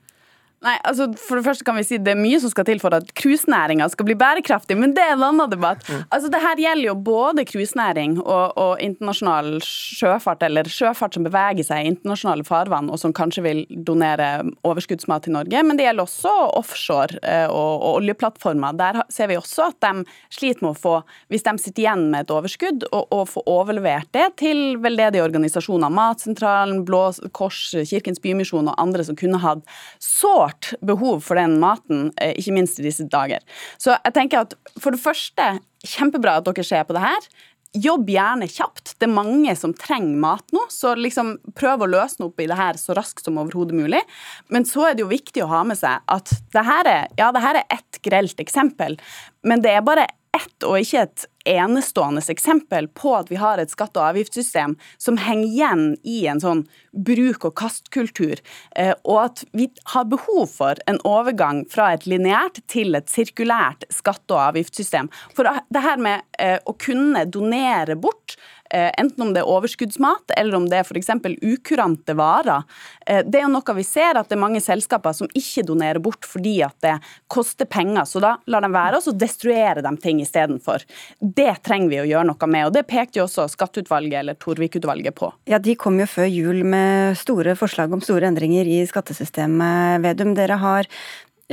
Nei, 0.59 0.75
altså 0.83 1.07
For 1.23 1.38
det 1.38 1.47
første 1.47 1.62
kan 1.67 1.77
vi 1.79 1.85
si 1.87 2.00
Det 2.03 2.11
er 2.17 2.19
mye 2.19 2.38
som 2.43 2.50
skal 2.50 2.67
til 2.67 2.81
for 2.83 2.95
at 2.97 3.12
cruisenæringa 3.19 3.87
skal 3.93 4.09
bli 4.09 4.17
bærekraftig, 4.19 4.75
men 4.79 4.95
det 4.97 5.05
er 5.05 5.15
en 5.15 5.23
annen 5.29 5.50
debatt. 5.50 5.85
Mm. 5.87 6.03
Altså 6.15 6.31
Det 6.33 6.41
her 6.43 6.62
gjelder 6.62 6.88
jo 6.88 6.95
både 7.09 7.45
cruisenæring 7.47 8.17
og, 8.19 8.57
og, 8.59 8.73
internasjonal 8.83 9.61
sjøfart, 9.65 10.43
eller 10.47 10.69
sjøfart 10.71 11.15
som 11.15 11.27
beveger 11.27 11.67
seg 11.67 11.85
i 11.85 11.93
internasjonale 11.93 12.47
farvann, 12.47 12.91
og 12.91 12.99
som 13.00 13.15
kanskje 13.15 13.45
vil 13.45 13.61
donere 13.71 14.29
overskuddsmat 14.67 15.27
til 15.27 15.37
Norge. 15.37 15.62
Men 15.67 15.79
det 15.79 15.87
gjelder 15.87 16.07
også 16.07 16.35
offshore 16.59 17.21
eh, 17.23 17.47
og, 17.47 17.73
og 17.77 18.00
oljeplattformer. 18.00 18.77
Der 18.79 19.00
ser 19.15 19.31
vi 19.31 19.38
også 19.38 19.71
at 19.71 19.79
de 19.85 20.05
sliter 20.35 20.67
med 20.67 20.73
å 20.73 20.79
få, 20.79 20.97
hvis 21.31 21.47
de 21.47 21.55
sitter 21.62 21.85
igjen 21.85 22.09
med 22.12 22.27
et 22.27 22.35
overskudd, 22.35 22.88
og, 22.91 23.25
få 23.29 23.43
overlevert 23.50 24.09
det 24.17 24.27
til 24.41 24.79
veldedige 24.83 25.25
organisasjoner. 25.27 25.93
Matsentralen, 25.93 26.85
Blå 26.88 27.03
Kors, 27.37 27.61
Kirkens 27.91 28.23
Bymisjon 28.25 28.71
og 28.71 28.79
andre 28.81 29.05
som 29.07 29.19
kunne 29.19 29.41
hatt 29.43 29.65
så 30.03 30.48
sårt 30.49 30.75
behov 30.81 31.21
for 31.25 31.37
den 31.37 31.59
maten, 31.61 32.12
eh, 32.21 32.35
ikke 32.37 32.52
minst 32.52 32.81
i 32.81 32.87
disse 32.87 33.05
dager. 33.05 33.40
Så 33.78 33.97
jeg 34.05 34.14
tenker 34.14 34.40
at 34.40 34.55
for 34.81 34.90
det 34.90 35.00
første, 35.00 35.61
kjempebra 35.85 36.38
at 36.38 36.45
dere 36.45 36.64
ser 36.64 36.85
på 36.85 36.95
det 36.95 37.02
her. 37.02 37.28
Jobb 37.75 38.09
gjerne 38.09 38.49
kjapt. 38.49 38.99
Det 38.99 39.07
er 39.07 39.12
mange 39.12 39.55
som 39.55 39.75
trenger 39.75 40.17
mat 40.17 40.45
nå, 40.52 40.64
så 40.71 40.97
liksom 40.97 41.37
prøv 41.55 41.85
å 41.85 41.90
løsne 41.90 42.26
opp 42.26 42.40
i 42.40 42.47
det 42.47 42.57
her 42.57 42.75
så 42.75 42.97
raskt 42.97 43.25
som 43.25 43.37
overhodet 43.38 43.76
mulig. 43.76 44.00
Men 44.49 44.64
så 44.64 44.88
er 44.88 44.95
det 44.95 45.05
jo 45.05 45.12
viktig 45.12 45.45
å 45.45 45.50
ha 45.52 45.64
med 45.64 45.76
seg 45.78 46.00
at 46.09 46.33
det 46.52 46.64
her 46.64 46.88
er, 46.88 47.09
ja, 47.19 47.31
det 47.31 47.45
her 47.45 47.61
er 47.61 47.69
ett 47.69 48.00
grelt 48.02 48.40
eksempel, 48.40 48.97
men 49.45 49.61
det 49.61 49.71
er 49.76 49.85
bare 49.85 50.09
ett 50.37 50.66
og 50.66 50.80
ikke 50.82 51.04
et 51.06 51.26
enestående 51.49 52.20
eksempel 52.28 52.88
på 52.99 53.14
at 53.16 53.30
vi 53.32 53.38
har 53.40 53.58
et 53.58 53.73
skatte- 53.73 54.00
og 54.00 54.11
avgiftssystem 54.12 54.75
som 55.00 55.16
henger 55.23 55.47
igjen 55.49 55.85
i 56.04 56.18
en 56.28 56.42
sånn 56.42 56.64
bruk-og-kast-kultur, 56.92 58.40
eh, 58.76 58.94
og 59.05 59.18
at 59.24 59.44
vi 59.53 59.70
har 59.94 60.09
behov 60.11 60.48
for 60.50 60.81
en 60.87 61.00
overgang 61.09 61.64
fra 61.70 61.92
et 61.94 62.07
lineært 62.11 62.61
til 62.68 62.94
et 62.98 63.09
sirkulært 63.09 63.87
skatte- 63.92 64.35
og 64.35 64.44
avgiftssystem. 64.50 65.09
For 65.35 65.48
det 65.70 65.85
her 65.85 65.96
med 65.96 66.26
eh, 66.38 66.59
å 66.66 66.76
kunne 66.76 67.24
donere 67.24 67.96
bort 67.96 68.37
enten 68.70 69.24
om 69.24 69.33
det 69.35 69.42
er 69.42 69.50
overskuddsmat 69.50 70.35
eller 70.37 70.59
om 70.59 70.66
det 70.68 70.81
er 70.81 70.87
f.eks. 70.87 71.11
ukurante 71.42 72.14
varer. 72.18 72.66
Eh, 73.07 73.22
det 73.24 73.40
er 73.40 73.46
jo 73.46 73.52
noe 73.52 73.76
vi 73.78 73.85
ser 73.87 74.18
at 74.18 74.28
det 74.28 74.37
er 74.37 74.42
mange 74.42 74.62
selskaper 74.64 75.16
som 75.16 75.31
ikke 75.38 75.64
donerer 75.68 76.00
bort 76.02 76.26
fordi 76.28 76.59
at 76.66 76.76
det 76.85 76.96
koster 77.33 77.68
penger. 77.68 78.04
Så 78.09 78.22
da 78.24 78.37
lar 78.46 78.64
de 78.64 78.72
være, 78.74 78.98
og 78.98 79.04
så 79.04 79.14
destruerer 79.16 79.83
de 79.85 79.94
ting 80.02 80.22
istedenfor. 80.24 80.85
Det 81.20 81.50
trenger 81.66 81.92
vi 81.92 82.02
å 82.02 82.09
gjøre 82.09 82.31
noe 82.31 82.50
med, 82.50 82.68
og 82.68 82.74
det 82.76 82.87
pekte 82.90 83.22
jo 83.22 83.28
også 83.28 83.48
Skatteutvalget 83.52 84.20
eller 84.22 84.38
Torvik-utvalget 84.38 85.16
på. 85.18 85.31
Ja, 85.50 85.59
De 85.59 85.74
kom 85.78 85.98
jo 86.00 86.09
før 86.09 86.28
jul 86.28 86.64
med 86.68 87.16
store 87.18 87.57
forslag 87.59 87.92
om 87.92 88.02
store 88.04 88.28
endringer 88.31 88.68
i 88.68 88.83
skattesystemet, 88.88 90.02
Vedum. 90.04 90.35
Dere 90.38 90.59
har 90.61 90.88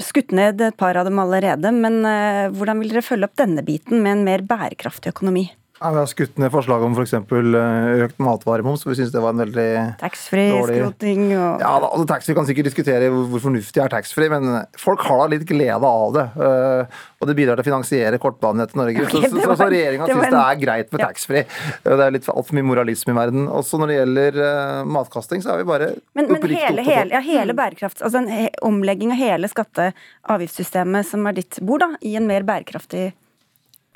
skutt 0.01 0.33
ned 0.35 0.61
et 0.61 0.77
par 0.77 0.97
av 0.99 1.07
dem 1.07 1.19
allerede, 1.21 1.71
men 1.71 2.01
eh, 2.07 2.47
hvordan 2.51 2.81
vil 2.81 2.91
dere 2.91 3.05
følge 3.05 3.29
opp 3.29 3.37
denne 3.39 3.63
biten 3.65 4.01
med 4.03 4.17
en 4.17 4.25
mer 4.27 4.43
bærekraftig 4.47 5.13
økonomi? 5.15 5.47
Ja, 5.75 5.89
vi 5.91 5.97
har 5.99 6.05
skutt 6.07 6.37
ned 6.39 6.53
forslag 6.53 6.83
om 6.87 6.93
f.eks. 6.95 7.13
Eh, 7.19 8.03
økt 8.05 8.19
matvaremoms. 8.23 8.85
Vi 8.87 8.93
syns 8.95 9.09
det 9.11 9.19
var 9.19 9.33
en 9.35 9.41
veldig 9.43 9.67
Taxfree-skroting 9.99 11.25
og 11.35 11.63
Ja, 11.63 11.71
altså 11.81 12.05
taxfree 12.07 12.37
kan 12.37 12.47
sikkert 12.47 12.69
diskutere 12.69 13.09
hvor 13.11 13.41
fornuftig 13.43 13.81
er 13.83 13.91
taxfree, 13.91 14.31
men 14.31 14.61
folk 14.79 15.03
har 15.03 15.19
da 15.19 15.25
litt 15.33 15.43
glede 15.49 15.89
av 15.89 16.15
det. 16.15 16.25
Uh, 16.39 17.01
og 17.19 17.27
det 17.27 17.35
bidrar 17.35 17.59
til 17.59 17.65
å 17.65 17.67
finansiere 17.67 18.21
kortbanenettet 18.23 18.75
til 18.75 18.83
Norge. 18.83 19.03
Okay, 19.05 19.27
så 19.27 19.35
så, 19.35 19.41
så, 19.43 19.57
så 19.59 19.67
regjeringa 19.73 20.07
syns 20.07 20.31
det 20.31 20.39
er 20.45 20.61
greit 20.63 20.95
med 20.95 21.03
ja. 21.03 21.09
taxfree. 21.11 21.43
Det 21.83 21.99
er 22.07 22.15
litt 22.15 22.31
altfor 22.31 22.57
mye 22.57 22.69
moralisme 22.71 23.11
i 23.11 23.17
verden. 23.19 23.51
Også 23.51 23.81
når 23.81 23.91
det 23.91 23.99
gjelder 23.99 24.39
uh, 24.39 24.79
matkasting, 24.95 25.43
så 25.43 25.53
er 25.57 25.61
vi 25.61 25.67
bare 25.73 25.91
Men, 26.15 26.31
men 26.31 26.55
hele, 26.55 26.87
hele, 26.87 27.11
ja, 27.17 27.23
hele 27.25 27.57
bærekraft, 27.57 27.99
altså 27.99 28.23
en 28.23 28.47
omlegging 28.63 29.11
av 29.11 29.19
hele 29.19 29.51
skatte- 29.51 29.91
og 29.91 30.37
avgiftssystemet 30.39 31.11
som 31.11 31.27
er 31.27 31.35
ditt 31.43 31.59
bord, 31.59 31.83
da, 31.83 31.91
i 31.99 32.15
en 32.15 32.31
mer 32.31 32.47
bærekraftig 32.47 33.11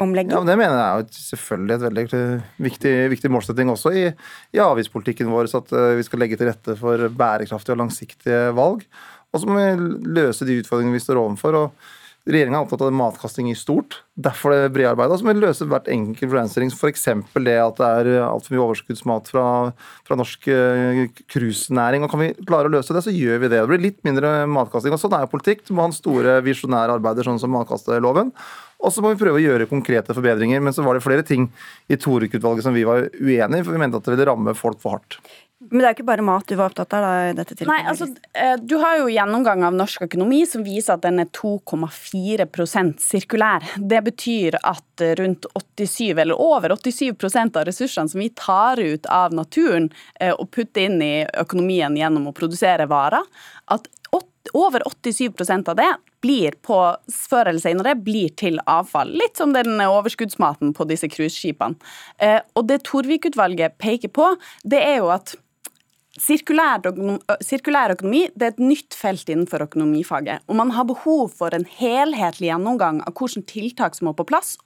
omlegging? 0.03 0.33
Ja, 0.33 0.41
men 0.41 0.51
Det 0.51 0.57
mener 0.59 0.79
jeg 0.79 1.05
er 1.05 1.21
selvfølgelig 1.29 1.75
et 1.75 1.85
veldig 1.85 2.23
viktig, 2.69 2.95
viktig 3.15 3.31
målsetting 3.33 3.71
også 3.71 3.93
i, 3.95 4.07
i 4.55 4.63
avgiftspolitikken 4.63 5.31
vår. 5.33 5.51
Så 5.51 5.63
at 5.63 5.71
eh, 5.75 5.95
vi 5.99 6.07
skal 6.07 6.23
legge 6.23 6.39
til 6.39 6.51
rette 6.51 6.75
for 6.79 7.07
bærekraftige 7.21 7.77
og 7.77 7.83
langsiktige 7.83 8.41
valg. 8.57 8.83
Og 9.29 9.41
så 9.41 9.49
må 9.49 9.59
vi 9.59 10.11
løse 10.19 10.47
de 10.47 10.59
utfordringene 10.63 10.97
vi 10.97 11.05
står 11.05 11.21
overfor. 11.21 11.57
og 11.59 11.95
Regjeringa 12.29 12.59
er 12.59 12.65
opptatt 12.65 12.83
av 12.83 12.91
matkasting 12.93 13.47
i 13.49 13.55
stort. 13.57 14.01
Derfor 14.19 14.53
det 14.53 14.73
brede 14.75 14.91
arbeidet. 14.91 15.15
Og 15.15 15.21
Så 15.21 15.25
må 15.25 15.33
vi 15.33 15.41
løse 15.41 15.65
hvert 15.65 15.87
enkelt 15.89 16.29
problemstilling. 16.29 16.69
F.eks. 16.75 17.05
det 17.47 17.55
at 17.57 17.79
det 17.79 17.87
er 17.89 18.09
altfor 18.27 18.53
mye 18.53 18.65
overskuddsmat 18.67 19.31
fra, 19.31 19.45
fra 20.05 20.17
norsk 20.19 20.49
eh, 20.53 21.03
cruisenæring. 21.31 22.03
og 22.05 22.11
Kan 22.11 22.21
vi 22.21 22.31
klare 22.43 22.69
å 22.69 22.73
løse 22.75 22.93
det, 22.93 23.05
så 23.07 23.15
gjør 23.15 23.45
vi 23.45 23.49
det. 23.49 23.61
Det 23.63 23.69
blir 23.71 23.85
litt 23.87 24.01
mindre 24.05 24.43
matkasting. 24.51 24.93
og 24.93 25.01
Sånn 25.01 25.15
er 25.17 25.25
jo 25.25 25.33
politikk. 25.33 25.65
Du 25.65 25.73
må 25.73 25.87
ha 25.87 25.95
store 25.95 26.37
visjonære 26.45 26.99
arbeider, 26.99 27.25
sånn 27.25 27.41
som 27.41 27.55
matkasteloven. 27.55 28.33
Og 28.79 28.93
så 28.95 29.03
må 29.03 29.11
vi 29.11 29.19
prøve 29.19 29.41
å 29.41 29.43
gjøre 29.43 29.67
konkrete 29.69 30.15
forbedringer. 30.15 30.63
Men 30.63 30.75
så 30.75 30.85
var 30.85 30.95
det 30.95 31.03
flere 31.03 31.25
ting 31.27 31.49
i 31.91 31.99
Torek-utvalget 31.99 32.65
som 32.65 32.75
vi 32.75 32.87
var 32.87 33.09
uenig 33.19 33.61
i, 33.61 33.67
for 33.67 33.75
vi 33.75 33.81
mente 33.81 33.99
at 33.99 34.07
det 34.07 34.15
ville 34.15 34.29
ramme 34.31 34.55
folk 34.57 34.79
for 34.81 34.97
hardt. 34.97 35.19
Men 35.59 35.81
det 35.81 35.85
er 35.85 35.91
jo 35.91 35.95
ikke 35.97 36.07
bare 36.07 36.23
mat 36.23 36.47
du 36.47 36.55
var 36.55 36.71
opptatt 36.71 36.93
av? 36.95 37.03
da, 37.03 37.15
i 37.27 37.33
dette 37.35 37.55
tilfellet. 37.57 37.83
Nei, 37.83 37.91
altså, 37.91 38.07
eh, 38.31 38.55
Du 38.63 38.77
har 38.79 39.01
jo 39.01 39.09
gjennomgang 39.11 39.65
av 39.67 39.75
norsk 39.75 40.05
økonomi 40.07 40.39
som 40.47 40.63
viser 40.63 40.95
at 40.95 41.03
den 41.03 41.19
er 41.19 41.27
2,4% 41.35 43.03
sirkulær. 43.03 43.67
Det 43.75 43.99
betyr 44.07 44.55
at 44.63 45.03
rundt 45.19 45.49
87, 45.75 46.15
eller 46.15 46.39
over 46.39 46.77
87% 46.77 47.59
av 47.59 47.67
ressursene 47.67 48.09
som 48.09 48.23
vi 48.23 48.29
tar 48.29 48.79
ut 48.79 49.05
av 49.11 49.35
naturen 49.35 49.91
eh, 50.15 50.31
og 50.31 50.47
putter 50.55 50.87
inn 50.87 51.03
i 51.03 51.27
økonomien 51.27 51.99
gjennom 51.99 52.31
å 52.31 52.35
produsere 52.39 52.87
varer, 52.87 53.27
at 53.67 53.91
over 54.57 54.83
87% 54.85 55.69
av 55.71 55.77
det 55.79 55.89
blir 56.23 56.55
på, 56.65 56.77
før 57.11 57.51
eller 57.51 57.63
senere 57.63 57.95
blir 57.95 58.33
til 58.39 58.59
avfall. 58.69 59.11
Litt 59.21 59.39
som 59.39 59.53
den 59.55 59.79
overskuddsmaten 59.83 60.73
på 60.77 60.87
disse 60.89 61.09
cruiseskipene. 61.11 61.79
Eh, 62.17 62.41
og 62.55 62.67
det 62.69 62.81
Torvik-utvalget 62.87 63.77
peker 63.81 64.11
på, 64.13 64.33
det 64.63 64.81
er 64.85 64.99
jo 65.01 65.13
at 65.15 65.35
Sirkulær 66.19 66.83
sirkulær 67.45 67.93
økonomi 67.93 68.25
er 68.27 68.49
et 68.49 68.57
nytt 68.59 68.95
felt 68.97 69.29
innenfor 69.29 69.63
økonomifaget. 69.63 70.43
Og 70.51 70.57
man 70.59 70.73
har 70.75 70.87
behov 70.89 71.29
for 71.37 71.55
en 71.55 71.63
helhetlig 71.77 72.49
gjennomgang 72.49 72.99
av 73.07 73.15
hvilke 73.15 73.45
tiltak 73.47 73.95
som 73.95 74.09
må 74.09 74.15
på 74.17 74.25
plass, 74.27 74.57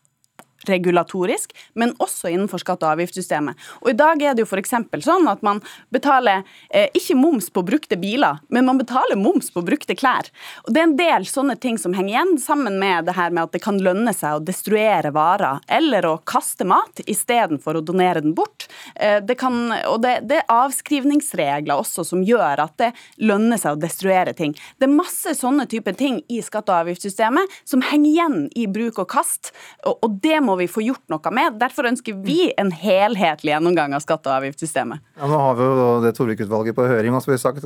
regulatorisk, 0.69 1.53
men 1.73 1.93
også 2.03 2.31
innenfor 2.31 2.61
skatte- 2.61 2.87
og 2.87 2.97
avgiftssystemet. 2.97 3.59
Og 3.81 3.91
I 3.93 3.97
dag 3.97 4.21
er 4.21 4.35
det 4.35 4.45
jo 4.45 4.49
f.eks. 4.49 4.75
sånn 5.03 5.29
at 5.31 5.43
man 5.45 5.61
betaler 5.93 6.43
eh, 6.69 6.89
ikke 6.95 7.17
moms 7.19 7.49
på 7.53 7.63
brukte 7.65 7.97
biler, 7.99 8.39
men 8.49 8.67
man 8.67 8.79
betaler 8.81 9.19
moms 9.19 9.51
på 9.53 9.63
brukte 9.65 9.95
klær. 9.95 10.29
Og 10.65 10.73
Det 10.73 10.81
er 10.81 10.89
en 10.89 10.97
del 10.99 11.27
sånne 11.29 11.57
ting 11.59 11.77
som 11.81 11.93
henger 11.93 12.13
igjen, 12.13 12.35
sammen 12.41 12.79
med 12.81 13.07
det 13.07 13.17
her 13.17 13.33
med 13.33 13.47
at 13.47 13.55
det 13.55 13.63
kan 13.63 13.79
lønne 13.83 14.13
seg 14.15 14.37
å 14.37 14.43
destruere 14.43 15.13
varer 15.13 15.61
eller 15.67 16.07
å 16.07 16.17
kaste 16.27 16.65
mat 16.67 17.03
istedenfor 17.09 17.79
å 17.79 17.83
donere 17.85 18.23
den 18.23 18.35
bort. 18.37 18.67
Eh, 18.95 19.19
det 19.23 19.37
kan, 19.39 19.71
og 19.89 20.01
det, 20.03 20.19
det, 20.29 20.41
er 20.41 20.53
avskrivningsregler 20.53 21.79
også 21.79 22.05
som 22.07 22.23
gjør 22.25 22.63
at 22.65 22.75
det 22.81 22.91
lønner 23.23 23.59
seg 23.61 23.75
å 23.77 23.81
destruere 23.81 24.35
ting. 24.37 24.55
Det 24.77 24.87
er 24.87 24.95
masse 24.95 25.35
sånne 25.37 25.67
typer 25.71 25.97
ting 25.97 26.21
i 26.29 26.41
skatte- 26.45 26.73
og 26.73 26.85
avgiftssystemet 26.85 27.59
som 27.67 27.83
henger 27.85 28.09
igjen 28.09 28.37
i 28.59 28.67
bruk 28.71 28.99
og 29.03 29.09
kast, 29.13 29.53
og, 29.87 29.97
og 30.05 30.19
det 30.23 30.39
må 30.43 30.52
vi 30.59 30.69
få 30.71 30.83
gjort 30.85 31.03
noe 31.11 31.33
med. 31.35 31.59
Derfor 31.61 31.89
ønsker 31.89 32.17
vi 32.25 32.51
en 32.57 32.71
helhetlig 32.71 33.53
gjennomgang 33.53 33.95
av 33.95 34.03
skatte- 34.05 34.31
og 34.31 34.41
avgiftssystemet. 34.41 35.03
Ja, 35.19 35.29
nå 35.29 35.39
har 35.39 35.57
vi 35.59 35.69
jo 35.69 35.87
det 36.03 36.13
Torvik-utvalget 36.17 36.77
på 36.77 36.87
høring, 36.89 37.15
og 37.15 37.25
vi 37.27 37.35
har 37.37 37.43
sagt 37.43 37.65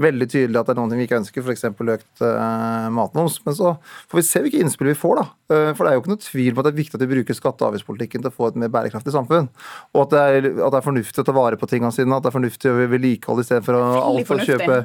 veldig 0.00 0.26
tydelig 0.26 0.58
at 0.58 0.66
det 0.66 0.74
er 0.74 0.78
noen 0.80 0.90
ting 0.90 1.00
vi 1.00 1.06
ikke 1.06 1.18
ønsker, 1.20 1.44
f.eks. 1.44 1.64
økt 1.70 2.22
uh, 2.24 2.88
matmoms. 2.94 3.36
Men 3.44 3.56
så 3.56 3.74
får 4.10 4.18
vi 4.18 4.24
se 4.26 4.42
hvilke 4.42 4.62
innspill 4.64 4.90
vi 4.90 4.96
får, 4.98 5.20
da. 5.20 5.24
Uh, 5.52 5.70
for 5.76 5.84
det 5.84 5.92
er 5.92 5.96
jo 5.96 6.02
ikke 6.02 6.12
noe 6.12 6.22
tvil 6.24 6.56
på 6.56 6.62
at 6.62 6.68
det 6.68 6.72
er 6.72 6.80
viktig 6.80 6.98
at 6.98 7.04
vi 7.04 7.10
bruker 7.12 7.38
skatte- 7.38 7.62
og 7.62 7.70
avgiftspolitikken 7.70 8.24
til 8.24 8.32
å 8.32 8.34
få 8.34 8.50
et 8.50 8.58
mer 8.64 8.72
bærekraftig 8.74 9.14
samfunn. 9.14 9.48
Og 9.94 10.02
at 10.02 10.14
det, 10.14 10.24
er, 10.24 10.50
at 10.50 10.74
det 10.74 10.80
er 10.80 10.88
fornuftig 10.88 11.22
å 11.22 11.28
ta 11.28 11.36
vare 11.36 11.60
på 11.60 11.70
tingene 11.70 11.94
sine, 11.94 12.18
at 12.18 12.26
det 12.26 12.32
er 12.32 12.38
fornuftig 12.38 12.72
å 12.72 12.76
vedlikeholde 12.96 13.46
istedenfor 13.46 13.78
å 13.78 13.84
alltid 14.02 14.46
kjøpe, 14.50 14.80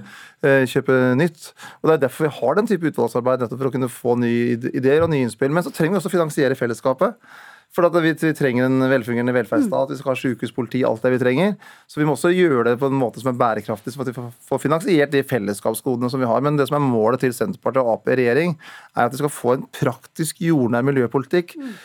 uh, 0.45 0.63
kjøpe 0.75 1.01
nytt. 1.19 1.51
Og 1.81 1.89
Det 1.89 1.97
er 1.97 2.03
derfor 2.05 2.29
vi 2.29 2.35
har 2.39 2.59
den 2.59 2.69
type 2.69 2.93
utvalgsarbeid, 2.93 3.45
nettopp 3.45 3.63
for 3.63 3.71
å 3.71 3.75
kunne 3.79 3.93
få 3.93 4.17
nye 4.21 4.59
ideer 4.69 5.05
og 5.07 5.13
nye 5.13 5.25
innspill. 5.25 5.53
Men 5.55 5.65
så 5.65 5.73
trenger 5.73 5.97
vi 5.97 6.03
også 6.03 6.13
finansiere 6.13 6.59
fellesskapet. 6.59 7.17
For 7.69 7.85
at 7.85 7.93
vi, 8.01 8.11
vi, 8.17 8.31
trenger 8.33 8.65
en 8.65 8.81
velfungerende 8.89 9.33
velferdsstat, 9.35 9.91
vi 9.93 9.97
skal 9.99 10.15
ha 10.15 10.17
sykehus, 10.17 10.53
politi, 10.55 10.81
alt 10.87 11.03
det 11.05 11.11
vi 11.13 11.19
trenger. 11.21 11.51
Så 11.85 12.01
vi 12.01 12.07
må 12.07 12.15
også 12.15 12.31
gjøre 12.33 12.63
det 12.65 12.79
på 12.81 12.87
en 12.89 12.97
måte 12.97 13.21
som 13.21 13.29
er 13.29 13.37
bærekraftig, 13.37 13.93
så 13.93 14.01
at 14.01 14.09
vi 14.09 14.23
får 14.49 14.61
finansiert 14.63 15.13
de 15.13 15.21
fellesskapsgodene 15.29 16.09
som 16.09 16.21
vi 16.21 16.29
har. 16.29 16.41
Men 16.45 16.57
det 16.57 16.65
som 16.69 16.79
er 16.79 16.87
målet 16.87 17.21
til 17.21 17.35
Senterpartiet 17.35 17.83
og 17.83 17.91
Ap 17.93 18.09
i 18.09 18.17
regjering, 18.17 18.55
er 18.97 19.05
at 19.05 19.13
vi 19.13 19.21
skal 19.21 19.33
få 19.33 19.53
en 19.53 19.67
praktisk 19.77 20.41
jordnær 20.41 20.87
miljøpolitikk 20.87 21.53
mm. 21.59 21.75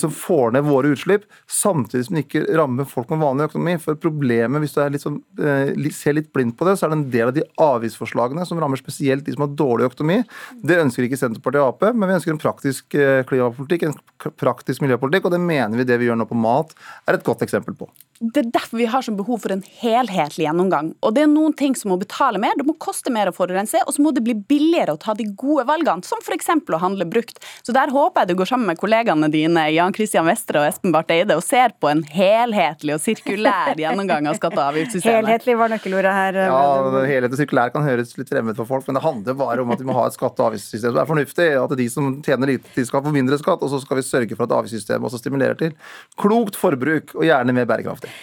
som 0.00 0.14
får 0.16 0.56
ned 0.56 0.64
våre 0.64 0.94
utslipp, 0.96 1.28
samtidig 1.44 2.08
som 2.08 2.16
den 2.16 2.24
ikke 2.24 2.46
rammer 2.56 2.88
folk 2.88 3.12
med 3.12 3.20
vanlig 3.26 3.50
økonomi. 3.50 3.76
For 3.84 4.00
problemet, 4.00 4.64
hvis 4.64 4.78
du 4.78 4.80
litt 4.94 5.04
sånn, 5.04 5.20
eh, 5.44 5.92
ser 5.92 6.16
litt 6.16 6.32
blind 6.32 6.56
på 6.56 6.70
det, 6.70 6.78
så 6.80 6.88
er 6.88 6.94
det 6.94 7.00
en 7.02 7.06
del 7.12 7.28
av 7.28 7.36
de 7.36 7.44
avgiftsforslagene 7.60 8.48
som 8.48 8.64
rammer 8.64 8.80
spesielt 8.80 9.28
de 9.28 9.36
som 9.36 9.44
har 9.44 9.52
dårlig 9.60 9.90
økonomi. 9.92 10.22
Det 10.64 10.80
ønsker 10.80 11.04
ikke 11.04 11.20
Senterpartiet 11.20 11.60
og 11.60 11.74
Ap, 11.74 11.86
men 11.92 12.08
vi 12.08 12.16
ønsker 12.16 12.32
en 12.32 12.42
praktisk 12.42 12.96
eh, 12.96 13.20
klimapolitikk, 13.28 13.90
en 13.90 14.32
praktisk 14.40 14.80
miljøpolitikk. 14.80 15.28
og 15.28 15.33
det 15.34 15.42
mener 15.42 15.80
vi 15.80 15.86
det 15.88 15.98
vi 16.00 16.08
gjør 16.08 16.20
nå 16.22 16.28
på 16.30 16.38
mat, 16.38 16.72
er 17.04 17.18
et 17.18 17.26
godt 17.26 17.44
eksempel 17.46 17.76
på. 17.78 17.90
Det 18.24 18.40
er 18.40 18.46
derfor 18.54 18.78
vi 18.80 18.86
har 18.88 19.04
sånn 19.04 19.16
behov 19.18 19.42
for 19.42 19.52
en 19.52 19.62
helhetlig 19.82 20.46
gjennomgang. 20.46 20.92
Og 21.04 21.12
det 21.16 21.24
er 21.24 21.28
noen 21.28 21.52
ting 21.56 21.74
som 21.76 21.90
må 21.92 21.98
betale 22.00 22.40
mer, 22.40 22.54
det 22.56 22.64
må 22.64 22.76
koste 22.80 23.12
mer 23.12 23.28
å 23.28 23.34
forurense, 23.36 23.82
og 23.84 23.92
så 23.92 24.04
må 24.04 24.14
det 24.16 24.22
bli 24.24 24.36
billigere 24.48 24.94
å 24.94 25.00
ta 25.00 25.12
de 25.18 25.26
gode 25.36 25.66
valgene, 25.68 26.06
som 26.06 26.22
f.eks. 26.24 26.48
å 26.48 26.80
handle 26.80 27.04
brukt. 27.10 27.42
Så 27.66 27.74
der 27.76 27.92
håper 27.92 28.22
jeg 28.22 28.32
du 28.32 28.38
går 28.40 28.48
sammen 28.48 28.70
med 28.70 28.80
kollegaene 28.80 29.28
dine 29.32 29.66
Jan 29.74 29.92
Christian 29.96 30.28
Vestre 30.28 30.62
og 30.62 30.68
Espen 30.70 30.94
Barth 30.94 31.12
Eide 31.12 31.36
og 31.36 31.44
ser 31.44 31.74
på 31.76 31.90
en 31.90 32.00
helhetlig 32.14 32.96
og 32.96 33.02
sirkulær 33.04 33.76
gjennomgang 33.80 34.30
av 34.30 34.38
skatte- 34.38 34.60
og 34.60 34.72
avgiftssystemet. 34.72 35.28
Helhetlig 35.28 35.58
var 35.60 35.74
nøkkelordet 35.74 36.14
her. 36.16 36.40
Ja, 36.48 37.04
helhet 37.10 37.36
og 37.36 37.42
sirkulær 37.42 37.74
kan 37.74 37.84
høres 37.84 38.16
litt 38.20 38.32
fremmed 38.32 38.56
for 38.56 38.70
folk, 38.70 38.88
men 38.88 39.00
det 39.00 39.04
handler 39.04 39.38
bare 39.42 39.66
om 39.66 39.74
at 39.74 39.82
vi 39.82 39.88
må 39.90 39.98
ha 39.98 40.06
et 40.08 40.16
skatte- 40.16 40.40
og 40.40 40.52
avgiftssystem 40.54 40.94
som 40.94 41.02
er 41.02 41.10
fornuftig. 41.10 41.50
At 41.64 41.76
de 41.76 41.88
som 41.92 42.10
tjener 42.24 42.54
lite, 42.54 42.72
de 42.78 42.86
skal 42.88 43.04
få 43.04 43.12
mindre 43.14 43.40
skatt, 43.42 43.60
og 43.60 43.72
så 43.74 43.82
skal 43.84 44.00
vi 44.00 44.06
sørge 44.06 44.38
for 44.38 44.48
at 44.48 44.56
avgiftssystemet 44.62 45.10
også 45.10 45.20
stimulerer 45.20 45.60
til 45.60 45.76
klokt 46.20 46.56
forbruk, 46.58 47.16
og 47.18 47.26
gjerne 47.26 47.56
mer 47.56 47.68
bærekraftig. 47.68 48.13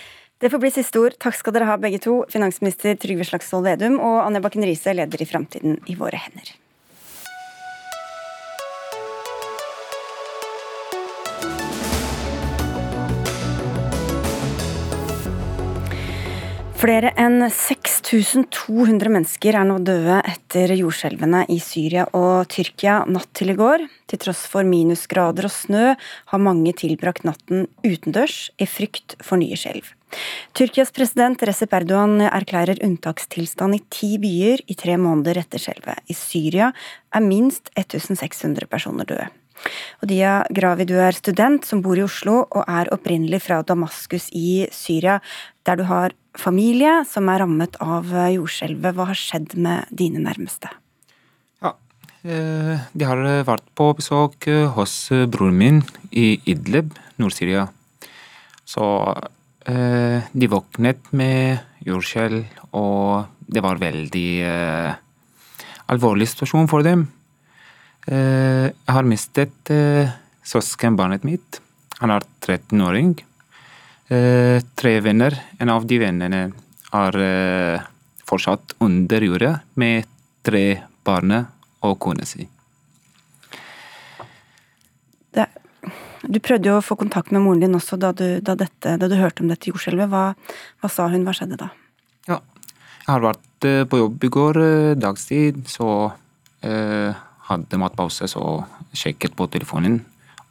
Det 0.41 0.49
får 0.49 0.61
bli 0.63 0.71
siste 0.73 0.97
ord. 0.97 1.17
Takk 1.21 1.37
skal 1.37 1.53
dere 1.53 1.69
ha 1.69 1.77
begge 1.77 1.99
to, 2.01 2.21
finansminister 2.33 2.97
Trygve 2.97 3.27
Slagsvold 3.29 3.67
Vedum 3.69 3.99
og 4.01 4.23
Anja 4.23 4.41
Bakken 4.41 4.65
Riise, 4.65 4.95
leder 4.97 5.21
i 5.21 5.29
Framtiden 5.29 5.77
i 5.85 5.97
våre 5.99 6.17
hender. 6.17 6.55
Flere 16.81 17.11
enn 17.21 17.43
6200 17.45 19.11
mennesker 19.13 19.53
er 19.53 19.67
nå 19.69 19.75
døde 19.85 20.15
etter 20.25 20.71
jordskjelvene 20.73 21.43
i 21.53 21.59
Syria 21.61 22.07
og 22.17 22.47
Tyrkia 22.49 23.03
natt 23.05 23.29
til 23.37 23.51
i 23.53 23.55
går. 23.59 23.83
Til 24.09 24.21
tross 24.23 24.47
for 24.49 24.65
minusgrader 24.65 25.45
og 25.45 25.53
snø 25.53 25.91
har 25.93 26.41
mange 26.41 26.73
tilbrakt 26.79 27.27
natten 27.27 27.67
utendørs 27.85 28.47
i 28.57 28.65
frykt 28.65 29.13
for 29.21 29.37
nye 29.37 29.59
skjelv. 29.61 29.91
Tyrkias 30.57 30.89
president 30.95 31.45
Recep 31.45 31.75
Erdogan 31.77 32.17
erklærer 32.31 32.81
unntakstilstand 32.81 33.77
i 33.77 33.83
ti 33.93 34.15
byer 34.23 34.65
i 34.65 34.79
tre 34.81 34.97
måneder 34.97 35.43
etter 35.43 35.61
skjelvet. 35.61 36.01
I 36.09 36.17
Syria 36.17 36.71
er 37.13 37.27
minst 37.27 37.69
1600 37.75 38.65
personer 38.73 39.05
døde. 39.05 39.29
Og 40.01 40.09
Dia 40.09 40.41
Gravi, 40.49 40.87
du 40.89 40.95
er 40.97 41.15
student 41.15 41.65
som 41.67 41.83
bor 41.85 41.99
i 41.99 42.05
Oslo 42.05 42.41
og 42.43 42.63
er 42.65 42.89
opprinnelig 42.93 43.43
fra 43.45 43.61
Damaskus 43.65 44.29
i 44.33 44.65
Syria, 44.73 45.19
der 45.67 45.77
du 45.77 45.85
har 45.89 46.15
familie 46.37 47.01
som 47.09 47.29
er 47.29 47.43
rammet 47.43 47.77
av 47.83 48.09
jordskjelvet. 48.09 48.95
Hva 48.97 49.09
har 49.11 49.19
skjedd 49.19 49.53
med 49.61 49.91
dine 49.91 50.23
nærmeste? 50.23 50.71
Ja, 51.61 51.75
eh, 52.23 52.79
De 52.93 53.05
har 53.05 53.21
vært 53.45 53.67
på 53.75 53.91
besøk 53.97 54.47
eh, 54.47 54.67
hos 54.73 55.11
eh, 55.11 55.27
broren 55.27 55.57
min 55.57 55.83
i 56.11 56.41
Idlib, 56.45 56.95
Nord-Syria. 57.17 57.67
Så 58.65 58.87
de 59.61 60.47
våknet 60.49 61.11
med 61.13 61.59
jordskjelv, 61.85 62.47
og 62.73 63.27
det 63.45 63.61
var 63.61 63.77
veldig 63.77 64.39
alvorlig 65.91 66.27
situasjon 66.31 66.69
for 66.71 66.81
dem. 66.81 67.03
Jeg 68.07 68.95
har 68.95 69.07
mistet 69.07 69.71
søskenbarnet 70.47 71.25
mitt. 71.27 71.59
Han 72.01 72.13
er 72.15 72.25
13-åring. 72.41 73.13
Eh, 74.11 74.61
tre 74.75 74.99
venner. 74.99 75.37
En 75.59 75.69
av 75.69 75.85
de 75.87 75.99
vennene 76.01 76.41
er 76.91 77.17
eh, 77.23 77.83
fortsatt 78.27 78.75
under 78.83 79.23
jorda 79.23 79.53
med 79.79 80.09
tre 80.43 80.65
barn 81.05 81.37
og 81.85 81.99
kona 82.01 82.25
si. 82.27 82.47
Det, 85.31 85.45
du 86.27 86.41
prøvde 86.43 86.73
jo 86.73 86.79
å 86.79 86.83
få 86.83 86.97
kontakt 86.99 87.31
med 87.31 87.45
moren 87.45 87.63
din 87.63 87.77
også 87.77 88.01
da 88.01 88.11
du, 88.11 88.41
da 88.43 88.57
dette, 88.59 88.97
da 88.99 89.07
du 89.07 89.15
hørte 89.15 89.45
om 89.45 89.53
dette 89.53 89.71
jordskjelvet. 89.71 90.11
Hva, 90.11 90.25
hva, 90.81 90.91
sa 90.91 91.07
hun? 91.13 91.23
Hva 91.23 91.37
skjedde 91.37 91.61
da? 91.61 91.71
Ja, 92.27 92.41
jeg 92.97 93.11
har 93.13 93.27
vært 93.29 93.69
eh, 93.69 93.83
på 93.87 94.01
jobb 94.01 94.27
i 94.27 94.33
går 94.33 94.63
dagstid, 94.99 95.63
så 95.71 95.91
eh, 96.65 97.13
hadde 97.51 97.79
matpause, 97.79 98.27
så 98.31 98.63
sjekket 98.95 99.35
på 99.37 99.47
telefonen. 99.51 100.01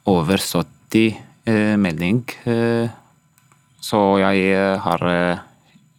Over 0.09 0.41
70 0.41 1.17
eh, 1.45 1.75
melding 1.77 2.23
eh, 2.49 2.89
så 3.81 3.99
jeg 4.21 4.53
eh, 4.53 4.77
har 4.79 5.03
eh, 5.09 5.41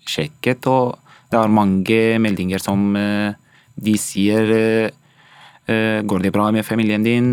sjekket, 0.06 0.66
og 0.70 0.98
det 1.32 1.38
er 1.40 1.52
mange 1.52 2.00
meldinger 2.22 2.60
som 2.62 2.92
de 2.92 3.94
sier 3.96 4.50
Går 5.62 6.20
det 6.20 6.32
bra 6.34 6.48
med 6.52 6.66
familien 6.66 7.04
din? 7.06 7.28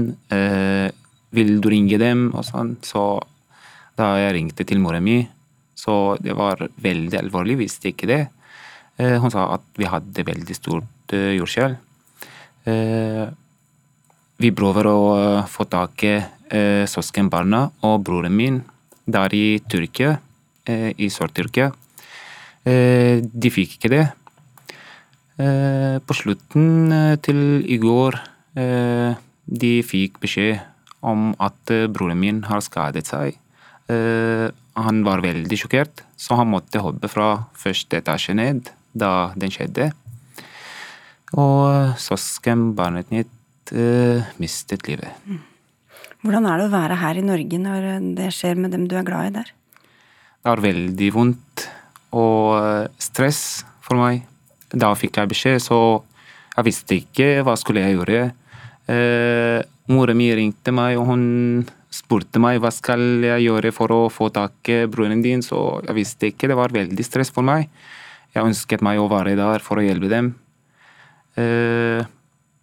Vil 1.35 1.49
du 1.59 1.67
ringe 1.73 1.97
dem? 1.99 2.21
Og 2.37 2.45
sånn. 2.47 2.75
Så 2.85 3.01
da 3.97 4.13
jeg 4.21 4.35
ringte 4.37 4.63
til 4.69 4.79
mora 4.79 5.01
mi, 5.03 5.17
så 5.75 6.13
det 6.21 6.37
var 6.37 6.61
veldig 6.79 7.19
alvorlig, 7.19 7.57
visste 7.59 7.89
ikke 7.89 8.07
det. 8.07 8.21
Hun 9.01 9.33
sa 9.33 9.49
at 9.57 9.65
vi 9.81 9.89
hadde 9.89 10.27
veldig 10.29 10.55
stort 10.55 11.11
jordskjelv. 11.11 11.75
Vi 14.39 14.53
prøver 14.55 14.87
å 14.87 14.99
få 15.51 15.65
tak 15.67 16.03
i 16.07 16.15
søskenbarna 16.89 17.67
og 17.85 18.01
broren 18.07 18.33
min 18.33 18.63
der 19.05 19.33
i 19.35 19.59
Tyrkia. 19.69 20.17
Eh, 20.69 20.93
i 20.97 21.09
Sør-Tyrkia. 21.09 21.71
Eh, 22.67 23.21
de 23.23 23.49
fikk 23.49 23.77
ikke 23.77 23.91
det. 23.93 24.05
Eh, 25.39 25.97
på 26.03 26.13
slutten 26.17 26.91
til 27.23 27.39
i 27.65 27.79
går 27.81 28.19
de 28.59 29.69
fikk 29.87 30.17
beskjed 30.19 30.57
om 31.05 31.29
at 31.39 31.71
broren 31.93 32.19
min 32.19 32.41
har 32.43 32.59
skadet 32.65 33.05
seg. 33.07 33.37
Han 33.87 35.03
var 35.05 35.21
veldig 35.23 35.57
sjokkert, 35.61 36.01
så 36.17 36.35
han 36.35 36.49
måtte 36.51 36.81
hoppe 36.83 37.07
fra 37.07 37.45
første 37.55 38.01
etasje 38.01 38.35
ned 38.35 38.73
da 38.91 39.31
den 39.39 39.53
skjedde. 39.53 39.93
Og 41.39 41.95
søskenbarnet 42.01 43.13
mitt 43.13 43.31
mistet 44.39 44.87
livet. 44.89 45.13
Hvordan 46.19 46.49
er 46.49 46.59
det 46.59 46.67
å 46.67 46.73
være 46.73 46.99
her 46.99 47.19
i 47.19 47.23
Norge 47.23 47.59
når 47.61 47.89
det 48.17 48.31
skjer 48.35 48.59
med 48.59 48.73
dem 48.75 48.87
du 48.89 48.97
er 48.99 49.05
glad 49.07 49.29
i 49.29 49.35
der? 49.37 49.51
Det 50.39 50.47
var 50.49 50.61
veldig 50.63 51.09
vondt 51.15 51.65
og 52.15 52.57
eh, 52.57 52.85
stress 53.01 53.63
for 53.85 53.99
meg. 53.99 54.25
Da 54.69 54.91
fikk 54.97 55.19
jeg 55.19 55.31
beskjed, 55.31 55.59
så 55.63 55.79
jeg 56.55 56.67
visste 56.67 56.97
ikke 56.99 57.29
hva 57.45 57.55
skulle 57.59 57.83
jeg 57.85 57.97
gjøre. 57.97 58.21
Eh, 58.89 59.59
Mora 59.89 60.13
mi 60.13 60.29
ringte 60.37 60.73
meg, 60.75 60.99
og 60.99 61.07
hun 61.09 61.23
spurte 61.93 62.41
meg 62.41 62.59
hva 62.61 62.69
skal 62.73 63.23
jeg 63.25 63.47
gjøre 63.47 63.71
for 63.73 63.93
å 63.95 64.01
få 64.13 64.29
tak 64.33 64.69
i 64.69 64.83
broren 64.91 65.23
din, 65.25 65.41
så 65.45 65.79
jeg 65.87 65.97
visste 65.97 66.29
ikke. 66.29 66.49
Det 66.51 66.57
var 66.59 66.75
veldig 66.75 67.05
stress 67.05 67.33
for 67.33 67.45
meg. 67.45 67.69
Jeg 68.35 68.45
ønsket 68.45 68.83
meg 68.85 69.01
å 69.01 69.09
være 69.09 69.33
der 69.39 69.65
for 69.65 69.81
å 69.81 69.85
hjelpe 69.85 70.11
dem. 70.11 70.33
Eh, 71.39 72.03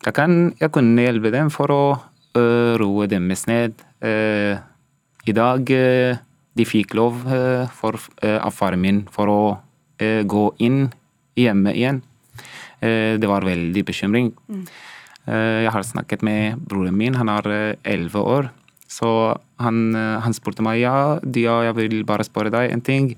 jeg, 0.04 0.14
kan, 0.16 0.52
jeg 0.60 0.72
kunne 0.74 1.06
hjelpe 1.06 1.32
dem 1.34 1.50
for 1.52 1.72
å 1.72 1.82
roe 2.36 3.06
deres 3.08 3.46
ned. 3.48 3.80
I 4.04 5.34
dag 5.34 5.70
de 6.56 6.66
fikk 6.68 6.92
lov 6.98 7.22
for, 7.78 7.96
av 8.20 8.52
faren 8.52 8.82
min 8.82 8.98
for 9.12 9.32
å 9.32 9.40
gå 9.96 10.44
inn 10.60 10.90
hjemme 11.36 11.72
igjen. 11.72 12.02
det 12.80 13.30
var 13.30 13.48
veldig 13.48 13.84
bekymring. 13.88 14.34
Mm. 14.52 14.66
jeg 15.64 15.72
har 15.72 15.82
snakket 15.82 16.22
med 16.22 16.60
broren 16.68 16.96
min, 16.96 17.16
han 17.16 17.32
er 17.32 17.78
elleve 17.82 18.20
år. 18.20 18.50
Så 18.86 19.08
han, 19.58 19.78
han, 19.96 20.36
spurte 20.36 20.62
meg 20.62 20.82
ja, 20.84 21.18
Dia, 21.24 21.62
jeg 21.66 21.76
vil 21.80 22.04
bare 22.06 22.26
spørre 22.28 22.52
deg 22.52 22.70
en 22.70 22.84
ting. 22.84 23.14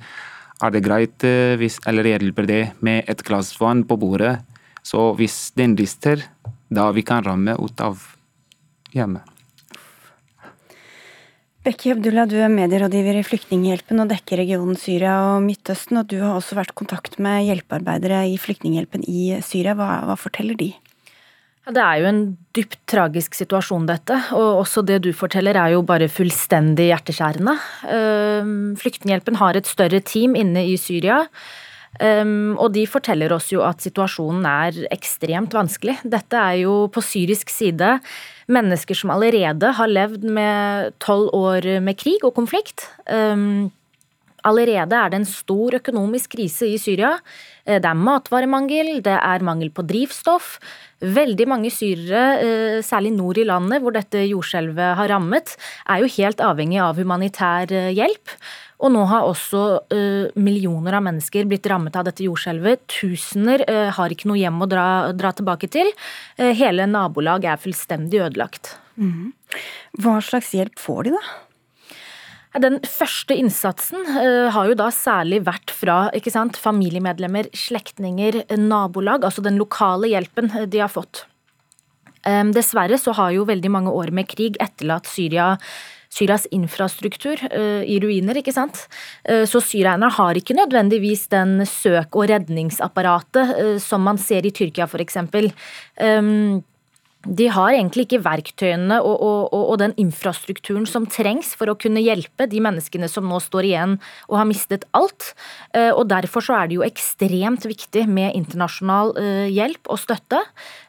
Er 0.63 0.73
det 0.75 0.87
greit 0.87 1.27
hvis, 1.61 1.79
eller 1.87 2.07
hjelper 2.09 2.47
det 2.49 2.63
med 2.81 3.05
et 3.11 3.23
glass 3.27 3.53
vann 3.61 3.85
på 3.87 3.99
bordet? 4.01 4.39
Så 4.83 5.13
hvis 5.19 5.51
den 5.59 5.77
rister, 5.79 6.23
da 6.69 6.91
vi 6.93 7.05
kan 7.07 7.25
ramme 7.25 7.57
ut 7.59 7.81
av 7.81 8.01
hjemmet. 8.95 9.35
Bekki 11.67 11.91
Abdullah, 11.93 12.25
du 12.31 12.39
er 12.41 12.49
medierådgiver 12.49 13.19
i 13.19 13.25
Flyktninghjelpen 13.27 13.99
og 14.01 14.09
dekker 14.09 14.41
regionen 14.41 14.79
Syria 14.79 15.19
og 15.35 15.43
Midtøsten. 15.45 15.99
og 16.01 16.07
Du 16.09 16.17
har 16.23 16.39
også 16.39 16.57
vært 16.57 16.73
i 16.73 16.79
kontakt 16.81 17.19
med 17.21 17.45
hjelpearbeidere 17.45 18.23
i 18.31 18.39
Flyktninghjelpen 18.41 19.05
i 19.05 19.35
Syria. 19.45 19.75
Hva, 19.77 19.89
hva 20.09 20.17
forteller 20.17 20.57
de? 20.57 20.71
Det 21.69 21.83
er 21.85 21.99
jo 22.01 22.09
en 22.09 22.21
dypt 22.57 22.79
tragisk 22.89 23.37
situasjon, 23.37 23.85
dette. 23.91 24.17
Og 24.39 24.63
også 24.63 24.81
det 24.89 25.03
du 25.05 25.11
forteller 25.13 25.59
er 25.61 25.75
jo 25.75 25.83
bare 25.85 26.09
fullstendig 26.09 26.89
hjerteskjærende. 26.89 27.59
Flyktninghjelpen 28.81 29.37
har 29.43 29.59
et 29.59 29.69
større 29.69 30.01
team 30.01 30.39
inne 30.39 30.65
i 30.71 30.79
Syria. 30.81 31.27
Um, 31.99 32.55
og 32.61 32.75
de 32.77 32.85
forteller 32.87 33.33
oss 33.35 33.49
jo 33.51 33.63
at 33.67 33.83
situasjonen 33.83 34.45
er 34.49 34.83
ekstremt 34.95 35.57
vanskelig. 35.57 35.97
Dette 36.05 36.39
er 36.39 36.61
jo 36.63 36.75
på 36.93 37.03
syrisk 37.03 37.51
side 37.51 37.97
mennesker 38.53 38.97
som 38.97 39.13
allerede 39.15 39.73
har 39.77 39.91
levd 39.91 40.25
med 40.29 40.95
tolv 41.03 41.33
år 41.37 41.67
med 41.85 41.99
krig 42.01 42.23
og 42.29 42.37
konflikt. 42.39 42.87
Um, 43.09 43.71
allerede 44.49 44.97
er 44.97 45.13
det 45.13 45.21
en 45.21 45.29
stor 45.29 45.77
økonomisk 45.79 46.35
krise 46.37 46.69
i 46.69 46.79
Syria. 46.81 47.17
Eh, 47.69 47.79
det 47.79 47.89
er 47.89 47.99
matvaremangel, 47.99 48.99
det 49.05 49.17
er 49.17 49.45
mangel 49.45 49.71
på 49.75 49.85
drivstoff. 49.87 50.57
Veldig 51.01 51.47
mange 51.49 51.71
syrere, 51.71 52.23
eh, 52.43 52.79
særlig 52.83 53.13
nord 53.15 53.39
i 53.39 53.47
landet 53.47 53.83
hvor 53.83 53.95
dette 53.95 54.25
jordskjelvet 54.27 54.97
har 54.97 55.09
rammet, 55.09 55.57
er 55.87 56.01
jo 56.01 56.15
helt 56.17 56.41
avhengig 56.41 56.81
av 56.83 56.97
humanitær 56.97 57.71
eh, 57.71 57.93
hjelp. 57.93 58.35
Og 58.79 58.93
nå 58.95 59.05
har 59.11 59.27
også 59.27 59.61
millioner 60.39 60.95
av 60.95 61.03
mennesker 61.03 61.49
blitt 61.51 61.67
rammet 61.67 61.97
av 61.99 62.05
dette 62.07 62.23
jordskjelvet. 62.23 62.85
Tusener 62.87 63.65
har 63.67 64.15
ikke 64.15 64.29
noe 64.31 64.39
hjem 64.39 64.63
å 64.63 64.69
dra, 64.71 65.11
dra 65.19 65.33
tilbake 65.35 65.67
til. 65.67 65.91
Hele 66.39 66.87
nabolag 66.87 67.43
er 67.43 67.59
fullstendig 67.59 68.23
ødelagt. 68.29 68.77
Mm. 68.95 69.33
Hva 69.99 70.21
slags 70.23 70.55
hjelp 70.55 70.79
får 70.79 71.09
de, 71.09 71.17
da? 71.19 71.48
Den 72.57 72.79
første 72.87 73.37
innsatsen 73.37 74.07
uh, 74.09 74.49
har 74.55 74.71
jo 74.71 74.77
da 74.79 74.89
særlig 74.95 75.43
vært 75.47 75.75
fra 75.75 75.99
sant, 76.33 76.57
familiemedlemmer, 76.57 77.51
slektninger, 77.53 78.43
nabolag. 78.57 79.27
Altså 79.29 79.45
den 79.45 79.61
lokale 79.61 80.09
hjelpen 80.15 80.51
eh, 80.55 80.69
de 80.71 80.81
har 80.85 80.93
fått. 80.93 81.27
Dessverre 82.53 82.99
så 83.01 83.15
har 83.17 83.31
jo 83.33 83.47
veldig 83.49 83.71
mange 83.73 83.93
år 83.95 84.11
med 84.13 84.27
krig 84.29 84.59
etterlatt 84.61 85.07
Syria 85.09 85.55
Syrias 86.09 86.47
infrastruktur 86.55 87.41
uh, 87.53 87.85
i 87.85 87.99
ruiner, 88.01 88.41
ikke 88.41 88.55
sant. 88.57 88.87
Uh, 89.29 89.45
så 89.49 89.61
syrierne 89.65 90.09
har 90.17 90.41
ikke 90.41 90.57
nødvendigvis 90.57 91.27
den 91.33 91.61
søk- 91.69 92.17
og 92.17 92.31
redningsapparatet 92.33 93.55
uh, 93.59 93.77
som 93.83 94.05
man 94.09 94.21
ser 94.21 94.49
i 94.49 94.55
Tyrkia, 94.55 94.89
f.eks. 94.89 95.21
Um, 96.01 96.63
de 97.29 97.49
har 97.53 97.75
egentlig 97.75 98.07
ikke 98.07 98.23
verktøyene 98.25 98.99
og, 99.05 99.21
og, 99.21 99.55
og, 99.59 99.75
den 99.83 99.95
infrastrukturen 100.01 100.87
som 100.89 101.07
trengs 101.11 101.53
for 101.59 101.71
å 101.71 101.77
kunne 101.79 102.03
hjelpe 102.03 102.49
de 102.49 102.63
menneskene 102.65 103.09
som 103.11 103.29
nå 103.29 103.41
står 103.45 103.69
igjen 103.69 103.97
og 104.31 104.39
har 104.41 104.49
mistet 104.49 104.87
alt. 104.97 105.33
Eh, 105.77 105.91
og 105.93 106.09
Derfor 106.09 106.45
så 106.45 106.57
er 106.57 106.69
det 106.69 106.79
jo 106.79 106.87
ekstremt 106.87 107.67
viktig 107.69 108.07
med 108.09 108.37
internasjonal 108.39 109.15
eh, 109.21 109.47
hjelp 109.53 109.93
og 109.93 110.01
støtte. 110.01 110.41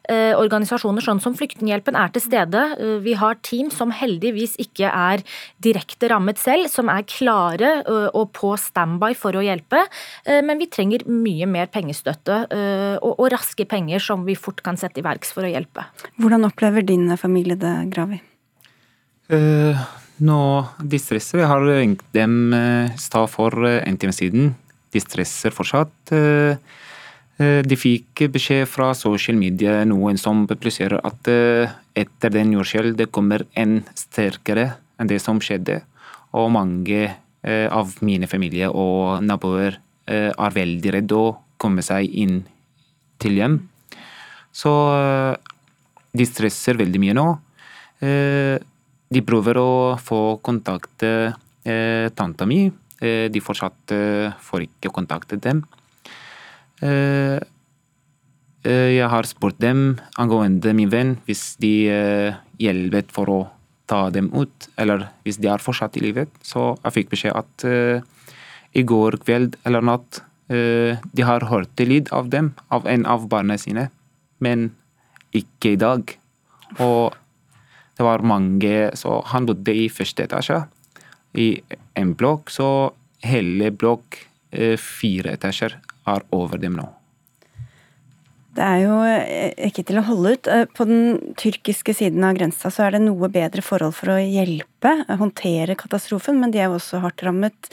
Eh, 0.09 0.33
organisasjoner 0.33 1.05
sånn 1.05 1.19
som 1.21 1.35
Flyktninghjelpen 1.37 1.97
er 1.99 2.09
til 2.13 2.23
stede. 2.23 2.63
Vi 3.05 3.13
har 3.19 3.37
team 3.45 3.69
som 3.73 3.91
heldigvis 3.93 4.55
ikke 4.61 4.89
er 4.89 5.21
direkte 5.61 6.09
rammet 6.09 6.41
selv, 6.41 6.65
som 6.73 6.89
er 6.89 7.05
klare 7.05 7.71
og 7.87 8.31
på 8.33 8.55
standby 8.57 9.11
for 9.17 9.37
å 9.37 9.43
hjelpe. 9.45 9.83
Men 10.25 10.57
vi 10.57 10.69
trenger 10.71 11.05
mye 11.05 11.45
mer 11.49 11.69
pengestøtte 11.71 12.41
og 13.05 13.21
raske 13.31 13.67
penger 13.69 14.01
som 14.03 14.25
vi 14.25 14.37
fort 14.39 14.63
kan 14.65 14.79
sette 14.79 15.01
i 15.01 15.05
verks 15.05 15.33
for 15.35 15.45
å 15.45 15.51
hjelpe. 15.51 15.85
Hvordan 16.17 16.47
opplever 16.49 16.85
din 16.85 17.05
familie 17.19 17.59
det, 17.59 17.75
Gravi? 17.93 18.21
Uh, 19.29 19.77
nå, 20.25 20.41
de 20.81 20.99
stresser. 21.01 21.43
Jeg 21.43 21.51
har 21.51 21.65
ringt 21.67 22.05
dem 22.17 22.53
i 22.55 22.97
stad 22.97 23.29
for 23.29 23.53
en 23.69 24.01
time 24.01 24.15
siden. 24.15 24.53
De 24.89 25.01
stresser 25.03 25.53
fortsatt. 25.53 25.93
Uh, 26.09 26.57
de 27.39 27.75
fikk 27.79 28.25
beskjed 28.33 28.65
fra 28.67 28.89
social 28.97 29.37
media, 29.39 29.77
noen 29.87 30.17
som 30.19 30.41
publiserer 30.43 30.99
at 31.07 31.29
etter 31.95 32.33
den 32.33 32.51
jordskjelv 32.57 32.97
det 32.99 33.07
kommer 33.15 33.45
en 33.55 33.77
sterkere 33.95 34.65
enn 34.99 35.07
det 35.07 35.21
som 35.23 35.39
skjedde. 35.39 35.77
Og 36.35 36.49
mange 36.51 37.13
av 37.47 37.93
mine 38.03 38.27
familie 38.27 38.67
og 38.67 39.23
naboer 39.23 39.79
er 40.11 40.57
veldig 40.57 40.93
redde 40.97 41.15
å 41.15 41.31
komme 41.55 41.79
seg 41.79 42.11
inn 42.11 42.41
til 43.23 43.39
hjem. 43.39 43.55
Så 44.51 44.75
de 46.11 46.25
stresser 46.27 46.79
veldig 46.79 47.01
mye 47.01 47.15
nå. 47.17 47.27
Eh, 47.99 48.55
de 49.09 49.23
prøver 49.25 49.59
å 49.59 49.71
få 50.01 50.39
kontakt 50.45 51.03
med 51.03 51.33
eh, 51.69 52.07
tanta 52.15 52.47
mi. 52.49 52.65
Eh, 52.99 53.27
de 53.31 53.43
fortsatt 53.43 53.93
får 54.45 54.67
ikke 54.67 54.93
kontakte 54.93 55.39
dem. 55.41 55.63
Jeg 58.69 59.07
har 59.11 59.27
spurt 59.27 59.59
dem 59.59 59.99
angående 60.19 60.73
min 60.75 60.91
venn 60.91 61.13
hvis 61.27 61.57
de 61.59 61.73
hjelper 62.59 63.11
for 63.11 63.31
å 63.31 63.39
ta 63.89 64.09
dem 64.13 64.27
ut, 64.35 64.67
eller 64.79 65.07
hvis 65.25 65.39
de 65.41 65.49
er 65.51 65.63
fortsatt 65.63 65.97
i 65.99 66.03
livet. 66.03 66.31
Så 66.45 66.73
jeg 66.83 66.95
fikk 66.95 67.13
beskjed 67.13 67.35
at 67.35 67.65
i 68.75 68.83
går 68.87 69.19
kveld 69.25 69.55
eller 69.67 69.83
natt 69.83 70.21
de 70.49 71.25
har 71.25 71.47
hørt 71.51 71.79
lyd 71.83 72.11
av 72.15 72.29
dem, 72.31 72.53
av 72.69 72.87
en 72.87 73.05
av 73.09 73.27
barna 73.31 73.57
sine. 73.59 73.89
Men 74.39 74.71
ikke 75.35 75.73
i 75.75 75.79
dag. 75.79 76.15
Og 76.79 77.15
det 77.97 78.05
var 78.05 78.23
mange 78.23 78.91
Så 78.95 79.19
han 79.33 79.47
bodde 79.49 79.73
i 79.75 79.89
første 79.91 80.23
etasje 80.23 80.63
i 81.37 81.61
en 81.99 82.15
blokk, 82.17 82.49
så 82.49 82.91
hele 83.21 83.69
blokk, 83.69 84.17
eh, 84.51 84.77
fire 84.77 85.35
etasjer, 85.35 85.75
er 86.15 86.25
over 86.35 86.61
dem 86.61 86.79
nå. 86.79 86.87
Det 88.59 88.65
er 88.65 88.79
jo 88.81 88.95
eh, 89.07 89.53
ikke 89.69 89.85
til 89.87 90.01
å 90.01 90.05
holde 90.09 90.35
ut. 90.35 90.51
Eh, 90.51 90.65
på 90.75 90.87
den 90.89 91.33
tyrkiske 91.39 91.93
siden 91.95 92.25
av 92.27 92.37
grensa 92.39 92.71
så 92.73 92.87
er 92.87 92.97
det 92.97 93.05
noe 93.05 93.29
bedre 93.31 93.63
forhold 93.63 93.95
for 93.95 94.15
å 94.15 94.21
hjelpe, 94.21 94.95
håndtere 95.07 95.77
katastrofen, 95.79 96.41
men 96.41 96.51
de 96.51 96.63
er 96.63 96.67
jo 96.67 96.79
også 96.79 97.03
hardt 97.05 97.23
rammet. 97.23 97.69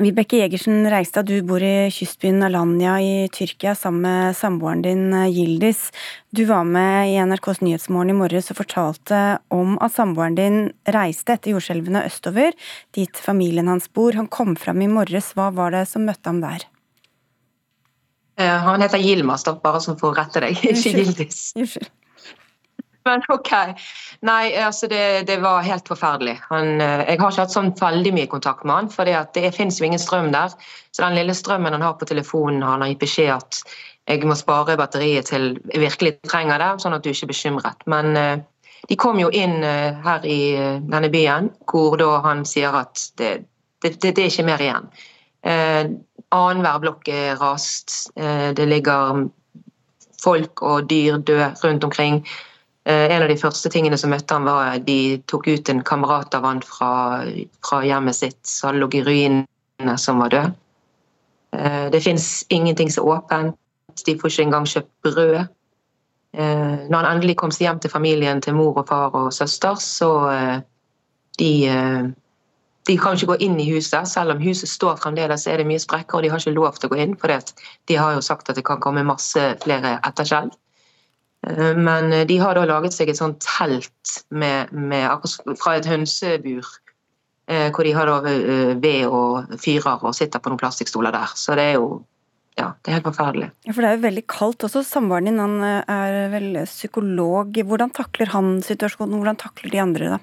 Vibeke 0.00 0.38
Jegersen 0.38 0.86
Reistad, 0.88 1.26
du 1.28 1.42
bor 1.44 1.60
i 1.60 1.90
kystbyen 1.92 2.40
Alanya 2.46 2.94
i 3.04 3.26
Tyrkia 3.28 3.74
sammen 3.76 4.06
med 4.06 4.36
samboeren 4.38 4.84
din 4.86 5.02
eh, 5.12 5.28
Gildis. 5.28 5.82
Du 6.32 6.44
var 6.48 6.64
med 6.64 7.10
i 7.10 7.18
NRKs 7.20 7.60
Nyhetsmorgen 7.60 8.14
i 8.14 8.16
morges 8.16 8.48
og 8.54 8.60
fortalte 8.62 9.22
om 9.52 9.74
at 9.84 9.96
samboeren 9.96 10.38
din 10.38 10.60
reiste 10.96 11.36
etter 11.36 11.52
jordskjelvene 11.56 12.06
østover, 12.08 12.56
dit 12.96 13.20
familien 13.20 13.68
hans 13.68 13.90
bor. 13.92 14.16
Han 14.16 14.32
kom 14.32 14.56
fram 14.56 14.80
i 14.80 14.88
morges. 14.92 15.34
Hva 15.36 15.50
var 15.52 15.76
det 15.76 15.84
som 15.92 16.08
møtte 16.08 16.30
ham 16.30 16.40
der? 16.44 16.68
Eh, 18.42 18.58
han 18.66 18.82
heter 18.82 18.98
Yilmaz, 19.02 19.46
bare 19.62 19.80
som 19.80 19.98
får 19.98 20.16
rette 20.18 20.42
deg, 20.44 20.62
ikke 20.72 20.96
Gildis. 20.98 21.42
Men 23.04 23.22
OK. 23.28 23.50
Nei, 24.22 24.54
altså 24.62 24.86
det, 24.90 25.26
det 25.26 25.40
var 25.42 25.64
helt 25.66 25.88
forferdelig. 25.90 26.36
Han, 26.50 26.80
eh, 26.80 27.04
jeg 27.08 27.20
har 27.20 27.32
ikke 27.32 27.46
hatt 27.46 27.54
sånn 27.54 27.72
veldig 27.78 28.12
mye 28.14 28.30
kontakt 28.30 28.66
med 28.66 28.76
han, 28.76 28.90
for 28.92 29.08
det, 29.08 29.16
det 29.34 29.54
finnes 29.56 29.80
jo 29.80 29.88
ingen 29.88 30.02
strøm 30.02 30.30
der. 30.34 30.54
Så 30.94 31.04
den 31.04 31.18
lille 31.18 31.34
strømmen 31.34 31.74
han 31.74 31.84
har 31.84 31.96
på 31.98 32.08
telefonen, 32.10 32.62
han 32.66 32.84
har 32.84 32.92
gitt 32.92 33.02
beskjed 33.02 33.34
at 33.34 33.62
jeg 34.10 34.26
må 34.26 34.34
spare 34.38 34.76
batteriet 34.78 35.30
til 35.30 35.52
jeg 35.70 35.82
virkelig 35.82 36.16
trenger 36.26 36.58
det, 36.58 36.72
sånn 36.82 36.96
at 36.96 37.04
du 37.04 37.12
ikke 37.12 37.28
er 37.28 37.30
bekymret. 37.30 37.84
Men 37.90 38.18
uh, 38.18 38.32
de 38.90 38.98
kom 38.98 39.20
jo 39.22 39.28
inn 39.30 39.60
uh, 39.62 40.00
her 40.02 40.26
i 40.26 40.40
uh, 40.58 40.80
denne 40.82 41.10
byen, 41.12 41.52
hvor 41.70 41.94
da 42.00 42.16
han 42.26 42.42
sier 42.48 42.74
at 42.80 43.04
det, 43.20 43.30
det, 43.84 43.94
det 44.02 44.16
er 44.16 44.26
ikke 44.26 44.48
mer 44.48 44.64
igjen. 44.66 44.90
Annenhver 46.32 46.80
blokk 46.80 47.08
er 47.12 47.36
rast. 47.36 48.10
det 48.56 48.66
ligger 48.68 49.28
folk 50.22 50.62
og 50.62 50.88
dyr 50.90 51.18
døde 51.18 51.52
rundt 51.64 51.84
omkring. 51.84 52.22
En 52.86 53.22
av 53.22 53.28
de 53.28 53.38
første 53.38 53.70
tingene 53.70 53.98
som 53.98 54.10
møtte 54.10 54.34
han 54.34 54.46
var 54.48 54.76
at 54.76 54.86
de 54.86 55.20
tok 55.30 55.46
ut 55.46 55.68
en 55.70 55.82
kamerat 55.86 56.34
av 56.34 56.46
han 56.48 56.62
fra, 56.66 57.22
fra 57.62 57.82
hjemmet 57.86 58.16
sitt 58.16 58.40
som 58.48 58.78
lå 58.80 58.88
i 58.96 59.02
ruinene, 59.06 59.96
som 59.98 60.18
var 60.18 60.32
død. 60.34 60.56
Det 61.92 62.00
fins 62.02 62.46
ingenting 62.48 62.90
som 62.90 63.04
er 63.04 63.18
åpent. 63.18 63.58
De 64.06 64.16
får 64.18 64.32
ikke 64.32 64.46
engang 64.48 64.66
kjøpt 64.66 64.92
brød. 65.04 65.38
Når 66.88 66.96
han 66.96 67.10
endelig 67.10 67.36
kom 67.36 67.52
seg 67.52 67.68
hjem 67.68 67.80
til 67.84 67.92
familien, 67.92 68.40
til 68.40 68.56
mor 68.56 68.78
og 68.80 68.88
far 68.88 69.14
og 69.14 69.32
søster, 69.36 69.76
så 69.76 70.10
de 71.38 71.52
de 72.88 72.96
kan 72.98 73.14
ikke 73.14 73.30
gå 73.30 73.38
inn 73.46 73.60
i 73.62 73.68
huset, 73.70 74.08
selv 74.10 74.34
om 74.34 74.42
huset 74.42 74.70
står 74.70 74.98
fremdeles. 75.02 75.46
er 75.46 75.60
det 75.60 75.68
mye 75.68 75.82
sprekker, 75.82 76.18
og 76.18 76.24
de 76.24 76.30
har 76.32 76.42
ikke 76.42 76.56
lov 76.56 76.78
til 76.78 76.90
å 76.90 76.94
gå 76.94 76.98
inn. 77.04 77.14
For 77.18 77.30
de 77.30 77.98
har 77.98 78.16
jo 78.16 78.24
sagt 78.24 78.50
at 78.50 78.58
det 78.58 78.66
kan 78.66 78.82
komme 78.82 79.06
masse 79.06 79.42
flere 79.62 79.98
etterskjell. 80.02 80.50
Eh, 81.46 81.74
men 81.78 82.26
de 82.26 82.38
har 82.42 82.58
da 82.58 82.66
laget 82.66 82.96
seg 82.96 83.12
et 83.12 83.20
sånt 83.20 83.42
telt 83.46 84.16
med, 84.30 84.72
med, 84.72 85.28
fra 85.60 85.76
et 85.78 85.86
hønsebur. 85.86 86.66
Eh, 87.50 87.68
hvor 87.74 87.86
de 87.86 87.94
har 87.94 88.10
da 88.10 88.18
eh, 88.30 88.72
ved 88.78 89.06
og 89.06 89.54
fyrer 89.62 90.02
og 90.02 90.14
sitter 90.14 90.42
på 90.42 90.50
noen 90.50 90.62
plastikkstoler 90.62 91.14
der. 91.14 91.30
Så 91.38 91.58
det 91.58 91.72
er 91.72 91.78
jo 91.78 92.02
ja, 92.58 92.74
det 92.84 92.90
er 92.90 92.98
helt 92.98 93.06
forferdelig. 93.06 93.46
Ja, 93.64 93.72
For 93.72 93.80
det 93.80 93.88
er 93.88 93.94
jo 93.96 94.02
veldig 94.02 94.26
kaldt 94.28 94.66
også. 94.66 94.82
Samboeren 94.84 95.30
din 95.30 95.40
han 95.40 95.54
er 95.64 96.26
vel 96.34 96.58
psykolog. 96.68 97.56
Hvordan 97.64 97.94
takler 97.96 98.28
han 98.34 98.58
situasjonen? 98.60 99.22
Hvordan 99.22 99.40
takler 99.40 99.72
de 99.72 99.80
andre 99.80 100.10
da? 100.12 100.18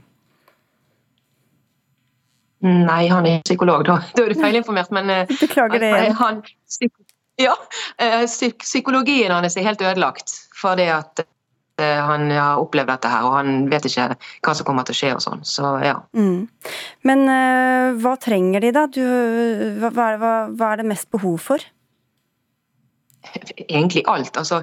Nei, 2.65 3.07
han 3.07 3.27
er 3.27 3.41
psykolog, 3.45 3.85
da. 3.87 3.99
Da 4.15 4.25
er 4.25 4.33
du 4.33 4.39
feilinformert. 4.39 4.91
Men 4.95 5.11
eh, 5.13 5.33
Beklager 5.39 5.79
det. 5.79 5.93
Han, 6.19 6.41
ja, 7.39 7.55
eh, 7.97 8.25
psykologien 8.59 9.31
hans 9.31 9.57
er 9.57 9.67
helt 9.67 9.81
ødelagt 9.81 10.35
fordi 10.59 10.89
at 10.91 11.21
eh, 11.23 11.99
han 12.03 12.27
har 12.35 12.59
opplevd 12.59 12.91
dette 12.91 13.11
her, 13.13 13.23
og 13.23 13.37
han 13.37 13.69
vet 13.71 13.87
ikke 13.87 14.09
hva 14.43 14.55
som 14.57 14.67
kommer 14.67 14.83
til 14.83 14.97
å 14.97 14.99
skje 14.99 15.11
og 15.15 15.23
sånn. 15.23 15.45
Så 15.47 15.71
ja. 15.85 15.95
Mm. 16.11 16.49
Men 17.07 17.23
hva 18.03 18.17
trenger 18.19 18.65
de, 18.65 18.73
da? 18.75 18.87
Du, 18.91 19.03
hva, 19.79 19.93
hva, 19.95 20.33
hva 20.51 20.73
er 20.73 20.81
det 20.81 20.89
mest 20.91 21.07
behov 21.15 21.39
for? 21.45 21.63
egentlig 23.67 24.03
alt. 24.07 24.37
Altså, 24.37 24.61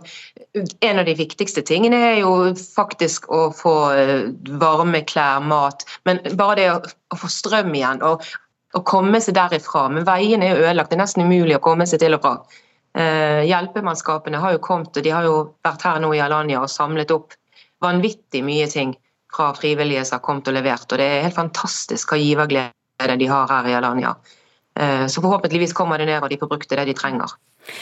en 0.81 0.99
av 0.99 1.07
de 1.09 1.15
viktigste 1.19 1.63
tingene 1.67 1.99
er 2.13 2.19
jo 2.23 2.33
faktisk 2.57 3.29
å 3.33 3.49
få 3.57 3.77
eh, 3.95 4.27
varme 4.61 5.03
klær, 5.09 5.45
mat. 5.45 5.87
Men 6.09 6.23
bare 6.39 6.59
det 6.61 6.69
å, 6.73 6.81
å 7.15 7.21
få 7.21 7.31
strøm 7.33 7.75
igjen 7.75 8.05
og 8.07 8.25
å 8.77 8.83
komme 8.87 9.21
seg 9.23 9.37
derifra. 9.39 9.87
Men 9.93 10.07
veiene 10.09 10.51
er 10.51 10.63
ødelagt, 10.65 10.93
det 10.93 10.99
er 10.99 11.05
nesten 11.05 11.27
umulig 11.27 11.59
å 11.59 11.65
komme 11.65 11.87
seg 11.89 12.03
til 12.03 12.17
og 12.17 12.25
fra. 12.25 12.37
Eh, 12.97 13.43
hjelpemannskapene 13.49 14.41
har 14.41 14.57
jo 14.57 14.63
kommet, 14.65 14.95
og 14.97 15.05
de 15.05 15.13
har 15.13 15.27
jo 15.27 15.41
vært 15.67 15.85
her 15.85 16.01
nå 16.01 16.15
i 16.17 16.23
Alanya 16.25 16.63
og 16.63 16.73
samlet 16.73 17.13
opp 17.13 17.37
vanvittig 17.85 18.41
mye 18.45 18.69
ting 18.73 18.95
fra 19.37 19.51
frivillige 19.57 20.05
som 20.09 20.17
har 20.17 20.25
kommet 20.25 20.49
og 20.49 20.57
levert. 20.57 20.89
Og 20.89 21.01
det 21.01 21.07
er 21.07 21.27
helt 21.27 21.37
fantastisk 21.37 22.13
hva 22.13 22.21
giverglede 22.21 23.19
de 23.21 23.29
har 23.29 23.51
her 23.53 23.69
i 23.69 23.77
Alanya. 23.77 24.15
Eh, 24.77 25.07
så 25.07 25.23
forhåpentligvis 25.23 25.73
kommer 25.73 25.99
det 25.99 26.07
ned 26.11 26.23
og 26.23 26.31
de 26.31 26.39
får 26.39 26.51
brukt 26.51 26.71
det 26.71 26.85
de 26.85 26.95
trenger. 26.97 27.33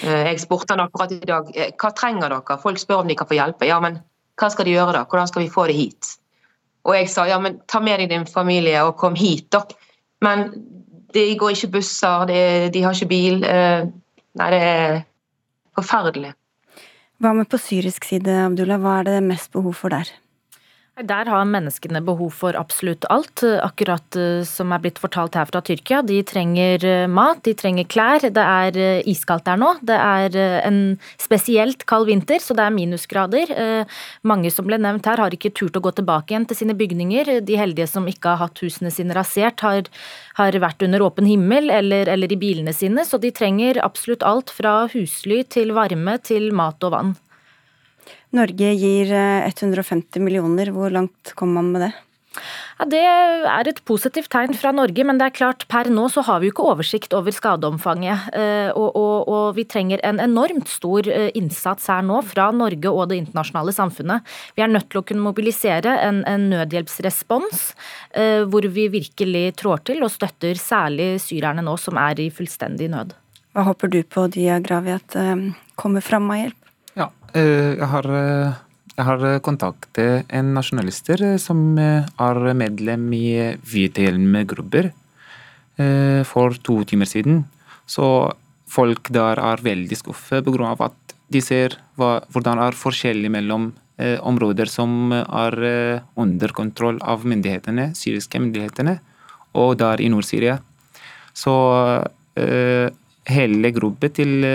Eh, 0.03 0.29
jeg 0.31 0.43
spurte 0.45 0.77
han 0.77 0.85
akkurat 0.85 1.13
i 1.13 1.19
dag 1.27 1.49
eh, 1.57 1.73
hva 1.81 1.91
trenger 1.97 2.31
dere? 2.31 2.59
Folk 2.63 2.79
spør 2.79 3.03
om 3.03 3.11
de 3.11 3.17
kan 3.19 3.29
få 3.31 3.39
hjelpe. 3.39 3.67
Ja, 3.67 3.81
men 3.83 3.99
hva 4.39 4.51
skal 4.53 4.69
de 4.69 4.77
gjøre 4.77 4.95
da? 4.95 5.03
Hvordan 5.11 5.31
skal 5.31 5.43
vi 5.43 5.51
få 5.51 5.67
det 5.71 5.79
hit? 5.79 6.15
Og 6.85 6.95
jeg 6.95 7.11
sa 7.11 7.27
ja, 7.27 7.41
men 7.43 7.59
ta 7.67 7.81
med 7.83 7.99
deg 8.03 8.13
din 8.13 8.29
familie 8.29 8.85
og 8.87 8.97
kom 9.01 9.17
hit, 9.19 9.49
da. 9.55 9.65
Men 10.23 10.51
de 11.15 11.27
går 11.41 11.55
ikke 11.55 11.73
busser, 11.79 12.27
de, 12.29 12.41
de 12.75 12.83
har 12.85 12.95
ikke 12.95 13.09
bil. 13.09 13.39
Nei, 13.41 14.49
det 14.53 14.59
er 14.61 14.99
forferdelig. 15.79 16.35
Hva 17.23 17.33
med 17.39 17.49
på 17.49 17.61
syrisk 17.63 18.05
side, 18.05 18.35
Abdullah? 18.51 18.83
Hva 18.83 18.99
er 19.01 19.09
det 19.09 19.17
mest 19.25 19.49
behov 19.55 19.79
for 19.79 19.95
der? 19.95 20.11
Der 20.95 21.27
har 21.27 21.43
menneskene 21.43 21.99
behov 22.07 22.37
for 22.39 22.55
absolutt 22.55 23.03
alt, 23.11 23.43
akkurat 23.43 24.15
eh, 24.15 24.45
som 24.47 24.71
er 24.71 24.79
blitt 24.79 25.01
fortalt 25.03 25.35
her 25.35 25.49
fra 25.49 25.59
Tyrkia. 25.67 26.05
De 26.07 26.21
trenger 26.23 26.85
eh, 26.87 27.07
mat, 27.11 27.41
de 27.43 27.51
trenger 27.59 27.89
klær. 27.91 28.23
Det 28.23 28.45
er 28.45 28.79
eh, 28.79 29.09
iskaldt 29.11 29.43
der 29.49 29.59
nå. 29.59 29.73
Det 29.83 29.97
er 29.99 30.39
en 30.63 30.79
spesielt 31.19 31.83
kald 31.91 32.07
vinter, 32.07 32.39
så 32.39 32.55
det 32.55 32.63
er 32.63 32.77
minusgrader. 32.77 33.51
Mange 34.23 34.53
som 34.55 34.69
ble 34.69 34.79
nevnt 34.79 35.11
her, 35.11 35.19
har 35.19 35.35
ikke 35.35 35.51
turt 35.59 35.75
å 35.75 35.83
gå 35.83 35.97
tilbake 35.99 36.31
igjen 36.31 36.47
til 36.47 36.61
sine 36.61 36.79
bygninger. 36.79 37.41
De 37.43 37.59
heldige 37.59 37.91
som 37.91 38.07
ikke 38.07 38.37
har 38.37 38.45
hatt 38.45 38.63
husene 38.63 38.95
sine 38.95 39.19
rasert, 39.19 39.67
har, 39.67 39.91
har 40.39 40.63
vært 40.63 40.87
under 40.87 41.03
åpen 41.03 41.27
himmel 41.27 41.75
eller, 41.75 42.07
eller 42.07 42.31
i 42.31 42.39
bilene 42.39 42.77
sine. 42.77 43.03
Så 43.03 43.19
de 43.19 43.35
trenger 43.35 43.83
absolutt 43.83 44.23
alt 44.23 44.55
fra 44.55 44.85
husly 44.95 45.43
til 45.43 45.75
varme 45.75 46.21
til 46.23 46.53
mat 46.55 46.87
og 46.87 46.95
vann. 46.95 47.15
Norge 48.35 48.73
gir 48.75 49.13
150 49.15 50.19
eh, 50.19 50.25
millioner. 50.25 50.73
Hvor 50.75 50.91
langt 50.93 51.35
kommer 51.39 51.63
man 51.63 51.73
med 51.75 51.87
det? 51.87 51.93
Ja, 52.81 52.85
Det 52.91 53.01
er 53.07 53.69
et 53.71 53.79
positivt 53.87 54.27
tegn 54.33 54.57
fra 54.59 54.73
Norge, 54.75 55.05
men 55.07 55.21
det 55.21 55.29
er 55.29 55.37
klart 55.37 55.63
per 55.71 55.87
nå 55.87 56.09
så 56.11 56.25
har 56.27 56.41
vi 56.43 56.49
jo 56.49 56.55
ikke 56.57 56.67
oversikt 56.67 57.15
over 57.15 57.31
skadeomfanget. 57.31 58.33
Eh, 58.35 58.71
og, 58.75 58.97
og, 58.99 59.29
og, 59.31 59.45
vi 59.55 59.65
trenger 59.71 60.03
en 60.03 60.19
enormt 60.19 60.67
stor 60.73 61.07
eh, 61.07 61.31
innsats 61.39 61.87
her 61.93 62.03
nå 62.03 62.19
fra 62.27 62.49
Norge 62.51 62.91
og 62.91 63.13
det 63.13 63.21
internasjonale 63.23 63.75
samfunnet. 63.77 64.27
Vi 64.59 64.67
er 64.67 64.73
nødt 64.73 64.91
til 64.91 65.03
å 65.03 65.07
kunne 65.07 65.23
mobilisere 65.23 65.95
en, 66.03 66.25
en 66.27 66.51
nødhjelpsrespons 66.51 67.71
hvor 68.51 68.67
vi 68.71 68.85
virkelig 68.93 69.57
trår 69.59 69.81
til 69.89 70.05
og 70.07 70.11
støtter 70.13 70.59
særlig 70.59 71.17
syrerne 71.23 71.65
nå 71.67 71.75
som 71.81 71.99
er 71.99 72.21
i 72.23 72.29
fullstendig 72.35 72.87
nød. 72.93 73.15
Hva 73.55 73.65
håper 73.67 73.91
du 73.91 74.01
på, 74.07 74.27
Diagravi, 74.35 74.95
at 74.95 75.17
kommer 75.79 76.05
fram 76.05 76.31
av 76.31 76.43
hjelp? 76.43 76.64
Eh, 77.35 77.75
jeg 77.75 77.89
har, 77.91 78.07
eh, 78.07 78.53
jeg 78.95 79.05
har 79.09 79.23
kontaktet 79.43 80.27
en 80.31 80.53
nasjonalister 80.55 81.23
eh, 81.33 81.39
som 81.43 81.77
er 81.79 82.39
medlem 82.55 83.09
i 83.13 83.57
Hvithjelmgrupper 83.59 84.93
for 86.31 86.55
to 86.63 86.85
timer 86.87 87.09
siden. 87.11 87.41
Så 87.91 88.31
folk 88.71 89.09
der 89.11 89.41
er 89.43 89.59
veldig 89.59 89.97
skuffet 89.99 90.45
pga. 90.47 90.77
at 90.79 91.15
de 91.29 91.41
ser 91.41 91.75
hva, 91.99 92.23
hvordan 92.31 92.61
er 92.63 92.79
forskjellig 92.79 93.29
mellom 93.29 93.73
områder 93.99 94.71
som 94.71 95.11
er 95.11 96.05
under 96.15 96.49
kontroll 96.55 97.01
av 97.03 97.27
myndighetene, 97.27 97.91
syriske 97.99 98.39
myndighetene, 98.39 99.01
og 99.57 99.79
der 99.79 99.99
i 99.99 100.07
Nord-Syria. 100.07 100.61
Så 101.35 102.07
hele 103.27 103.73
gruppen 103.75 104.15
til 104.15 104.47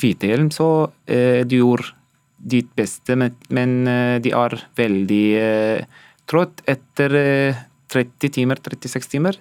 Hvithjelm, 0.00 0.50
så 0.54 0.90
eh, 1.10 1.42
du 1.46 1.58
gjorde 1.60 1.92
ditt 2.40 2.70
beste, 2.76 3.16
men, 3.18 3.72
eh, 3.88 4.16
de 4.22 4.32
er 4.32 4.56
veldig 4.78 5.24
eh, 5.40 6.00
trått 6.30 6.62
etter 6.70 7.16
30 7.90 8.32
timer, 8.32 8.60
36 8.62 9.10
timer. 9.10 9.40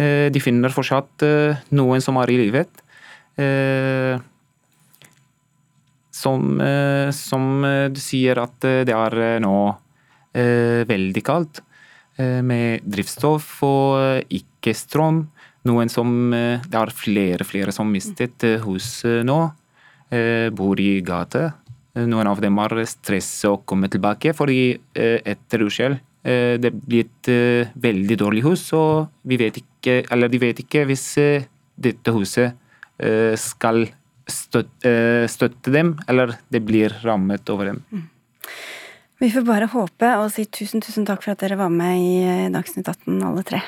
De 0.00 0.40
finner 0.40 0.72
fortsatt 0.72 1.22
noen 1.76 2.00
som 2.00 2.16
er 2.22 2.30
i 2.32 2.36
livet. 2.38 2.78
Som, 6.16 6.44
som 7.16 7.44
du 7.92 8.00
sier 8.00 8.40
at 8.40 8.64
det 8.88 8.94
er 8.96 9.16
nå 9.44 9.56
veldig 10.92 11.24
kaldt. 11.24 11.60
Med 12.20 12.84
drivstoff 12.84 13.48
og 13.66 14.32
ikke 14.40 14.76
strøm. 14.76 15.22
Noen 15.68 15.92
som 15.92 16.32
Det 16.32 16.80
er 16.80 16.96
flere 16.96 17.48
flere 17.48 17.72
som 17.76 17.92
mistet 17.92 18.44
hus 18.64 19.02
nå. 19.04 19.40
Eh, 20.10 20.50
bor 20.50 20.80
i 20.82 21.00
gata. 21.06 21.52
Eh, 21.94 22.06
noen 22.06 22.26
av 22.26 22.40
dem 22.42 22.58
har 22.58 22.74
stress 22.90 23.28
å 23.46 23.60
komme 23.62 23.86
tilbake, 23.90 24.32
fordi 24.34 24.74
eh, 24.74 25.18
etter 25.22 25.66
uskjell 25.66 26.00
det 26.20 26.68
blir 26.74 27.06
et 27.06 27.28
veldig 27.80 28.16
dårlig 28.20 28.42
hus, 28.44 28.66
og 28.76 29.06
vi 29.24 29.38
vet 29.40 29.56
ikke, 29.56 29.94
eller 30.12 30.28
de 30.28 30.36
vet 30.42 30.58
ikke 30.60 30.82
hvis 30.84 31.06
dette 31.80 32.12
huset 32.12 32.52
skal 33.40 33.86
støtte 34.28 35.72
dem, 35.72 35.94
eller 36.12 36.36
det 36.52 36.60
blir 36.68 36.92
rammet 37.06 37.48
over 37.48 37.70
dem. 37.70 37.80
Mm. 37.88 38.04
Vi 39.24 39.32
får 39.32 39.48
bare 39.48 39.72
håpe 39.72 40.12
og 40.20 40.28
si 40.36 40.44
tusen, 40.44 40.84
tusen 40.84 41.08
takk 41.08 41.24
for 41.24 41.32
at 41.32 41.40
dere 41.40 41.56
var 41.56 41.72
med 41.72 42.04
i 42.04 42.52
Dagsnytt 42.52 42.92
18, 42.92 43.16
alle 43.24 43.48
tre. 43.48 43.64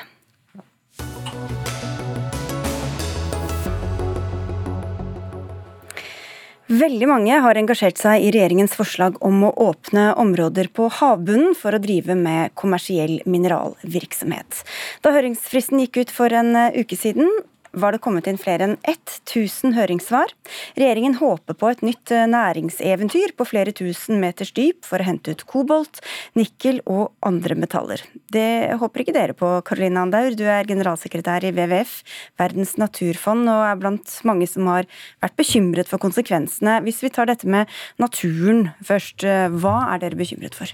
Veldig 6.71 7.07
mange 7.09 7.37
har 7.43 7.57
engasjert 7.59 7.99
seg 7.99 8.23
i 8.23 8.29
regjeringens 8.31 8.75
forslag 8.77 9.17
om 9.25 9.41
å 9.43 9.51
åpne 9.65 10.13
områder 10.21 10.69
på 10.71 10.87
havbunnen 10.95 11.57
for 11.59 11.75
å 11.75 11.81
drive 11.83 12.15
med 12.15 12.53
kommersiell 12.55 13.17
mineralvirksomhet. 13.27 14.61
Da 15.03 15.11
høringsfristen 15.11 15.81
gikk 15.83 16.05
ut 16.05 16.13
for 16.15 16.31
en 16.31 16.55
uke 16.77 16.95
siden, 16.95 17.27
var 17.73 17.93
det 17.93 18.01
kommet 18.03 18.27
inn 18.29 18.39
flere 18.39 18.67
enn 18.67 18.75
1000 18.85 19.73
høringssvar. 19.77 20.31
Regjeringen 20.77 21.17
håper 21.19 21.57
på 21.57 21.71
et 21.71 21.81
nytt 21.85 22.13
eh, 22.13 22.27
næringseventyr 22.29 23.33
på 23.37 23.47
flere 23.49 23.73
tusen 23.75 24.21
meters 24.21 24.53
dyp 24.55 24.85
for 24.87 25.01
å 25.01 25.07
hente 25.07 25.33
ut 25.33 25.45
kobolt, 25.49 26.01
nikkel 26.37 26.81
og 26.85 27.11
andre 27.25 27.57
metaller. 27.59 28.03
Det 28.33 28.77
håper 28.81 29.03
ikke 29.03 29.17
dere 29.17 29.37
på, 29.37 29.49
Karoline 29.65 30.05
Andaur. 30.05 30.37
Du 30.37 30.45
er 30.45 30.69
generalsekretær 30.69 31.47
i 31.47 31.53
WWF, 31.55 31.99
Verdens 32.39 32.77
naturfond, 32.81 33.49
og 33.49 33.67
er 33.71 33.81
blant 33.81 34.17
mange 34.27 34.49
som 34.49 34.69
har 34.71 34.89
vært 35.23 35.37
bekymret 35.39 35.89
for 35.89 36.01
konsekvensene. 36.03 36.79
Hvis 36.85 37.03
vi 37.05 37.13
tar 37.13 37.29
dette 37.31 37.49
med 37.49 37.69
naturen 38.01 38.69
først, 38.85 39.25
eh, 39.25 39.49
hva 39.49 39.93
er 39.93 40.05
dere 40.05 40.19
bekymret 40.19 40.57
for? 40.57 40.69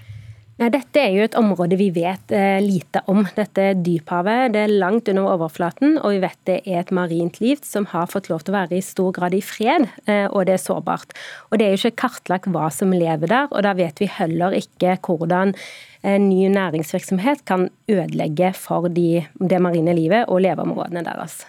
Nei, 0.60 0.68
Dette 0.74 1.00
er 1.00 1.14
jo 1.16 1.24
et 1.24 1.36
område 1.40 1.78
vi 1.80 1.88
vet 1.96 2.34
eh, 2.36 2.58
lite 2.60 3.00
om. 3.08 3.22
Dette 3.38 3.70
dyphavet, 3.80 4.52
det 4.52 4.66
er 4.66 4.74
langt 4.82 5.08
under 5.08 5.30
overflaten, 5.38 5.96
og 6.02 6.12
vi 6.12 6.20
vet 6.26 6.40
det 6.50 6.58
er 6.66 6.82
et 6.82 6.92
marint 6.96 7.40
liv 7.40 7.62
som 7.64 7.88
har 7.94 8.10
fått 8.12 8.28
lov 8.28 8.44
til 8.44 8.52
å 8.52 8.58
være 8.58 8.76
i 8.76 8.84
stor 8.84 9.14
grad 9.16 9.38
i 9.38 9.40
fred, 9.40 9.88
eh, 10.04 10.26
og 10.28 10.50
det 10.50 10.58
er 10.58 10.66
sårbart. 10.66 11.16
Og 11.48 11.60
Det 11.60 11.66
er 11.66 11.72
jo 11.72 11.80
ikke 11.80 12.04
kartlagt 12.04 12.52
hva 12.52 12.68
som 12.76 12.92
lever 12.92 13.32
der, 13.32 13.48
og 13.54 13.64
da 13.64 13.72
vet 13.78 14.04
vi 14.04 14.12
heller 14.12 14.52
ikke 14.58 14.98
hvordan 15.00 15.56
ny 16.04 16.48
næringsvirksomhet 16.48 17.42
kan 17.44 17.68
ødelegge 17.92 18.54
for 18.56 18.88
de, 18.88 19.26
det 19.36 19.60
marine 19.60 19.92
livet 19.98 20.30
og 20.32 20.40
leveområdene 20.46 21.04
deres. 21.04 21.42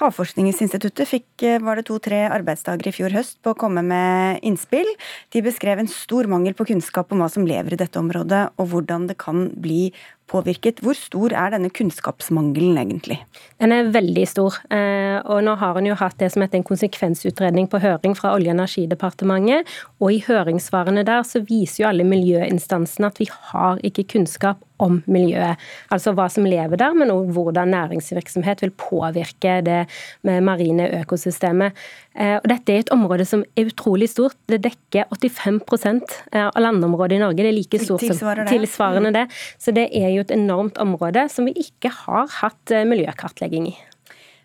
Havforskningsinstituttet 0.00 1.08
fikk 1.08 1.46
var 1.64 1.80
det 1.80 1.86
to-tre 1.88 2.26
arbeidsdager 2.28 2.90
i 2.90 2.92
fjor 2.92 3.14
høst 3.16 3.38
på 3.40 3.54
å 3.54 3.58
komme 3.58 3.80
med 3.86 4.44
innspill. 4.44 4.90
De 5.32 5.40
beskrev 5.44 5.80
en 5.80 5.88
stor 5.88 6.28
mangel 6.28 6.56
på 6.58 6.68
kunnskap 6.68 7.12
om 7.14 7.24
hva 7.24 7.30
som 7.32 7.48
lever 7.48 7.74
i 7.74 7.80
dette 7.80 8.00
området, 8.00 8.50
og 8.60 8.68
hvordan 8.74 9.08
det 9.08 9.16
kan 9.24 9.48
bli 9.56 9.88
påvirket. 10.34 10.82
Hvor 10.84 10.98
stor 10.98 11.34
er 11.38 11.54
denne 11.54 11.70
kunnskapsmangelen 11.74 12.78
egentlig? 12.82 13.20
Den 13.62 13.74
er 13.74 13.92
veldig 13.94 14.26
stor. 14.28 14.58
Eh, 14.74 15.18
og 15.22 15.44
nå 15.46 15.56
har 15.60 15.78
en 15.78 15.90
jo 15.90 15.98
hatt 15.98 16.18
det 16.20 16.32
som 16.34 16.44
heter 16.44 16.60
en 16.60 16.66
konsekvensutredning 16.66 17.70
på 17.70 17.80
høring 17.84 18.16
fra 18.18 18.34
Olje- 18.34 18.50
og 18.52 18.58
energidepartementet. 18.58 19.70
Og 20.02 20.16
i 20.16 20.22
høringssvarene 20.26 21.06
der 21.06 21.24
så 21.26 21.42
viser 21.46 21.84
jo 21.84 21.90
alle 21.92 22.08
miljøinstansene 22.08 23.10
at 23.10 23.20
vi 23.22 23.30
har 23.30 23.82
ikke 23.86 24.08
kunnskap 24.16 24.62
om 24.82 24.98
miljøet. 25.10 25.60
Altså 25.94 26.14
hva 26.16 26.26
som 26.32 26.46
lever 26.48 26.80
der, 26.80 26.96
men 26.98 27.12
òg 27.14 27.30
hvordan 27.34 27.70
næringsvirksomhet 27.74 28.64
vil 28.64 28.72
påvirke 28.78 29.60
det 29.66 29.84
marine 30.22 30.88
økosystemet. 31.00 31.78
Eh, 32.14 32.36
og 32.38 32.48
dette 32.50 32.74
er 32.74 32.84
et 32.84 32.92
område 32.94 33.26
som 33.28 33.44
er 33.54 33.70
utrolig 33.70 34.10
stort. 34.12 34.36
Det 34.50 34.60
dekker 34.64 35.08
85% 35.14 36.18
av 36.42 36.60
landområdet 36.62 37.18
i 37.18 37.22
Norge. 37.22 37.42
Det 37.42 37.50
er 37.50 37.58
like 37.58 37.82
stort 37.82 38.04
som 38.06 38.46
tilsvarende 38.50 39.14
det. 39.14 39.26
Så 39.62 39.74
det 39.74 39.88
er 39.94 40.10
jo 40.14 40.26
et 40.26 40.34
enormt 40.34 40.78
område 40.82 41.26
som 41.32 41.48
vi 41.48 41.56
ikke 41.66 41.92
har 42.04 42.30
hatt 42.40 42.74
eh, 42.74 42.86
miljøkartlegging 42.88 43.72
i. 43.72 43.76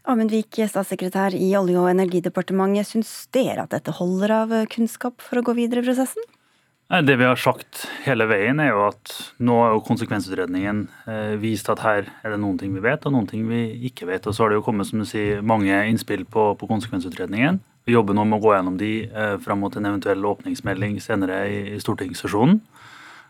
Amund 0.09 0.31
Vik, 0.33 0.57
statssekretær 0.71 1.35
i 1.37 1.51
Olje- 1.59 1.77
og 1.77 1.89
energidepartementet. 1.91 2.87
Syns 2.87 3.11
dere 3.35 3.65
at 3.65 3.75
dette 3.75 3.93
holder 3.99 4.33
av 4.43 4.53
kunnskap 4.73 5.21
for 5.21 5.41
å 5.41 5.45
gå 5.45 5.57
videre 5.59 5.83
i 5.83 5.89
prosessen? 5.89 6.25
Det 6.89 7.15
vi 7.15 7.25
har 7.25 7.37
sagt 7.37 7.83
hele 8.01 8.25
veien, 8.25 8.57
er 8.57 8.71
jo 8.71 8.79
at 8.87 9.11
nå 9.45 9.59
har 9.61 9.75
jo 9.75 9.81
konsekvensutredningen 9.85 10.79
eh, 11.05 11.35
vist 11.37 11.67
at 11.69 11.83
her 11.85 12.07
er 12.25 12.33
det 12.33 12.39
noen 12.41 12.57
ting 12.57 12.71
vi 12.73 12.81
vet, 12.81 13.05
og 13.05 13.13
noen 13.13 13.27
ting 13.29 13.43
vi 13.45 13.59
ikke 13.91 14.07
vet. 14.09 14.25
Og 14.25 14.33
så 14.33 14.41
har 14.41 14.49
det 14.49 14.57
jo 14.57 14.63
kommet 14.65 14.89
som 14.89 14.97
du 14.97 15.05
sier, 15.05 15.43
mange 15.45 15.69
innspill 15.69 16.23
på, 16.25 16.47
på 16.57 16.69
konsekvensutredningen. 16.71 17.59
Vi 17.85 17.93
jobber 17.93 18.17
nå 18.17 18.25
med 18.25 18.39
å 18.39 18.41
gå 18.41 18.55
gjennom 18.55 18.79
de 18.81 18.89
eh, 19.05 19.35
fram 19.43 19.61
mot 19.61 19.77
en 19.77 19.85
eventuell 19.85 20.25
åpningsmelding 20.31 20.97
senere 21.05 21.43
i, 21.45 21.59
i 21.75 21.83
stortingssesjonen, 21.83 22.57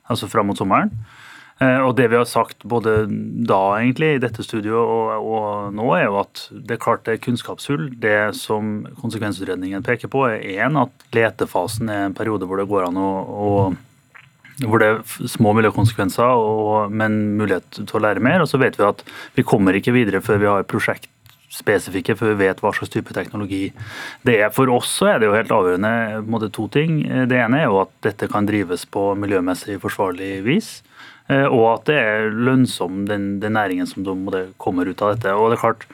altså 0.07 0.32
fram 0.32 0.47
mot 0.53 0.64
sommeren. 0.64 0.95
Eh, 1.60 1.82
og 1.84 1.97
det 1.97 2.07
vi 2.07 2.16
har 2.16 2.28
sagt 2.30 2.64
både 2.64 3.01
da 3.49 3.60
egentlig 3.82 4.14
i 4.16 4.22
dette 4.24 4.45
studioet 4.45 4.80
og, 4.80 5.28
og, 5.28 5.74
nå, 5.76 5.89
er 5.97 6.05
jo 6.05 6.22
at 6.22 6.45
det 6.53 6.78
er 6.78 6.82
klart 6.86 7.03
det 7.07 7.18
er 7.18 7.22
kunnskapshull. 7.26 7.89
Det 7.99 8.32
som 8.39 8.88
konsekvensutredningen 9.01 9.84
peker 9.84 10.12
på, 10.12 10.24
er 10.30 10.64
én 10.64 10.80
at 10.80 11.05
letefasen 11.16 11.91
er 11.91 12.07
en 12.07 12.18
periode 12.18 12.47
hvor 12.47 12.62
det 12.62 12.70
går 12.72 12.88
an 12.88 12.99
å, 13.03 13.12
å 13.28 13.51
hvor 14.68 14.82
det 14.82 14.89
er 14.91 15.30
små 15.32 15.53
miljøkonsekvenser, 15.55 16.36
og, 16.36 16.91
men 16.91 17.38
mulighet 17.39 17.78
til 17.80 17.95
å 17.95 18.03
lære 18.03 18.24
mer. 18.24 18.43
Og 18.43 18.49
så 18.51 18.60
vet 18.60 18.76
vi 18.80 18.88
at 18.88 19.03
vi 19.38 19.47
kommer 19.47 19.76
ikke 19.76 19.95
videre 19.95 20.20
før 20.24 20.41
vi 20.41 20.49
har 20.51 20.68
prosjekt 20.68 21.07
spesifikke, 21.49 22.14
før 22.16 22.34
vi 22.34 22.45
vet 22.45 22.60
hva 22.62 22.72
slags 22.76 22.91
type 22.93 23.14
teknologi 23.16 23.70
det 24.28 24.36
er. 24.38 24.51
For 24.53 24.70
oss 24.72 24.91
så 24.99 25.14
er 25.14 25.20
det 25.20 25.30
jo 25.30 25.36
helt 25.36 25.53
avgjørende 25.53 26.22
måte, 26.30 26.51
to 26.53 26.68
ting. 26.72 27.01
Det 27.30 27.39
ene 27.39 27.64
er 27.64 27.68
jo 27.68 27.82
at 27.84 27.95
dette 28.05 28.30
kan 28.32 28.47
drives 28.47 28.86
på 28.86 29.12
miljømessig 29.20 29.80
forsvarlig 29.82 30.38
vis. 30.45 30.70
Eh, 31.30 31.46
og 31.46 31.66
at 31.76 31.90
det 31.90 31.98
er 32.02 32.32
lønnsom, 32.34 33.04
den, 33.10 33.36
den 33.42 33.54
næringen 33.54 33.88
som 33.90 34.06
kommer 34.58 34.90
ut 34.90 35.02
av 35.06 35.14
dette. 35.14 35.34
Og 35.36 35.52
det 35.52 35.60
er 35.60 35.66
klart, 35.68 35.86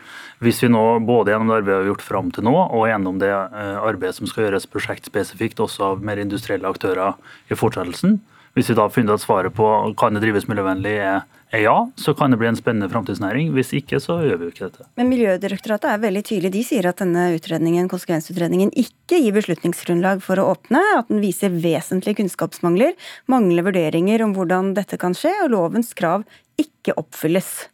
Hvis 0.44 0.60
vi 0.62 0.68
nå 0.68 1.00
både 1.08 1.32
gjennom 1.32 1.48
det 1.48 1.56
arbeidet 1.62 1.80
vi 1.80 1.86
har 1.86 1.92
gjort 1.94 2.04
fram 2.04 2.32
til 2.36 2.44
nå, 2.44 2.52
og 2.52 2.90
gjennom 2.90 3.20
det 3.22 3.32
eh, 3.32 3.78
arbeidet 3.80 4.18
som 4.18 4.28
skal 4.28 4.46
gjøres 4.46 4.68
prosjektspesifikt 4.68 5.62
også 5.64 5.86
av 5.94 6.04
mer 6.04 6.20
industrielle 6.20 6.68
aktører 6.68 7.16
i 7.48 7.56
fortsettelsen, 7.56 8.18
hvis 8.56 8.70
vi 8.72 8.76
da 8.76 8.90
finner 8.92 9.16
at 9.16 9.24
svaret 9.24 9.56
på 9.56 9.70
kan 10.00 10.16
det 10.16 10.26
drives 10.26 10.48
miljøvennlig 10.52 10.98
er 11.00 11.24
ja, 11.54 11.76
så 11.96 12.14
kan 12.18 12.32
det 12.34 12.40
bli 12.42 12.48
en 12.48 12.58
spennende 12.58 12.90
framtidsnæring. 12.90 13.52
Hvis 13.56 13.72
ikke, 13.78 14.00
så 14.04 14.18
gjør 14.26 14.40
vi 14.40 14.48
jo 14.48 14.54
ikke 14.54 14.66
dette. 14.68 14.88
Men 14.98 15.12
Miljødirektoratet 15.12 15.92
er 15.92 16.02
veldig 16.02 16.24
tydelig. 16.26 16.52
De 16.56 16.64
sier 16.68 16.88
at 16.90 17.04
denne 17.04 17.28
utredningen, 17.36 17.90
konsekvensutredningen 17.92 18.74
ikke 18.76 19.22
gir 19.22 19.36
beslutningsgrunnlag 19.38 20.24
for 20.26 20.42
å 20.42 20.50
åpne, 20.56 20.82
at 20.98 21.12
den 21.12 21.22
viser 21.24 21.54
vesentlige 21.54 22.20
kunnskapsmangler, 22.20 22.98
mangler 23.32 23.68
vurderinger 23.70 24.26
om 24.26 24.36
hvordan 24.36 24.74
dette 24.76 25.00
kan 25.02 25.16
skje, 25.18 25.36
og 25.46 25.54
lovens 25.54 25.94
krav 25.98 26.26
ikke 26.62 26.98
oppfylles. 27.00 27.70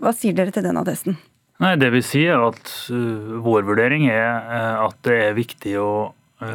Hva 0.00 0.14
sier 0.16 0.36
dere 0.36 0.54
til 0.54 0.64
den 0.68 0.78
attesten? 0.80 1.18
Nei, 1.60 1.74
Det 1.76 1.90
vi 1.92 2.00
sier 2.04 2.38
er 2.38 2.46
at 2.52 2.72
uh, 2.92 3.40
vår 3.44 3.66
vurdering 3.68 4.06
er 4.08 4.28
uh, 4.48 4.86
at 4.86 4.96
det 5.04 5.18
er 5.26 5.36
viktig 5.36 5.76
å 5.80 5.90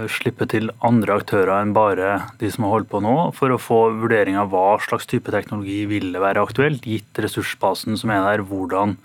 slippe 0.09 0.47
til 0.49 0.71
andre 0.85 1.19
aktører 1.19 1.51
enn 1.59 1.73
bare 1.75 2.15
de 2.39 2.49
som 2.49 2.65
har 2.65 2.73
holdt 2.73 2.89
på 2.89 3.01
nå, 3.05 3.13
for 3.37 3.53
å 3.53 3.59
få 3.61 3.79
vurdering 4.01 4.37
av 4.41 4.49
hva 4.53 4.79
slags 4.81 5.05
type 5.09 5.29
teknologi 5.33 5.83
ville 5.89 6.21
være 6.21 6.41
aktuelt, 6.41 6.87
gitt 6.89 7.21
ressursbasen 7.21 7.99
som 7.99 8.13
er 8.13 8.23
der. 8.25 8.43
Hvordan 8.49 8.95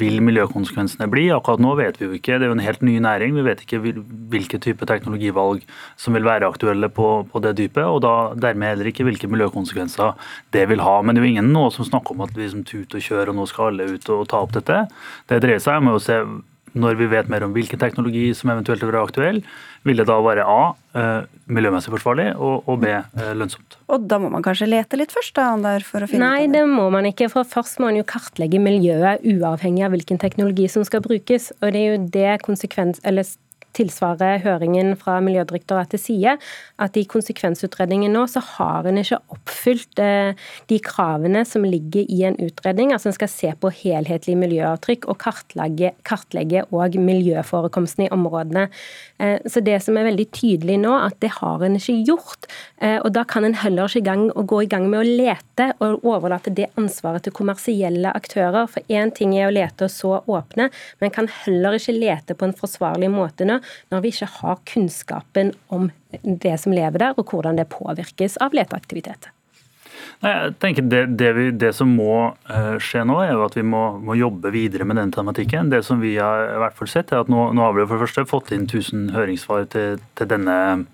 vil 0.00 0.20
miljøkonsekvensene 0.24 1.08
bli? 1.12 1.26
Akkurat 1.34 1.60
nå 1.60 1.74
vet 1.78 2.00
vi 2.00 2.08
jo 2.08 2.16
ikke, 2.16 2.38
det 2.38 2.46
er 2.46 2.52
jo 2.52 2.56
en 2.56 2.64
helt 2.64 2.84
ny 2.86 2.96
næring. 3.04 3.36
Vi 3.36 3.46
vet 3.46 3.64
ikke 3.66 3.82
hvilke 3.84 4.60
type 4.64 4.88
teknologivalg 4.88 5.64
som 6.00 6.16
vil 6.16 6.28
være 6.28 6.48
aktuelle 6.48 6.88
på, 6.88 7.10
på 7.28 7.44
det 7.44 7.56
dypet, 7.60 7.84
og 7.84 8.00
da 8.06 8.14
dermed 8.48 8.72
heller 8.72 8.92
ikke 8.92 9.04
hvilke 9.08 9.30
miljøkonsekvenser 9.30 10.14
det 10.56 10.68
vil 10.72 10.84
ha. 10.86 11.00
Men 11.02 11.16
det 11.16 11.22
er 11.22 11.28
jo 11.28 11.34
ingen 11.34 11.52
nå 11.52 11.68
som 11.74 11.88
snakker 11.88 12.16
om 12.16 12.24
at 12.24 12.32
vi 12.38 12.48
som 12.48 12.64
tut 12.64 12.96
og 12.96 13.04
kjør, 13.04 13.34
og 13.34 13.42
nå 13.42 13.48
skal 13.50 13.74
alle 13.74 13.90
ut 13.92 14.14
og 14.14 14.24
ta 14.30 14.40
opp 14.40 14.56
dette. 14.56 14.86
Det 15.28 15.42
dreier 15.44 15.60
seg 15.60 15.82
om 15.82 15.92
å 15.92 16.00
se 16.00 16.22
når 16.78 16.98
vi 17.00 17.08
vet 17.10 17.30
mer 17.32 17.44
om 17.46 17.54
hvilken 17.54 17.80
teknologi 17.80 18.28
som 18.36 18.52
eventuelt 18.52 18.82
vil 18.84 18.92
være 18.92 19.02
aktuell, 19.08 19.40
vil 19.88 20.00
det 20.02 20.06
da 20.10 20.16
være 20.22 20.44
A 20.46 20.60
eh, 20.98 21.28
miljømessig 21.50 21.92
forsvarlig 21.94 22.28
og, 22.36 22.68
og 22.70 22.80
B 22.82 22.90
eh, 22.92 23.32
lønnsomt. 23.36 23.78
Og 23.90 24.06
da 24.10 24.20
må 24.22 24.30
man 24.32 24.44
kanskje 24.44 24.68
lete 24.70 24.98
litt 25.00 25.14
først, 25.14 25.34
da, 25.38 25.50
Ander, 25.54 25.84
for 25.86 26.04
å 26.04 26.10
finne 26.10 26.28
Nei, 26.28 26.44
ut 26.44 26.50
av 26.50 26.54
det? 26.54 26.60
det 26.60 26.78
må 26.78 26.88
man 26.94 27.10
ikke. 27.10 27.30
For 27.32 27.48
først 27.48 27.80
må 27.80 27.90
man 27.90 28.00
jo 28.00 28.06
kartlegge 28.08 28.62
miljøet 28.62 29.24
uavhengig 29.26 29.86
av 29.86 29.94
hvilken 29.96 30.20
teknologi 30.22 30.68
som 30.70 30.86
skal 30.86 31.02
brukes. 31.04 31.50
Og 31.60 31.72
det 31.74 31.84
er 31.84 31.94
jo 31.94 32.02
det 32.18 32.34
konsekvens... 32.46 33.02
Eller 33.06 33.28
tilsvarer 33.76 34.40
høringen 34.44 34.94
fra 34.98 35.18
Miljødirektoratet 35.24 36.02
sier, 36.02 36.38
at 36.80 36.96
i 36.98 37.04
konsekvensutredningen 37.08 38.12
nå 38.14 38.24
så 38.30 38.42
har 38.56 38.88
en 38.88 38.98
ikke 39.00 39.20
oppfylt 39.34 40.00
eh, 40.02 40.32
de 40.70 40.78
kravene 40.84 41.44
som 41.48 41.64
ligger 41.66 42.08
i 42.10 42.22
en 42.28 42.38
utredning. 42.42 42.94
Altså 42.94 43.10
en 43.10 43.16
skal 43.16 43.30
se 43.32 43.52
på 43.60 43.72
helhetlig 43.82 44.36
miljøavtrykk 44.40 45.06
og 45.10 45.20
kartlegge, 45.22 45.92
kartlegge 46.06 46.64
og 46.74 46.96
miljøforekomsten 46.98 48.06
i 48.06 48.10
områdene. 48.14 48.66
Eh, 49.20 49.38
så 49.46 49.62
det 49.64 49.78
som 49.84 49.98
er 49.98 50.08
veldig 50.10 50.28
tydelig 50.34 50.80
nå, 50.82 50.96
at 50.98 51.20
det 51.22 51.32
har 51.38 51.64
en 51.66 51.78
ikke 51.78 51.98
gjort. 52.08 52.50
Eh, 52.82 52.98
og 52.98 53.12
da 53.16 53.24
kan 53.28 53.46
en 53.46 53.58
heller 53.62 53.90
ikke 53.90 54.06
gang, 54.08 54.26
gå 54.30 54.64
i 54.64 54.70
gang 54.70 54.88
med 54.90 55.02
å 55.02 55.16
lete 55.22 55.70
og 55.84 56.06
overlate 56.08 56.52
det 56.56 56.70
ansvaret 56.80 57.26
til 57.26 57.36
kommersielle 57.36 58.12
aktører. 58.16 58.66
For 58.70 58.84
én 58.92 59.14
ting 59.14 59.36
er 59.38 59.48
å 59.48 59.54
lete 59.54 59.86
og 59.86 59.94
så 59.94 60.16
åpne, 60.30 60.70
men 61.00 61.14
kan 61.14 61.30
heller 61.42 61.76
ikke 61.78 61.96
lete 61.96 62.36
på 62.36 62.48
en 62.48 62.56
forsvarlig 62.56 63.10
måte 63.12 63.46
nå 63.46 63.59
når 63.92 64.04
vi 64.04 64.14
ikke 64.14 64.30
har 64.38 64.62
kunnskapen 64.68 65.52
om 65.68 65.90
det 66.22 66.56
som 66.62 66.74
lever 66.74 67.02
der, 67.02 67.18
og 67.18 67.30
hvordan 67.30 67.60
det 67.60 67.70
påvirkes 67.72 68.38
av 68.42 68.56
leteaktivitet. 68.56 69.30
Nei, 70.20 70.30
jeg 70.32 70.52
tenker 70.60 70.84
det, 70.88 71.00
det, 71.20 71.30
vi, 71.36 71.46
det, 71.56 71.70
som 71.76 71.92
må 71.96 72.14
uh, 72.32 72.76
skje 72.82 73.06
nå, 73.08 73.18
er 73.24 73.34
jo 73.34 73.44
at 73.46 73.56
vi 73.56 73.64
må, 73.64 73.82
må, 74.04 74.16
jobbe 74.20 74.52
videre 74.52 74.84
med 74.88 75.00
den 75.00 75.12
tematikken. 75.14 75.70
Det 75.72 75.80
som 75.86 76.00
vi 76.02 76.14
har 76.18 76.44
i 76.56 76.60
hvert 76.60 76.76
fall 76.76 76.90
sett, 76.92 77.12
er 77.12 77.24
at 77.24 77.32
nå, 77.32 77.50
nå 77.56 77.64
har 77.64 77.76
vi 77.76 77.86
for 77.86 77.96
det 77.96 78.04
første 78.08 78.28
fått 78.28 78.52
inn 78.56 78.66
1000 78.68 79.10
høringssvar 79.16 79.68
til, 79.72 80.00
til 80.18 80.30
denne 80.30 80.58
Eh, 80.60 80.84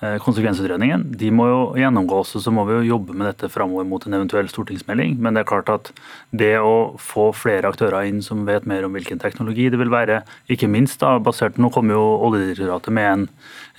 konsekvensutredningen. 0.00 1.02
De 1.20 1.28
må 1.34 1.46
jo 1.50 1.58
gjennomgås, 1.76 2.32
og 2.38 2.44
så 2.44 2.52
må 2.54 2.64
vi 2.68 2.78
jo 2.78 2.94
jobbe 2.94 3.12
med 3.12 3.28
dette 3.28 3.50
framover 3.52 3.84
mot 3.84 4.04
en 4.06 4.16
eventuell 4.16 4.48
stortingsmelding. 4.48 5.18
Men 5.20 5.36
det 5.36 5.42
er 5.42 5.50
klart 5.50 5.68
at 5.72 5.90
det 6.32 6.54
å 6.56 6.96
få 7.00 7.30
flere 7.36 7.68
aktører 7.68 8.08
inn 8.08 8.22
som 8.24 8.46
vet 8.48 8.68
mer 8.68 8.86
om 8.86 8.96
hvilken 8.96 9.20
teknologi 9.20 9.68
det 9.72 9.80
vil 9.80 9.92
være, 9.92 10.22
ikke 10.48 10.70
minst 10.72 11.02
da, 11.04 11.18
basert 11.20 11.58
Nå 11.60 11.68
kommer 11.74 11.98
jo 11.98 12.04
Oljedirektoratet 12.30 12.94
med 12.96 13.10
en 13.10 13.28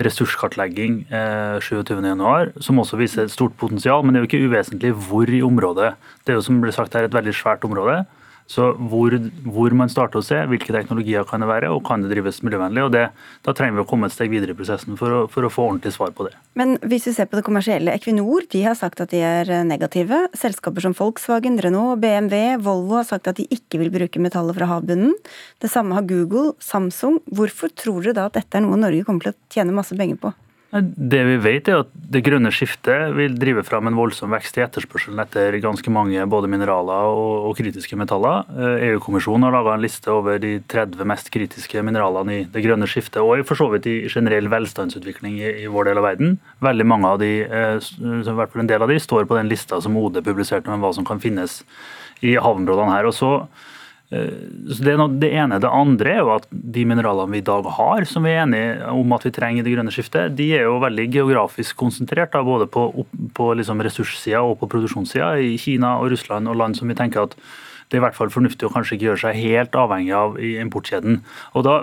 ressurskartlegging 0.06 1.02
eh, 1.10 1.58
27.1, 1.64 2.62
som 2.62 2.82
også 2.82 3.00
viser 3.02 3.26
et 3.26 3.34
stort 3.34 3.58
potensial. 3.58 4.06
Men 4.06 4.14
det 4.14 4.22
er 4.22 4.26
jo 4.26 4.32
ikke 4.32 4.52
uvesentlig 4.52 4.94
hvor 5.08 5.30
i 5.30 5.42
området. 5.46 5.96
Det 6.22 6.34
er 6.34 6.40
jo 6.42 6.46
som 6.46 6.62
ble 6.62 6.74
sagt 6.76 6.98
her 6.98 7.10
et 7.10 7.18
veldig 7.18 7.34
svært 7.38 7.66
område. 7.66 8.04
Så 8.52 8.72
hvor, 8.92 9.14
hvor, 9.48 9.72
man 9.78 9.92
starter 9.92 10.20
å 10.20 10.26
se 10.26 10.36
hvilke 10.52 10.74
teknologier 10.76 11.24
kan 11.28 11.44
det 11.44 11.48
være, 11.48 11.70
og 11.72 11.86
kan 11.88 12.04
det 12.04 12.12
drives 12.12 12.42
miljøvennlig. 12.44 12.84
og 12.84 12.92
det, 12.96 13.06
Da 13.48 13.54
trenger 13.56 13.80
vi 13.80 13.84
å 13.86 13.88
komme 13.88 14.10
et 14.10 14.16
steg 14.16 14.32
videre 14.34 14.52
i 14.52 14.58
prosessen 14.58 15.00
for 15.00 15.16
å, 15.16 15.22
for 15.32 15.48
å, 15.48 15.52
få 15.54 15.70
ordentlig 15.70 15.94
svar 15.96 16.12
på 16.18 16.28
det. 16.28 16.36
Men 16.60 16.76
hvis 16.84 17.08
vi 17.08 17.16
ser 17.16 17.32
på 17.32 17.40
det 17.40 17.46
kommersielle, 17.48 17.96
Equinor 17.96 18.44
de 18.52 18.66
har 18.66 18.76
sagt 18.76 19.00
at 19.04 19.16
de 19.16 19.24
er 19.24 19.54
negative. 19.68 20.26
Selskaper 20.36 20.84
som 20.84 20.98
Volkswagen, 20.98 21.60
Renault, 21.64 22.02
BMW, 22.04 22.58
Volvo 22.60 23.00
har 23.00 23.08
sagt 23.08 23.32
at 23.32 23.40
de 23.40 23.48
ikke 23.48 23.80
vil 23.80 23.94
bruke 23.94 24.24
metaller 24.24 24.58
fra 24.58 24.68
havbunnen. 24.74 25.16
Det 25.64 25.72
samme 25.72 25.96
har 25.96 26.08
Google, 26.10 26.52
Samsung. 26.60 27.22
Hvorfor 27.32 27.72
tror 27.72 28.04
dere 28.04 28.20
da 28.20 28.28
at 28.28 28.40
dette 28.40 28.60
er 28.60 28.68
noe 28.68 28.80
Norge 28.80 29.08
kommer 29.08 29.30
til 29.30 29.36
å 29.38 29.54
tjene 29.54 29.76
masse 29.76 29.96
penger 29.96 30.20
på? 30.20 30.36
Det 30.72 31.20
vi 31.28 31.36
vet 31.44 31.68
er 31.68 31.82
at 31.82 31.90
Det 31.92 32.22
grønne 32.24 32.48
skiftet 32.56 33.12
vil 33.18 33.34
drive 33.40 33.64
fram 33.68 33.90
en 33.90 33.98
voldsom 33.98 34.32
vekst 34.32 34.56
i 34.56 34.64
etterspørselen 34.64 35.20
etter 35.20 35.58
ganske 35.64 35.92
mange 35.92 36.24
både 36.32 36.48
mineraler 36.52 37.12
og, 37.12 37.50
og 37.50 37.58
kritiske 37.60 37.98
metaller. 38.00 38.48
EU-kommisjonen 38.88 39.48
har 39.48 39.56
laga 39.56 39.76
en 39.76 39.84
liste 39.84 40.12
over 40.12 40.40
de 40.40 40.54
30 40.72 41.08
mest 41.12 41.32
kritiske 41.34 41.84
mineralene 41.84 42.38
i 42.38 42.46
det 42.52 42.64
grønne 42.64 42.88
skiftet, 42.88 43.20
og 43.20 43.44
for 43.48 43.60
så 43.60 43.68
vidt 43.74 43.90
i 43.92 43.98
generell 44.12 44.48
velstandsutvikling 44.52 45.42
i, 45.42 45.50
i, 45.66 45.68
vår 45.72 45.92
del 45.92 46.00
av 46.00 46.08
verden. 46.08 46.38
Veldig 46.64 46.88
mange 46.88 47.12
av 47.12 47.20
de, 47.24 47.34
i 47.44 48.38
hvert 48.40 48.56
fall 48.56 48.64
en 48.64 48.72
del 48.72 48.88
av 48.88 48.92
de, 48.92 49.00
står 49.04 49.28
på 49.28 49.40
den 49.40 49.52
lista 49.52 49.82
som 49.84 50.00
OD 50.00 50.24
publiserte 50.24 50.72
om 50.72 50.84
hva 50.84 50.94
som 50.96 51.08
kan 51.08 51.20
finnes 51.24 51.62
i 52.24 52.38
havområdene 52.40 52.96
her. 52.96 53.12
Og 53.12 53.18
så 53.18 53.34
Eh, 53.42 53.71
så 54.12 54.84
det, 54.84 54.96
det, 55.22 55.30
ene. 55.40 55.60
Det 55.64 55.72
andre 55.72 56.12
er 56.12 56.20
jo 56.20 56.34
at 56.34 56.48
de 56.52 56.84
mineralene 56.88 57.32
vi 57.32 57.40
i 57.40 57.48
dag 57.48 57.68
har, 57.78 58.04
som 58.10 58.26
vi 58.28 58.34
er 58.34 58.44
enige 58.44 58.92
om 58.92 59.16
at 59.16 59.24
vi 59.24 59.32
trenger 59.32 59.64
i 59.64 59.66
det 59.66 59.76
grønne 59.78 59.94
skiftet, 59.96 60.36
de 60.36 60.50
er 60.58 60.66
jo 60.68 60.82
veldig 60.84 61.08
geografisk 61.14 61.80
konsentrert, 61.80 62.34
da, 62.36 62.44
både 62.44 62.68
på, 62.72 62.90
på 63.38 63.52
liksom 63.56 63.84
ressurssida 63.88 64.44
og 64.44 64.58
på 64.60 64.68
produksjonssida. 64.74 65.38
I 65.40 65.56
Kina 65.62 65.96
og 66.02 66.12
Russland 66.12 66.52
og 66.52 66.60
land 66.60 66.76
som 66.80 66.92
vi 66.92 66.98
tenker 67.00 67.24
at 67.24 67.38
det 67.92 67.98
er 67.98 68.02
i 68.02 68.06
hvert 68.06 68.16
fall 68.16 68.32
fornuftig 68.32 68.68
å 68.68 68.72
kanskje 68.72 68.96
ikke 68.96 69.08
gjøre 69.10 69.22
seg 69.26 69.40
helt 69.40 69.74
avhengig 69.76 70.14
av 70.16 70.38
i 70.40 70.54
importkjeden. 70.64 71.18
Og 71.60 71.66
da 71.68 71.82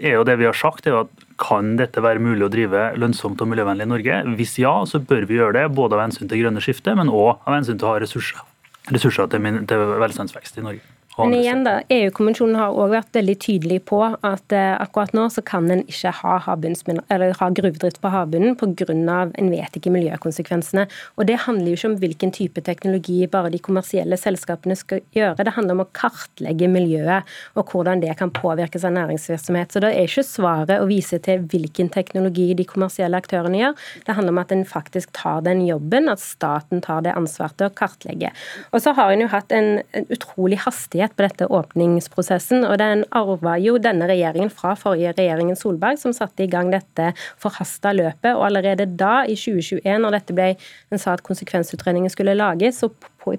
er 0.00 0.16
jo 0.16 0.24
Det 0.24 0.38
vi 0.40 0.48
har 0.48 0.56
sagt, 0.56 0.86
er 0.86 0.94
jo 0.94 1.02
at 1.04 1.26
kan 1.40 1.74
dette 1.76 2.00
være 2.00 2.20
mulig 2.20 2.46
å 2.46 2.52
drive 2.52 2.86
lønnsomt 3.00 3.40
og 3.40 3.48
miljøvennlig 3.52 3.88
i 3.88 3.92
Norge? 3.92 4.22
Hvis 4.36 4.56
ja, 4.60 4.72
så 4.88 5.00
bør 5.00 5.28
vi 5.28 5.36
gjøre 5.36 5.58
det, 5.60 5.66
både 5.76 5.96
av 5.96 6.06
hensyn 6.06 6.28
til 6.28 6.44
grønne 6.44 6.64
skiftet, 6.64 6.96
men 6.96 7.12
òg 7.12 7.44
av 7.44 7.58
hensyn 7.58 7.76
til 7.76 7.88
å 7.88 7.92
ha 7.92 8.00
ressurser, 8.00 8.40
ressurser 8.88 9.28
til, 9.32 9.52
til 9.68 9.84
velstandsvekst 10.00 10.60
i 10.60 10.64
Norge. 10.64 10.99
Men 11.24 11.36
igjen 11.38 11.64
da, 11.66 11.76
EU-kommisjonen 11.92 12.58
har 12.58 12.74
også 12.74 12.94
vært 12.94 13.18
veldig 13.18 13.36
tydelig 13.42 13.78
på 13.90 14.00
at 14.06 14.54
eh, 14.56 14.74
akkurat 14.80 15.14
nå 15.16 15.26
så 15.32 15.42
kan 15.46 15.68
en 15.72 15.82
ikke 15.90 16.12
ha, 16.20 16.36
ha 16.46 17.50
gruvedrift 17.56 18.00
på 18.02 18.12
havbunnen 18.12 18.56
pga. 18.60 18.86
en 18.90 19.50
vet 19.52 19.76
ikke 19.76 19.92
miljøkonsekvensene. 19.94 20.86
Og 21.16 21.26
Det 21.26 21.38
handler 21.46 21.70
jo 21.70 21.78
ikke 21.78 21.90
om 21.90 21.98
hvilken 22.02 22.32
type 22.32 22.64
teknologi 22.66 23.26
bare 23.30 23.50
de 23.50 23.58
kommersielle 23.58 24.16
selskapene 24.20 24.76
skal 24.76 25.02
gjøre. 25.16 25.44
Det 25.44 25.54
handler 25.56 25.78
om 25.78 25.84
å 25.84 25.90
kartlegge 25.92 26.68
miljøet 26.70 27.28
og 27.56 27.72
hvordan 27.72 28.02
det 28.02 28.16
kan 28.18 28.32
påvirkes 28.34 28.84
av 28.86 28.94
næringsvirksomhet. 28.96 29.72
Så 29.72 29.82
det 29.82 29.92
er 29.94 30.08
ikke 30.08 30.26
svaret 30.26 30.80
å 30.80 30.88
vise 30.90 31.18
til 31.22 31.44
hvilken 31.50 31.90
teknologi 31.92 32.50
de 32.54 32.66
kommersielle 32.68 33.18
aktørene 33.18 33.60
gjør. 33.60 33.76
Det 34.06 34.16
handler 34.16 34.34
om 34.34 34.42
at 34.42 34.54
en 34.54 34.66
faktisk 34.68 35.12
tar 35.16 35.44
den 35.46 35.64
jobben, 35.66 36.08
at 36.12 36.22
staten 36.22 36.82
tar 36.84 37.04
det 37.06 37.16
ansvaret 37.16 37.56
til 37.58 37.70
å 37.70 37.74
kartlegge. 37.76 38.32
Og 38.72 38.82
så 38.84 38.94
har 38.96 39.12
en 39.12 39.24
jo 39.24 39.30
hatt 39.32 39.52
en, 39.54 39.80
en 39.96 40.08
utrolig 40.12 40.60
hastighet 40.64 41.09
på 41.16 41.24
dette 41.26 41.48
åpningsprosessen. 41.50 42.64
og 42.64 42.78
Den 42.80 43.04
arva 43.16 43.56
jo 43.60 43.78
denne 43.82 44.08
regjeringen 44.10 44.52
fra 44.52 44.74
forrige 44.78 45.14
regjeringen 45.18 45.58
Solberg, 45.58 45.98
som 46.00 46.14
satte 46.16 46.44
i 46.44 46.50
gang 46.50 46.70
dette 46.72 47.12
forhasta 47.40 47.92
løpet. 47.96 48.34
og 48.34 48.46
Allerede 48.48 48.86
da, 48.86 49.24
i 49.24 49.36
2021, 49.38 49.98
når 50.02 50.18
dette 50.18 50.36
ble, 50.36 50.50
en 50.90 51.02
sa 51.02 51.14
at 51.16 51.24
konsekvensutredningen 51.26 52.12
skulle 52.12 52.36
lages, 52.38 52.80
så 52.80 52.90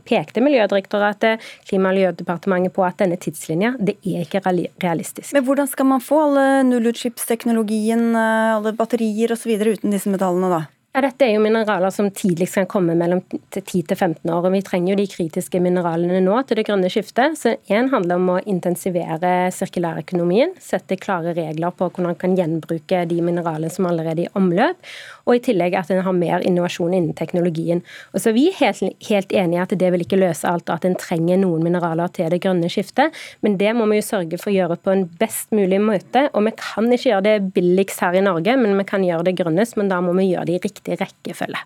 pekte 0.06 0.42
Miljødirektoratet, 0.42 1.42
Klima- 1.68 1.90
og 1.90 1.96
miljødepartementet 1.96 2.74
på 2.74 2.84
at 2.86 3.00
denne 3.02 3.18
tidslinja 3.18 3.74
det 3.80 3.98
er 4.06 4.26
ikke 4.26 4.44
realistisk. 4.84 5.34
Men 5.34 5.46
Hvordan 5.46 5.68
skal 5.68 5.86
man 5.86 6.02
få 6.02 6.22
alle 6.28 6.64
nullutslippsteknologien, 6.70 8.16
alle 8.16 8.76
batterier 8.78 9.34
osv. 9.34 9.58
uten 9.58 9.92
disse 9.92 10.10
metallene, 10.10 10.52
da? 10.52 10.81
Ja, 10.92 11.00
dette 11.06 11.24
er 11.24 11.38
jo 11.38 11.40
mineraler 11.40 11.88
som 11.96 12.10
tidligst 12.12 12.58
kan 12.58 12.66
komme 12.68 12.98
mellom 13.00 13.22
10 13.24 13.62
til 13.88 13.96
15 13.96 14.28
år. 14.28 14.44
og 14.44 14.52
Vi 14.52 14.60
trenger 14.68 14.92
jo 14.92 14.98
de 15.00 15.06
kritiske 15.08 15.62
mineralene 15.64 16.20
nå 16.20 16.42
til 16.44 16.60
det 16.60 16.66
grønne 16.68 16.90
skiftet. 16.92 17.38
Så 17.40 17.54
Én 17.72 17.88
handler 17.94 18.20
om 18.20 18.34
å 18.34 18.42
intensivere 18.44 19.48
sirkulærøkonomien, 19.56 20.52
sette 20.60 21.00
klare 21.00 21.32
regler 21.38 21.72
på 21.72 21.88
hvordan 21.88 22.12
man 22.12 22.20
kan 22.20 22.36
gjenbruke 22.36 23.06
de 23.08 23.22
mineralene 23.24 23.72
som 23.72 23.88
allerede 23.88 24.26
er 24.26 24.28
i 24.28 24.36
omløp. 24.36 24.92
Og 25.26 25.38
i 25.38 25.44
tillegg 25.48 25.76
at 25.78 25.92
en 25.94 26.04
har 26.06 26.16
mer 26.18 26.46
innovasjon 26.48 26.94
innen 26.94 27.18
teknologien. 27.18 27.84
Og 28.14 28.22
så 28.22 28.32
er 28.32 28.38
Vi 28.42 28.48
helt, 28.58 28.82
helt 29.10 29.32
enige 29.32 29.60
i 29.60 29.62
at 29.62 29.76
det 29.78 29.92
vil 29.92 30.06
ikke 30.06 30.20
løse 30.20 30.48
alt, 30.48 30.70
at 30.70 30.86
en 30.86 30.96
trenger 30.96 31.38
noen 31.38 31.64
mineraler 31.64 32.08
til 32.16 32.30
det 32.32 32.42
grønne 32.42 32.70
skiftet. 32.72 33.14
Men 33.42 33.58
det 33.58 33.76
må 33.76 33.86
vi 33.92 34.00
jo 34.00 34.08
sørge 34.08 34.40
for 34.42 34.52
å 34.52 34.56
gjøre 34.56 34.80
på 34.82 34.96
en 34.96 35.06
best 35.20 35.52
mulig 35.52 35.82
måte. 35.82 36.30
Og 36.34 36.48
vi 36.48 36.56
kan 36.58 36.90
ikke 36.92 37.12
gjøre 37.12 37.28
det 37.28 37.54
billigst 37.54 38.02
her 38.02 38.18
i 38.18 38.26
Norge, 38.26 38.58
men 38.58 38.78
vi 38.78 38.88
kan 38.88 39.06
gjøre 39.06 39.30
det 39.30 39.38
grønnest. 39.42 39.78
Men 39.78 39.92
da 39.92 40.02
må 40.02 40.16
vi 40.18 40.32
gjøre 40.32 40.50
det 40.50 40.58
i 40.60 40.66
riktig 40.70 41.00
rekkefølge. 41.02 41.62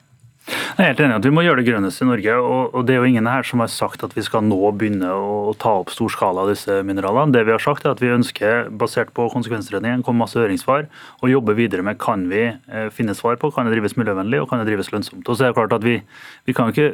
Jeg 0.46 0.78
er 0.78 0.91
helt 0.91 1.00
enig 1.02 1.16
at 1.16 1.26
Vi 1.26 1.32
må 1.34 1.41
gjøre 1.41 1.62
det 1.62 1.66
grønneste 1.70 2.04
i 2.06 2.08
Norge. 2.10 2.34
og 2.38 2.86
Det 2.86 2.93
er 2.93 3.00
jo 3.00 3.10
ingen 3.10 3.26
her 3.26 3.43
som 3.48 3.60
har 3.64 3.70
sagt 3.72 4.04
at 4.06 4.14
vi 4.14 4.22
skal 4.22 4.43
nå 4.46 4.60
begynne 4.78 5.10
å 5.10 5.56
ta 5.58 5.72
opp 5.82 5.89
stor 5.89 6.12
skala 6.14 6.43
av 6.43 6.52
disse 6.52 6.84
mineralene. 6.86 7.34
Det 7.34 7.46
vi 7.48 7.54
har 7.56 7.64
sagt 7.64 7.86
er 7.86 7.96
at 7.96 8.02
vi 8.04 8.14
ønsker, 8.14 8.70
basert 8.70 9.10
på 9.16 9.26
konsekvensutredningen, 9.34 10.04
kom 10.06 10.20
masse 10.22 10.38
høringssvar, 10.38 10.86
å 11.24 11.32
jobbe 11.32 11.56
videre 11.58 11.82
med 11.82 11.98
kan 11.98 12.28
vi 12.30 12.43
eh, 12.52 12.89
finne 12.93 13.16
svar 13.18 13.39
på 13.41 13.50
kan 13.56 13.66
det 13.66 13.74
drives 13.74 13.98
miljøvennlig 13.98 14.43
og 14.43 14.50
kan 14.52 14.62
det 14.62 14.70
drives 14.70 14.91
lønnsomt. 14.93 15.26
Og 15.26 15.34
så 15.34 15.48
er 15.48 15.54
det 15.54 15.58
klart 15.58 15.74
at 15.74 15.86
vi, 15.86 15.98
vi 16.46 16.54
kan 16.54 16.70
ikke, 16.70 16.91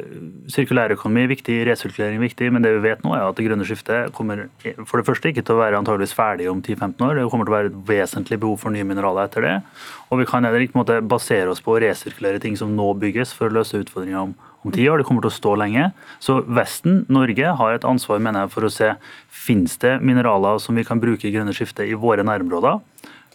Sirkulærøkonomi 0.52 1.26
er 1.26 1.32
viktig, 1.34 1.58
resirkulering 1.68 2.20
er 2.20 2.24
viktig, 2.24 2.52
men 2.54 2.64
det 2.64 2.72
vi 2.78 2.84
vet 2.88 3.04
nå 3.04 3.12
er 3.16 3.26
at 3.26 3.36
det 3.36 3.48
grønne 3.48 3.66
skiftet 3.68 4.14
kommer 4.16 4.46
for 4.86 5.00
det 5.00 5.08
første 5.08 5.32
ikke 5.32 5.44
til 5.44 5.58
å 5.58 5.60
være 5.60 5.82
antageligvis 5.82 6.16
ferdig 6.16 6.48
om 6.48 6.62
10-15 6.62 7.04
år. 7.04 7.18
Det 7.20 7.28
kommer 7.34 7.48
til 7.48 7.54
å 7.54 7.58
være 7.58 7.72
et 7.72 7.82
vesentlig 7.90 8.40
behov 8.40 8.62
for 8.64 8.72
nye 8.72 8.86
mineraler 8.86 9.28
etter 9.28 9.44
det. 9.44 9.56
Og 10.12 10.20
vi 10.20 10.28
kan 10.28 10.44
heller 10.44 10.60
ikke 10.60 11.00
basere 11.08 11.48
oss 11.48 11.62
på 11.64 11.72
å 11.72 11.80
resirkulere 11.80 12.40
ting 12.42 12.56
som 12.60 12.74
nå 12.76 12.90
bygges 13.00 13.32
for 13.32 13.48
å 13.48 13.56
løse 13.56 13.80
utfordringer 13.80 14.20
om, 14.20 14.34
om 14.60 14.74
ti. 14.74 14.84
Det 14.84 15.06
kommer 15.08 15.24
til 15.24 15.32
å 15.32 15.38
stå 15.38 15.54
lenge. 15.56 15.88
Så 16.20 16.42
Vesten, 16.44 17.06
Norge, 17.08 17.54
har 17.56 17.72
et 17.72 17.86
ansvar 17.88 18.20
mener 18.20 18.44
jeg, 18.44 18.52
for 18.52 18.68
å 18.68 18.72
se 18.72 18.92
finnes 19.32 19.78
det 19.80 19.96
mineraler 20.04 20.60
som 20.60 20.76
vi 20.76 20.84
kan 20.84 21.00
bruke 21.00 21.24
i 21.28 21.32
grønne 21.32 21.56
skiftet 21.56 21.88
i 21.88 21.96
våre 21.96 22.26
nærområder. 22.28 22.82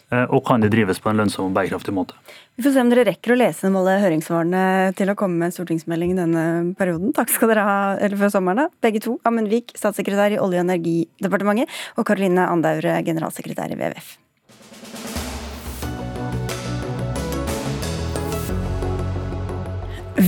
Eh, 0.08 0.24
og 0.32 0.40
kan 0.46 0.62
de 0.62 0.70
drives 0.72 1.02
på 1.02 1.10
en 1.10 1.18
lønnsom 1.20 1.50
og 1.50 1.56
bærekraftig 1.56 1.92
måte. 1.92 2.14
Vi 2.56 2.64
får 2.64 2.76
se 2.76 2.84
om 2.86 2.92
dere 2.92 3.04
rekker 3.10 3.34
å 3.34 3.38
lese 3.42 3.68
alle 3.68 3.98
høringssvarene 4.04 4.62
til 4.96 5.12
å 5.12 5.16
komme 5.18 5.36
med 5.42 5.50
en 5.50 5.56
stortingsmelding 5.58 6.14
i 6.14 6.20
denne 6.20 6.44
perioden. 6.78 7.10
Takk 7.16 7.34
skal 7.34 7.52
dere 7.52 7.66
ha 7.66 7.80
eller 7.98 8.16
før 8.22 8.32
sommeren, 8.38 8.62
da. 8.62 8.78
begge 8.86 9.02
to. 9.04 9.18
Amund 9.28 9.52
Vik, 9.52 9.74
statssekretær 9.76 10.38
i 10.38 10.40
Olje- 10.40 10.62
og 10.62 10.70
energidepartementet, 10.70 11.76
og 11.98 12.08
Karoline 12.08 12.48
Andaure, 12.48 12.96
generalsekretær 13.04 13.74
i 13.74 13.76
WWF. 13.76 14.16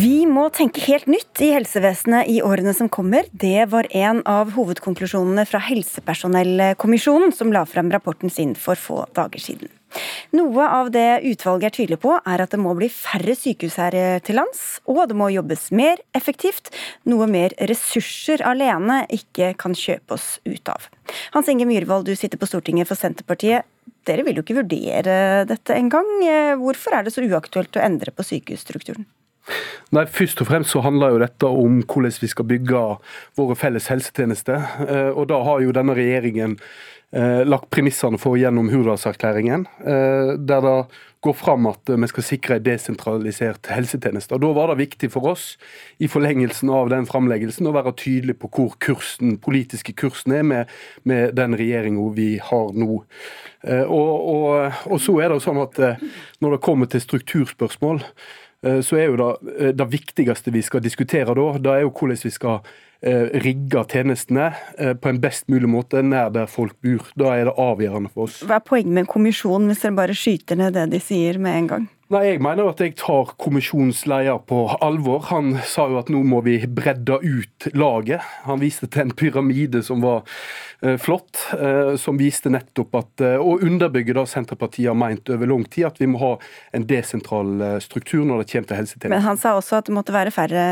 Vi 0.01 0.22
må 0.24 0.46
tenke 0.55 0.80
helt 0.86 1.09
nytt 1.11 1.40
i 1.42 1.51
helsevesenet 1.51 2.28
i 2.30 2.38
årene 2.46 2.72
som 2.76 2.88
kommer. 2.88 3.26
Det 3.32 3.66
var 3.72 3.88
en 3.90 4.22
av 4.28 4.53
hovedkonklusjonene 4.55 5.42
fra 5.48 5.59
Helsepersonellkommisjonen, 5.66 7.34
som 7.36 7.51
la 7.53 7.64
frem 7.68 7.90
rapporten 7.92 8.32
sin 8.32 8.55
for 8.57 8.80
få 8.80 9.03
dager 9.18 9.42
siden. 9.42 9.68
Noe 10.38 10.68
av 10.70 10.92
det 10.94 11.20
utvalget 11.26 11.68
er 11.72 11.76
tydelig 11.76 12.01
på, 12.07 12.14
er 12.16 12.44
at 12.44 12.55
det 12.55 12.62
må 12.62 12.72
bli 12.78 12.88
færre 12.94 13.34
sykehus 13.36 13.76
her 13.82 13.98
til 14.24 14.38
lands, 14.38 14.64
og 14.88 15.03
det 15.11 15.18
må 15.18 15.28
jobbes 15.34 15.68
mer 15.76 16.01
effektivt, 16.16 16.70
noe 17.11 17.28
mer 17.28 17.53
ressurser 17.68 18.46
alene 18.46 19.03
ikke 19.12 19.53
kan 19.61 19.76
kjøpe 19.76 20.16
oss 20.16 20.38
ut 20.46 20.72
av. 20.72 20.88
Hans 21.34 21.51
Inge 21.53 21.68
Myhrvold, 21.68 22.09
du 22.09 22.14
sitter 22.16 22.40
på 22.40 22.48
Stortinget 22.48 22.88
for 22.88 22.96
Senterpartiet. 22.96 23.68
Dere 24.09 24.24
vil 24.24 24.38
jo 24.38 24.46
ikke 24.46 24.62
vurdere 24.62 25.44
dette 25.51 25.76
engang. 25.76 26.09
Hvorfor 26.62 26.94
er 26.96 27.05
det 27.05 27.12
så 27.12 27.26
uaktuelt 27.26 27.74
å 27.76 27.84
endre 27.84 28.14
på 28.14 28.24
sykehusstrukturen? 28.24 29.05
Nei, 29.91 30.07
Først 30.07 30.41
og 30.43 30.47
fremst 30.51 30.74
så 30.74 30.84
handler 30.84 31.14
jo 31.14 31.24
dette 31.24 31.51
om 31.51 31.82
hvordan 31.82 32.22
vi 32.22 32.30
skal 32.30 32.47
bygge 32.47 32.84
våre 33.38 33.59
felles 33.59 33.91
helsetjenester. 33.91 34.62
Eh, 34.86 35.11
og 35.11 35.28
Da 35.32 35.43
har 35.43 35.61
jo 35.64 35.74
denne 35.74 35.97
regjeringen 35.99 36.59
eh, 37.12 37.43
lagt 37.43 37.72
premissene 37.74 38.18
for 38.22 38.38
gjennom 38.38 38.70
Hurdalserklæringen, 38.70 39.66
eh, 39.82 40.36
der 40.38 40.61
det 40.62 40.76
går 41.20 41.34
fram 41.34 41.66
at 41.66 41.91
vi 41.91 42.07
skal 42.09 42.24
sikre 42.24 42.57
en 42.57 42.62
desentralisert 42.64 43.66
helsetjeneste. 43.66 44.34
Og 44.34 44.41
Da 44.41 44.53
var 44.55 44.70
det 44.70 44.86
viktig 44.86 45.11
for 45.11 45.26
oss 45.32 45.59
i 45.99 46.07
forlengelsen 46.07 46.70
av 46.70 46.88
den 46.88 47.05
framleggelsen 47.05 47.66
å 47.66 47.74
være 47.74 47.97
tydelig 47.99 48.38
på 48.38 48.49
hvor 48.49 48.76
kursen, 48.78 49.38
politiske 49.38 49.93
kursen 49.93 50.32
er 50.32 50.43
med, 50.47 50.70
med 51.05 51.34
den 51.34 51.59
regjeringa 51.59 52.07
vi 52.14 52.38
har 52.38 52.70
nå. 52.72 53.03
Og, 53.68 54.12
og, 54.32 54.72
og, 54.86 54.97
så 55.03 55.18
er 55.20 55.28
det 55.28 55.36
jo 55.36 55.45
sånn 55.45 55.61
at 55.61 55.76
Når 56.41 56.55
det 56.55 56.64
kommer 56.64 56.88
til 56.88 57.03
strukturspørsmål, 57.05 58.01
så 58.84 58.98
er 59.00 59.08
jo 59.08 59.16
det, 59.16 59.56
eh, 59.56 59.72
det 59.72 59.88
viktigste 59.92 60.52
vi 60.52 60.62
skal 60.62 60.84
diskutere 60.84 61.34
da, 61.36 61.46
det 61.58 61.72
er 61.72 61.84
jo 61.86 61.92
hvordan 61.94 62.24
vi 62.24 62.32
skal 62.34 62.58
eh, 62.61 62.89
rigge 63.01 63.80
tjenestene 63.88 64.51
på 64.76 65.09
en 65.09 65.20
best 65.22 65.46
mulig 65.48 65.70
måte 65.72 66.03
nær 66.05 66.28
der 66.34 66.51
folk 66.51 66.74
bor. 66.84 67.07
Da 67.16 67.30
er 67.32 67.48
det 67.48 67.55
avgjørende 67.57 68.12
for 68.12 68.26
oss. 68.26 68.42
Hva 68.44 68.59
er 68.59 68.66
poenget 68.66 68.92
med 68.92 69.07
en 69.07 69.14
kommisjon 69.14 69.70
hvis 69.70 69.80
dere 69.86 69.96
bare 69.96 70.16
skyter 70.18 70.61
ned 70.61 70.76
det 70.76 70.90
de 70.92 71.01
sier 71.01 71.40
med 71.40 71.57
en 71.62 71.70
gang? 71.72 71.88
Nei, 72.11 72.24
Jeg 72.32 72.40
mener 72.42 72.66
at 72.66 72.80
jeg 72.82 72.96
tar 72.98 73.36
kommisjonsleder 73.38 74.40
på 74.51 74.64
alvor. 74.82 75.22
Han 75.28 75.53
sa 75.62 75.84
jo 75.92 76.01
at 76.01 76.09
nå 76.11 76.24
må 76.26 76.40
vi 76.42 76.57
bredde 76.66 77.20
ut 77.22 77.68
laget. 77.70 78.24
Han 78.48 78.59
viste 78.59 78.88
til 78.90 79.05
en 79.05 79.12
pyramide 79.14 79.78
som 79.86 80.03
var 80.03 80.24
eh, 80.82 80.96
flott, 80.98 81.38
eh, 81.55 81.92
som 82.03 82.18
viste 82.18 82.51
nettopp 82.51 82.98
at 82.98 83.22
eh, 83.22 83.36
Og 83.38 83.62
underbygger 83.62 84.18
det 84.18 84.26
Senterpartiet 84.26 84.90
har 84.90 84.98
meint 84.98 85.30
over 85.30 85.53
lang 85.53 85.62
tid, 85.70 85.86
at 85.86 86.03
vi 86.03 86.11
må 86.11 86.18
ha 86.18 86.32
en 86.74 86.88
desentral 86.90 87.62
eh, 87.62 87.76
struktur 87.78 88.26
når 88.26 88.42
det 88.42 88.51
kommer 88.51 88.72
til 88.72 88.80
helsetjenesten. 88.80 89.14
Men 89.14 89.26
han 89.28 89.38
sa 89.38 89.55
også 89.55 89.78
at 89.78 89.86
det 89.86 89.94
måtte 89.94 90.16
være 90.16 90.34
færre 90.34 90.66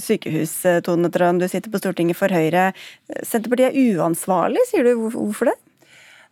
sykehus, 0.00 0.56
Tone 0.88 1.12
Trond. 1.36 1.42
Du 1.42 1.48
sitter 1.48 1.70
på 1.70 1.80
Stortinget 1.80 2.16
for 2.16 2.32
Høyre. 2.32 2.72
Senterpartiet 3.22 3.74
er 3.74 3.96
uansvarlig, 4.00 4.60
sier 4.70 4.84
du. 4.84 5.08
Hvorfor 5.12 5.50
det? 5.50 5.56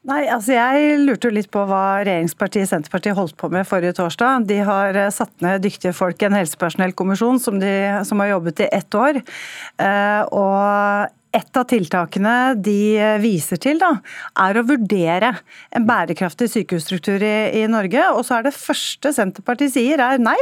Nei, 0.04 0.26
altså 0.28 0.52
Jeg 0.52 0.98
lurte 1.00 1.30
jo 1.30 1.32
litt 1.32 1.50
på 1.50 1.62
hva 1.64 2.04
regjeringspartiet 2.04 2.68
Senterpartiet 2.68 3.16
holdt 3.16 3.38
på 3.40 3.48
med 3.48 3.64
forrige 3.64 3.94
torsdag. 3.96 4.44
De 4.48 4.58
har 4.60 4.94
eh, 4.94 5.10
satt 5.10 5.32
ned 5.40 5.62
dyktige 5.64 5.94
folk 5.96 6.20
i 6.20 6.28
en 6.28 6.36
helsepersonellkommisjon 6.36 7.40
som, 7.40 7.56
de, 7.60 7.72
som 8.04 8.20
har 8.20 8.34
jobbet 8.34 8.66
i 8.66 8.68
ett 8.68 8.98
år. 9.00 9.22
Eh, 9.80 10.22
og 10.28 11.14
et 11.34 11.56
av 11.56 11.64
tiltakene 11.66 12.34
de 12.62 13.16
viser 13.18 13.58
til, 13.58 13.80
da, 13.80 13.96
er 14.44 14.60
å 14.60 14.66
vurdere 14.68 15.32
en 15.74 15.88
bærekraftig 15.88 16.50
sykehusstruktur 16.52 17.24
i, 17.24 17.64
i 17.64 17.64
Norge. 17.66 18.04
Og 18.12 18.28
så 18.28 18.38
er 18.38 18.46
det 18.46 18.54
første 18.54 19.10
Senterpartiet 19.16 19.72
sier 19.74 20.04
er 20.04 20.20
nei, 20.22 20.38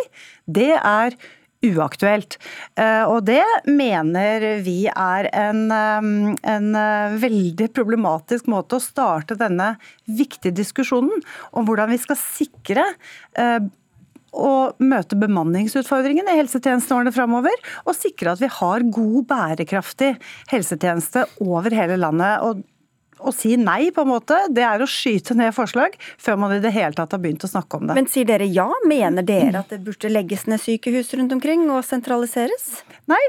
det 0.50 0.74
er 0.74 1.16
uaktuelt. 1.62 2.38
Eh, 2.78 3.04
og 3.06 3.24
det 3.28 3.42
mener 3.68 4.46
vi 4.64 4.86
er 4.90 5.28
en, 5.32 5.70
eh, 5.70 6.08
en, 6.54 6.74
eh, 6.76 7.18
veldig 7.22 7.68
problematisk 7.72 8.48
måte 8.50 8.78
å 8.78 8.82
starte 8.82 9.38
denne 9.38 9.76
viktige 10.08 10.54
diskusjonen 10.54 11.22
om 11.52 11.66
hvordan 11.66 11.88
vi 11.88 11.98
skal 11.98 12.16
sikre 12.16 12.84
å 14.32 14.72
møte 14.80 15.18
bemanningsutfordringene 15.20 16.32
i 16.32 16.40
helsetjenesten 16.40 16.96
årene 16.96 17.12
framover, 17.12 17.52
og 17.84 17.94
sikre 17.94 18.32
at 18.32 18.40
vi 18.40 18.48
har 18.48 18.80
god, 18.80 19.26
bærekraftig 19.28 20.16
helsetjeneste 20.48 21.26
over 21.44 21.70
hele 21.76 21.98
landet. 22.00 22.40
Og 22.40 22.62
å 23.22 23.34
si 23.34 23.56
nei, 23.60 23.90
på 23.94 24.04
en 24.04 24.12
måte, 24.12 24.38
det 24.52 24.64
er 24.66 24.82
å 24.82 24.88
skyte 24.88 25.36
ned 25.38 25.54
forslag 25.56 25.96
før 26.20 26.40
man 26.42 26.56
i 26.56 26.62
det 26.62 26.72
hele 26.74 26.96
tatt 26.96 27.14
har 27.14 27.22
begynt 27.22 27.44
å 27.46 27.50
snakke 27.50 27.78
om 27.78 27.88
det. 27.88 27.98
Men 27.98 28.10
sier 28.10 28.28
dere 28.28 28.48
ja? 28.50 28.68
Mener 28.88 29.26
dere 29.26 29.62
at 29.62 29.72
det 29.72 29.82
burde 29.84 30.10
legges 30.10 30.48
ned 30.50 30.60
sykehus 30.62 31.12
rundt 31.18 31.34
omkring 31.36 31.68
og 31.70 31.84
sentraliseres? 31.86 32.82
Nei, 33.10 33.20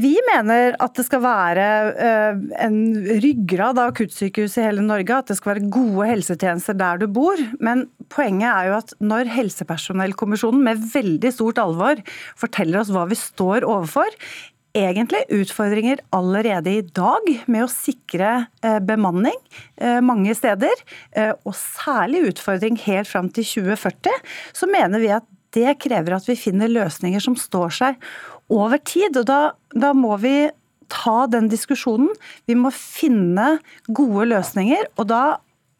vi 0.00 0.12
mener 0.28 0.76
at 0.80 0.94
det 0.96 1.04
skal 1.04 1.22
være 1.24 1.64
uh, 1.92 2.38
en 2.64 2.76
ryggrad 3.22 3.80
av 3.80 3.92
akuttsykehus 3.92 4.56
i 4.58 4.66
hele 4.66 4.84
Norge. 4.84 5.16
At 5.16 5.32
det 5.32 5.36
skal 5.38 5.54
være 5.54 5.72
gode 5.72 6.08
helsetjenester 6.08 6.76
der 6.78 7.02
du 7.02 7.08
bor. 7.12 7.40
Men 7.60 7.86
poenget 8.12 8.48
er 8.48 8.70
jo 8.70 8.78
at 8.78 8.94
når 9.02 9.32
Helsepersonellkommisjonen 9.32 10.62
med 10.64 10.86
veldig 10.94 11.34
stort 11.34 11.60
alvor 11.62 12.00
forteller 12.40 12.82
oss 12.82 12.92
hva 12.94 13.04
vi 13.10 13.18
står 13.18 13.66
overfor, 13.68 14.16
egentlig 14.76 15.22
utfordringer 15.32 16.00
allerede 16.16 16.72
i 16.72 16.82
dag 16.96 17.28
med 17.50 17.66
å 17.66 17.70
sikre 17.70 18.46
eh, 18.64 18.78
bemanning 18.84 19.36
eh, 19.76 20.00
mange 20.04 20.34
steder, 20.36 20.72
eh, 21.16 21.32
og 21.44 21.56
særlig 21.56 22.24
utfordring 22.32 22.78
helt 22.86 23.10
fram 23.10 23.28
til 23.34 23.46
2040, 23.66 24.32
så 24.56 24.68
mener 24.70 25.02
vi 25.02 25.12
at 25.12 25.28
det 25.52 25.76
krever 25.84 26.16
at 26.16 26.28
vi 26.28 26.38
finner 26.40 26.72
løsninger 26.72 27.20
som 27.20 27.36
står 27.36 27.76
seg 27.76 28.12
over 28.52 28.80
tid. 28.80 29.18
og 29.20 29.28
Da, 29.28 29.40
da 29.76 29.92
må 29.96 30.16
vi 30.22 30.48
ta 30.92 31.26
den 31.28 31.50
diskusjonen. 31.52 32.08
Vi 32.48 32.56
må 32.56 32.72
finne 32.72 33.58
gode 33.88 34.30
løsninger. 34.32 34.88
og 34.96 35.10
da 35.12 35.24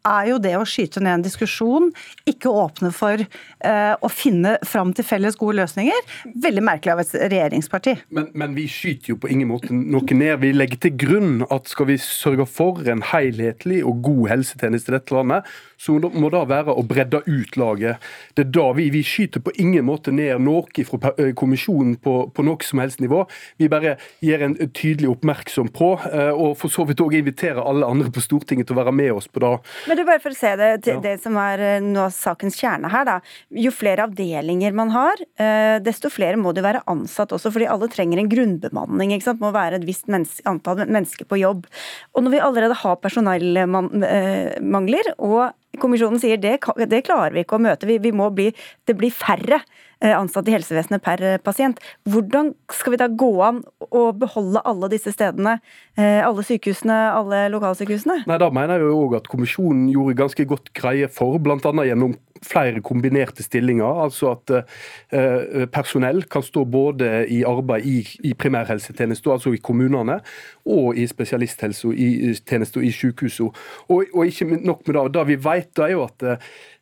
er 0.07 0.29
jo 0.31 0.39
det 0.41 0.53
å 0.59 0.65
skyte 0.67 1.01
ned 1.03 1.19
en 1.19 1.25
diskusjon, 1.25 1.89
ikke 2.29 2.51
åpne 2.51 2.91
for 2.95 3.23
uh, 3.23 3.93
å 3.95 4.09
finne 4.11 4.55
fram 4.67 4.93
til 4.95 5.07
felles 5.07 5.37
gode 5.39 5.57
løsninger. 5.61 6.07
Veldig 6.43 6.63
merkelig 6.65 6.93
av 6.95 7.03
et 7.03 7.13
regjeringsparti. 7.33 7.95
Men, 8.15 8.29
men, 8.37 8.55
vi 8.57 8.67
skyter 8.71 9.13
jo 9.13 9.19
på 9.23 9.31
ingen 9.33 9.51
måte 9.51 9.73
noe 9.73 10.17
ned. 10.17 10.35
Vi 10.43 10.53
legger 10.55 10.81
til 10.85 10.97
grunn 11.05 11.45
at 11.53 11.71
skal 11.71 11.89
vi 11.89 11.99
sørge 12.01 12.47
for 12.49 12.83
en 12.89 13.03
helhetlig 13.13 13.81
og 13.87 14.03
god 14.05 14.33
helsetjeneste 14.35 14.91
i 14.91 14.97
dette 14.97 15.15
landet, 15.15 15.53
så 15.83 15.97
må 15.99 16.31
det 16.33 16.43
være 16.49 16.75
å 16.75 16.85
bredde 16.87 17.23
ut 17.27 17.57
laget. 17.59 18.01
Det 18.37 18.47
er 18.47 18.53
da 18.55 18.67
vi, 18.77 18.87
vi 18.93 19.03
skyter 19.05 19.43
på 19.43 19.53
ingen 19.61 19.85
måte 19.87 20.13
ned 20.15 20.41
noe 20.43 20.85
fra 20.87 21.13
kommisjonen 21.37 21.95
på, 22.01 22.15
på 22.33 22.45
noe 22.45 22.65
som 22.65 22.81
helst 22.81 23.01
nivå. 23.03 23.23
Vi 23.61 23.69
bare 23.71 23.97
gir 24.23 24.43
en 24.45 24.55
tydelig 24.71 25.11
oppmerksom 25.11 25.69
på, 25.75 25.93
og 26.33 26.55
for 26.59 26.73
så 26.73 26.85
vidt 26.87 27.03
òg 27.03 27.17
inviterer 27.19 27.61
alle 27.63 27.89
andre 27.89 28.11
på 28.13 28.23
Stortinget 28.23 28.69
til 28.69 28.77
å 28.77 28.81
være 28.81 28.95
med 28.95 29.11
oss 29.15 29.27
på 29.27 29.41
det. 29.43 29.51
Men 29.89 29.99
du, 29.99 30.03
bare 30.07 30.21
for 30.23 30.33
å 30.33 30.37
se 30.37 30.53
det, 30.59 30.69
til 30.85 31.01
det 31.03 31.15
som 31.23 31.37
er 31.41 31.63
eh, 31.63 31.83
noe 31.83 32.07
av 32.07 32.13
sakens 32.15 32.57
kjerne 32.59 32.91
her, 32.93 33.05
da. 33.07 33.17
Jo 33.63 33.71
flere 33.73 34.05
avdelinger 34.07 34.75
man 34.77 34.89
har, 34.93 35.15
eh, 35.41 35.77
desto 35.83 36.11
flere 36.13 36.39
må 36.39 36.53
det 36.55 36.65
være 36.65 36.85
ansatt 36.91 37.33
også, 37.35 37.51
fordi 37.53 37.71
alle 37.71 37.87
trenger 37.91 38.17
en 38.21 38.31
grunnbemanning. 38.31 39.09
ikke 39.15 39.29
sant? 39.29 39.43
Må 39.43 39.49
være 39.55 39.75
et 39.79 39.87
visst 39.87 40.07
menneske, 40.11 40.45
antall 40.49 40.77
mennesker 40.85 41.25
på 41.29 41.41
jobb. 41.41 41.61
Og 42.13 42.19
når 42.23 42.31
vi 42.35 42.45
allerede 42.47 42.81
har 42.83 43.03
personellmangler, 43.03 45.05
og 45.17 45.41
kommisjonen 45.81 46.21
sier 46.21 46.37
det, 46.37 46.59
det 46.89 47.05
klarer 47.07 47.33
vi 47.33 47.45
ikke 47.45 47.57
å 47.57 47.63
møte, 47.63 47.89
vi, 47.89 47.97
vi 48.03 48.13
må 48.15 48.29
bli, 48.35 48.51
det 48.87 48.97
blir 48.99 49.13
færre 49.13 49.63
Eh, 50.03 50.11
ansatte 50.19 50.51
i 50.51 50.55
helsevesenet 50.57 50.99
per 51.03 51.21
eh, 51.23 51.37
pasient. 51.39 51.77
Hvordan 52.11 52.49
skal 52.75 52.91
vi 52.91 52.99
da 52.99 53.05
gå 53.07 53.29
an 53.45 53.61
å 53.87 54.09
beholde 54.19 54.59
alle 54.67 54.89
disse 54.91 55.13
stedene, 55.15 55.61
eh, 55.95 56.19
alle 56.19 56.43
sykehusene, 56.43 56.97
alle 57.15 57.45
lokalsykehusene? 57.53 58.25
Nei, 58.27 58.39
Da 58.41 58.49
mener 58.51 58.81
jeg 58.81 58.89
jo 58.89 58.97
òg 59.05 59.15
at 59.21 59.29
kommisjonen 59.31 59.85
gjorde 59.93 60.17
ganske 60.19 60.45
godt 60.49 60.73
greie 60.75 61.07
for, 61.07 61.39
bl.a. 61.39 61.55
gjennom 61.87 62.17
flere 62.41 62.81
kombinerte 62.81 63.43
stillinger. 63.43 64.03
Altså 64.03 64.33
at 64.33 64.53
eh, 65.13 65.65
personell 65.71 66.23
kan 66.23 66.43
stå 66.43 66.65
både 66.65 67.25
i 67.31 67.43
arbeid 67.47 67.85
i, 67.85 67.97
i 68.23 68.33
primærhelsetjenesten, 68.33 69.31
altså 69.31 69.53
i 69.53 69.61
kommunene, 69.63 70.19
og 70.65 70.97
i 70.97 71.07
spesialisthelsetjenesten 71.07 72.83
i 72.83 72.91
sykehusene. 72.91 73.51
Og, 73.87 74.05
og, 74.13 74.25
ikke 74.27 74.45
nok 74.55 74.87
med 74.87 74.95
det. 74.95 75.07
Det 75.13 75.27
vi 75.27 75.39
vet, 75.43 75.79
er 75.79 75.95
jo 75.95 76.05
at 76.07 76.27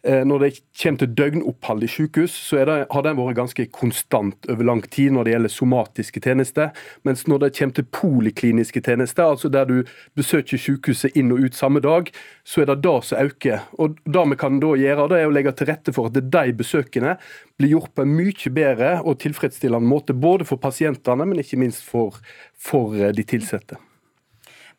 Eh, 0.04 0.26
når 0.26 0.40
det 0.40 0.60
kommer 0.82 0.98
til 0.98 1.14
døgnopphold 1.18 1.84
i 1.84 1.88
sykehus, 1.88 2.32
så 2.32 2.64
det, 2.66 2.86
har 2.92 3.02
den 3.06 3.18
vært 3.20 3.38
ganske 3.38 3.66
konstant 3.70 4.48
over 4.50 4.66
lang 4.66 4.82
tid 4.90 5.12
når 5.14 5.24
det 5.24 5.34
gjelder 5.36 5.54
somatiske 5.54 6.22
tjenester. 6.26 6.70
Mens 7.06 7.28
når 7.28 7.38
det 7.44 7.52
kommer 7.58 7.76
til 7.76 7.86
polikliniske 7.94 8.82
tjenester, 8.82 9.24
altså 9.24 9.50
der 9.50 9.66
du 9.70 9.84
besøker 10.18 10.58
sykehuset 10.58 11.14
inn 11.16 11.32
og 11.32 11.46
ut 11.46 11.56
samme 11.56 11.80
dag, 11.86 12.10
så 12.44 12.64
er 12.64 12.72
det 12.72 12.82
det 12.84 13.04
som 13.06 13.22
øker. 13.22 13.60
Og 13.78 13.98
Det 14.06 14.30
vi 14.30 14.36
kan 14.36 14.60
da 14.60 14.74
gjøre, 14.76 15.10
det 15.10 15.20
er 15.20 15.28
å 15.28 15.32
legge 15.34 15.41
til 15.50 15.68
rette 15.72 15.94
for 15.96 16.12
at 16.12 16.20
de 16.22 16.54
besøkene 16.54 17.18
blir 17.58 17.74
gjort 17.74 17.96
på 17.98 18.06
en 18.06 18.14
mye 18.14 18.54
bedre 18.54 18.92
og 19.02 19.18
tilfredsstillende 19.26 19.90
måte, 19.90 20.14
både 20.14 20.46
for 20.46 20.62
pasientene, 20.62 21.26
men 21.26 21.42
ikke 21.42 21.58
minst 21.58 21.82
for, 21.84 22.22
for 22.54 22.94
eh, 22.94 23.12
de 23.16 23.26
ansatte. 23.52 23.82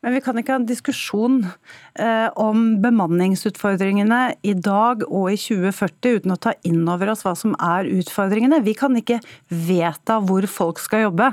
Men 0.03 0.17
vi 0.17 0.21
kan 0.25 0.39
ikke 0.39 0.57
ha 0.57 0.59
en 0.59 0.67
diskusjon 0.67 1.37
eh, 1.47 2.29
om 2.41 2.65
bemanningsutfordringene 2.83 4.21
i 4.43 4.55
dag 4.59 5.05
og 5.07 5.29
i 5.31 5.39
2040 5.39 6.19
uten 6.19 6.35
å 6.35 6.39
ta 6.43 6.57
inn 6.67 6.83
over 6.91 7.13
oss 7.13 7.23
hva 7.23 7.37
som 7.39 7.55
er 7.63 7.87
utfordringene. 7.87 8.65
Vi 8.67 8.75
kan 8.79 8.99
ikke 8.99 9.21
vedta 9.47 10.19
hvor 10.27 10.49
folk 10.51 10.83
skal 10.83 11.07
jobbe. 11.07 11.31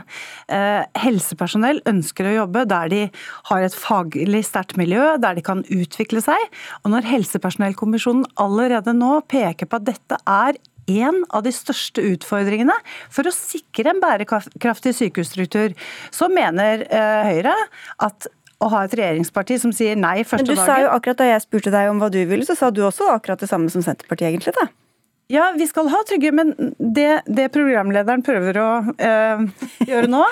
Eh, 0.53 0.85
helsepersonell 1.01 1.81
ønsker 1.89 2.29
å 2.29 2.37
jobbe 2.43 2.67
der 2.69 2.93
de 2.93 3.03
har 3.49 3.65
et 3.65 3.73
faglig 3.73 4.45
sterkt 4.45 4.77
miljø, 4.77 5.15
der 5.17 5.39
de 5.39 5.45
kan 5.45 5.65
utvikle 5.65 6.21
seg. 6.21 6.49
Og 6.83 6.93
når 6.93 7.09
Helsepersonellkommisjonen 7.09 8.27
allerede 8.37 8.93
nå 8.93 9.17
peker 9.29 9.65
på 9.65 9.81
at 9.81 9.89
dette 9.89 10.21
er 10.29 10.61
en 10.89 11.21
av 11.29 11.43
de 11.45 11.51
største 11.53 12.03
utfordringene 12.15 12.75
for 13.13 13.27
å 13.29 13.33
sikre 13.33 13.93
en 13.93 14.01
bærekraftig 14.01 14.95
sykehusstruktur, 14.97 15.75
så 16.13 16.29
mener 16.33 16.85
eh, 16.87 17.29
Høyre 17.29 17.55
at 18.05 18.29
å 18.59 18.69
ha 18.73 18.83
et 18.83 18.93
regjeringsparti 18.99 19.59
som 19.61 19.71
sier 19.75 19.95
nei 19.95 20.23
første 20.23 20.43
dagen. 20.43 20.51
Men 20.51 20.55
du 20.55 20.59
dagen. 20.59 20.67
sa 20.67 20.81
jo 20.83 20.91
akkurat 20.95 21.17
Da 21.21 21.29
jeg 21.31 21.41
spurte 21.45 21.71
deg 21.71 21.89
om 21.89 21.99
hva 22.01 22.11
du 22.11 22.19
ville, 22.25 22.45
så 22.45 22.55
sa 22.59 22.69
du 22.71 22.81
også 22.83 23.07
akkurat 23.13 23.39
det 23.39 23.49
samme 23.49 23.71
som 23.71 23.81
Senterpartiet, 23.85 24.33
egentlig. 24.33 24.53
da. 24.59 24.67
Ja, 25.29 25.53
vi 25.57 25.67
skal 25.69 25.85
ha 25.93 25.99
trygge, 26.09 26.31
men 26.33 26.55
det, 26.77 27.21
det 27.29 27.51
programlederen 27.53 28.23
prøver 28.25 28.57
å 28.57 28.69
øh, 28.89 29.43
gjøre 29.85 30.07
nå, 30.09 30.23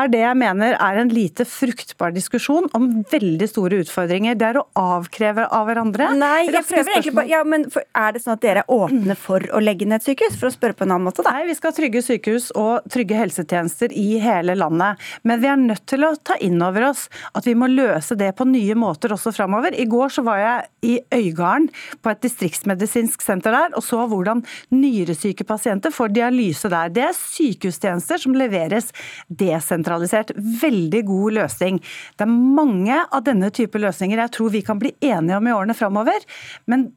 er 0.00 0.08
det 0.10 0.22
jeg 0.24 0.38
mener 0.40 0.74
er 0.82 0.96
en 0.98 1.12
lite 1.14 1.44
fruktbar 1.46 2.10
diskusjon 2.10 2.66
om 2.74 2.88
veldig 3.12 3.46
store 3.46 3.78
utfordringer. 3.84 4.34
Det 4.34 4.48
er 4.48 4.58
å 4.58 4.64
avkreve 4.74 5.44
av 5.46 5.68
hverandre. 5.70 6.08
Nei, 6.18 6.48
jeg 6.48 6.66
prøver 6.66 6.90
egentlig 6.96 7.14
bare, 7.20 7.30
ja, 7.30 7.44
men 7.46 7.68
Er 7.70 8.16
det 8.16 8.24
sånn 8.24 8.34
at 8.34 8.42
dere 8.42 8.64
er 8.64 8.74
åpne 8.74 9.14
for 9.14 9.46
å 9.54 9.60
legge 9.62 9.86
ned 9.86 10.02
et 10.02 10.08
sykehus? 10.08 10.34
For 10.40 10.50
å 10.50 10.52
spørre 10.56 10.74
på 10.74 10.88
en 10.88 10.96
annen 10.96 11.06
måte, 11.06 11.22
da. 11.22 11.36
Nei, 11.36 11.46
vi 11.46 11.54
skal 11.60 11.70
ha 11.70 11.78
trygge 11.78 12.02
sykehus 12.02 12.50
og 12.58 12.90
trygge 12.90 13.20
helsetjenester 13.20 13.94
i 13.94 14.18
hele 14.24 14.58
landet. 14.58 14.98
Men 15.22 15.38
vi 15.44 15.52
er 15.52 15.62
nødt 15.62 15.86
til 15.86 16.02
å 16.08 16.16
ta 16.18 16.34
inn 16.42 16.58
over 16.66 16.88
oss 16.90 17.06
at 17.38 17.46
vi 17.46 17.54
må 17.54 17.70
løse 17.70 18.18
det 18.18 18.32
på 18.42 18.48
nye 18.50 18.74
måter 18.74 19.14
også 19.14 19.30
framover. 19.38 19.78
I 19.78 19.86
går 19.86 20.18
så 20.18 20.26
var 20.26 20.42
jeg 20.42 20.68
i 20.82 20.98
Øygarden 21.14 21.70
på 22.02 22.10
et 22.10 22.26
distriktsmedisinsk 22.26 23.22
senter 23.22 23.54
der 23.54 23.78
og 23.78 23.86
så 23.86 24.02
hvordan 24.10 24.31
hvordan 24.32 24.80
nyresyke 24.82 25.44
pasienter 25.44 25.92
får 25.92 26.12
dialyse 26.16 26.70
der. 26.72 26.90
Det 26.92 27.04
er 27.04 27.16
sykehustjenester 27.16 28.18
som 28.18 28.34
leveres 28.36 28.92
desentralisert. 29.28 30.32
Veldig 30.36 31.04
god 31.08 31.38
løsning. 31.40 31.80
Det 32.16 32.26
er 32.26 32.32
mange 32.32 32.96
av 33.10 33.22
denne 33.24 33.50
type 33.50 33.78
løsninger 33.78 34.18
jeg 34.18 34.34
tror 34.36 34.52
vi 34.52 34.62
kan 34.62 34.80
bli 34.80 34.94
enige 35.00 35.36
om 35.36 35.46
i 35.46 35.54
årene 35.54 35.76
framover. 35.76 36.24
Men 36.66 36.92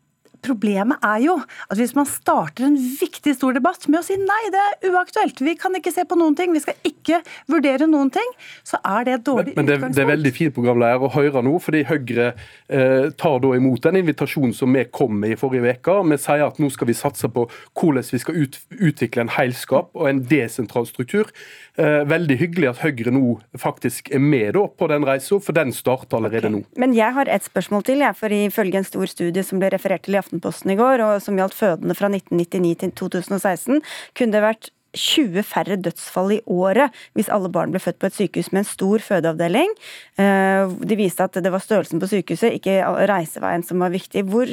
Problemet 0.45 1.01
er 1.05 1.21
jo 1.25 1.35
at 1.41 1.79
hvis 1.79 1.95
man 1.97 2.07
starter 2.09 2.67
en 2.67 2.77
viktig 2.77 3.35
stor 3.37 3.55
debatt 3.57 3.87
med 3.89 3.99
å 3.99 4.05
si 4.05 4.17
nei, 4.19 4.41
det 4.53 4.61
er 4.61 4.93
uaktuelt, 4.93 5.41
vi 5.43 5.55
kan 5.59 5.75
ikke 5.77 5.93
se 5.93 6.05
på 6.07 6.17
noen 6.19 6.37
ting, 6.37 6.53
vi 6.55 6.61
skal 6.63 6.77
ikke 6.87 7.21
vurdere 7.51 7.89
noen 7.89 8.11
ting, 8.13 8.35
så 8.67 8.79
er 8.85 9.07
det 9.07 9.17
et 9.17 9.25
dårlig 9.27 9.53
men, 9.53 9.63
men 9.63 9.69
det, 9.69 9.77
utgangspunkt. 9.79 9.97
det 9.97 10.05
er 10.05 10.11
veldig 10.11 10.33
fint 10.35 10.55
programleder 10.55 11.07
å 11.07 11.11
høre 11.15 11.43
nå, 11.45 11.55
fordi 11.63 11.83
Høyre 11.89 12.29
eh, 12.31 13.09
tar 13.17 13.37
da 13.43 13.53
imot 13.57 13.85
den 13.85 14.01
invitasjonen 14.01 14.55
som 14.55 14.73
vi 14.75 14.85
kom 14.91 15.17
med 15.21 15.35
i 15.35 15.39
forrige 15.39 15.75
uke. 15.75 15.97
Vi 16.11 16.19
sier 16.21 16.45
at 16.47 16.61
nå 16.61 16.71
skal 16.73 16.89
vi 16.89 16.97
satse 16.97 17.29
på 17.31 17.47
hvordan 17.75 18.09
vi 18.11 18.21
skal 18.21 18.39
ut, 18.39 18.59
utvikle 18.75 19.25
en 19.25 19.33
heilskap 19.35 19.91
og 19.97 20.09
en 20.09 20.23
desentral 20.29 20.87
struktur. 20.89 21.31
Eh, 21.76 22.03
veldig 22.07 22.38
hyggelig 22.39 22.69
at 22.69 22.82
Høyre 22.86 23.11
nå 23.11 23.34
faktisk 23.59 24.07
er 24.15 24.21
med 24.23 24.55
på 24.80 24.88
den 24.88 25.03
reisa, 25.03 25.39
for 25.43 25.55
den 25.57 25.73
starter 25.76 26.21
allerede 26.21 26.51
nå. 26.53 26.61
Men 26.80 26.95
jeg 26.95 27.11
har 27.17 27.28
et 27.28 27.43
spørsmål 27.43 27.84
til, 27.84 28.03
jeg, 28.05 28.15
for 28.15 28.32
ifølge 28.32 28.80
en 28.80 28.88
stor 28.88 29.11
studie 29.11 29.43
som 29.43 29.59
ble 29.59 29.73
referert 29.73 30.05
til 30.07 30.15
i 30.15 30.21
Aftenposten 30.21 30.71
i 30.71 30.78
går, 30.80 31.03
og 31.03 31.19
som 31.26 31.36
gjaldt 31.36 31.57
fødende 31.57 31.97
fra 31.97 32.07
1999 32.07 32.80
til 32.80 32.95
2016, 32.95 33.84
kunne 34.15 34.38
det 34.38 34.43
vært 34.45 34.71
20 34.95 35.45
færre 35.45 35.77
dødsfall 35.79 36.37
i 36.37 36.41
året 36.51 36.95
hvis 37.15 37.29
alle 37.33 37.51
barn 37.53 37.73
ble 37.73 37.81
født 37.83 37.99
på 38.01 38.09
et 38.09 38.17
sykehus 38.17 38.51
med 38.53 38.63
en 38.63 38.69
stor 38.69 39.03
fødeavdeling. 39.03 39.73
Eh, 40.21 40.73
de 40.89 40.97
viste 40.99 41.25
at 41.25 41.37
det 41.43 41.51
var 41.53 41.63
størrelsen 41.63 42.01
på 42.01 42.09
sykehuset, 42.11 42.57
ikke 42.57 42.79
reiseveien 43.09 43.63
som 43.65 43.83
var 43.83 43.93
viktig. 43.93 44.25
Hvor 44.31 44.49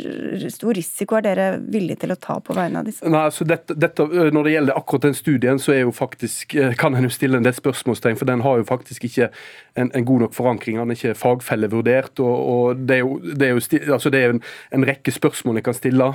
stor 0.53 0.76
risiko 0.78 1.18
er 1.18 1.26
dere 1.26 1.49
villige 1.62 2.03
til 2.05 2.14
å 2.14 2.18
ta 2.20 2.38
på 2.43 2.57
vegne 2.57 2.82
av 2.82 2.88
disse? 2.88 3.07
Nei, 3.07 3.24
altså 3.30 3.47
dette, 3.49 3.76
dette, 3.78 4.07
når 4.07 4.49
det 4.49 4.57
gjelder 4.57 4.78
akkurat 4.78 5.09
den 5.09 5.18
studien, 5.18 5.62
så 5.62 5.74
er 5.76 5.84
jo 5.84 5.95
faktisk, 5.95 6.57
kan 6.80 6.97
en 6.99 7.09
jo 7.09 7.12
stille 7.12 7.38
en 7.38 7.47
del 7.47 7.57
spørsmålstegn, 7.57 8.18
for 8.20 8.28
den 8.28 8.45
har 8.45 8.61
jo 8.61 8.68
faktisk 8.68 9.07
ikke 9.09 9.30
en, 9.78 9.90
en 9.95 10.07
god 10.09 10.26
nok 10.26 10.36
forankring. 10.36 10.78
Den 10.80 10.93
er 10.93 10.99
ikke 10.99 11.18
fagfellevurdert. 11.18 12.20
og, 12.20 12.49
og 12.55 12.76
Det 12.76 12.99
er 12.99 13.05
jo, 13.05 13.18
det 13.22 13.49
er 13.49 13.55
jo 13.55 13.93
altså 13.93 14.11
det 14.11 14.22
er 14.22 14.34
en, 14.36 14.43
en, 14.74 14.86
rekke 14.86 15.12
spørsmål 15.14 15.61
en 15.61 15.62
kan 15.62 15.76
stille 15.76 16.09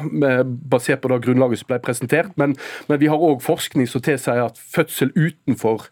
basert 0.69 1.01
på 1.01 1.11
det 1.11 1.21
grunnlaget 1.25 1.61
som 1.61 1.71
ble 1.71 1.79
presentert. 1.83 2.33
Men, 2.35 2.55
men 2.89 2.99
vi 2.99 3.09
har 3.11 3.21
òg 3.29 3.41
forskning 3.45 3.87
som 3.87 4.01
tilsier 4.01 4.16
at 4.27 4.57
fødsel 4.57 5.11
utenfor, 5.15 5.85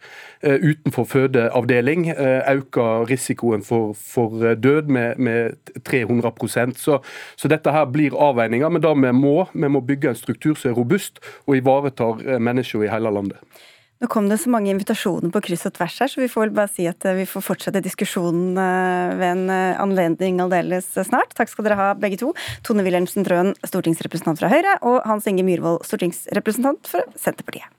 uh, 0.47 0.55
utenfor 0.55 1.03
fødeavdeling 1.03 2.09
uh, 2.11 2.41
øker 2.55 3.05
risikoen 3.09 3.63
for, 3.63 3.93
for 3.93 4.55
død 4.55 4.89
med, 4.89 5.17
med 5.17 5.53
300% 5.89 6.77
så, 6.81 6.99
så 7.37 7.47
dette 7.47 7.71
her 7.71 7.85
blir 7.85 8.17
avveininger. 8.17 8.69
Men 8.69 8.81
da 8.81 8.93
vi 8.93 9.11
må, 9.11 9.45
vi 9.53 9.67
må 9.67 9.79
bygge 9.85 10.09
en 10.09 10.19
struktur 10.19 10.55
som 10.55 10.71
er 10.71 10.75
robust 10.79 11.19
og 11.45 11.57
ivaretar 11.57 12.39
mennesker 12.39 12.83
i 12.83 12.91
hele 12.91 13.11
landet. 13.11 13.37
Nå 14.03 14.09
kom 14.11 14.25
det 14.27 14.41
så 14.41 14.51
mange 14.51 14.73
invitasjoner 14.73 15.31
på 15.31 15.41
kryss 15.45 15.63
og 15.69 15.77
tvers 15.77 15.95
her, 16.03 16.09
så 16.11 16.19
vi 16.19 16.27
får 16.31 16.43
vel 16.43 16.55
bare 16.57 16.71
si 16.71 16.83
at 16.89 17.05
vi 17.15 17.23
får 17.29 17.45
fortsette 17.45 17.83
diskusjonen 17.83 18.57
ved 19.15 19.25
en 19.29 19.53
anledning 19.55 20.41
aldeles 20.43 20.89
snart. 21.07 21.31
Takk 21.37 21.53
skal 21.53 21.69
dere 21.69 21.79
ha, 21.79 21.87
begge 21.99 22.19
to. 22.19 22.33
Tone 22.67 22.83
Wilhelmsen 22.83 23.23
Trøen, 23.27 23.53
stortingsrepresentant 23.63 24.43
fra 24.43 24.51
Høyre, 24.51 24.75
og 24.83 24.99
Hans 25.07 25.31
Inge 25.31 25.47
Myhrvold, 25.47 25.79
stortingsrepresentant 25.87 26.91
for 26.91 27.07
Senterpartiet. 27.15 27.71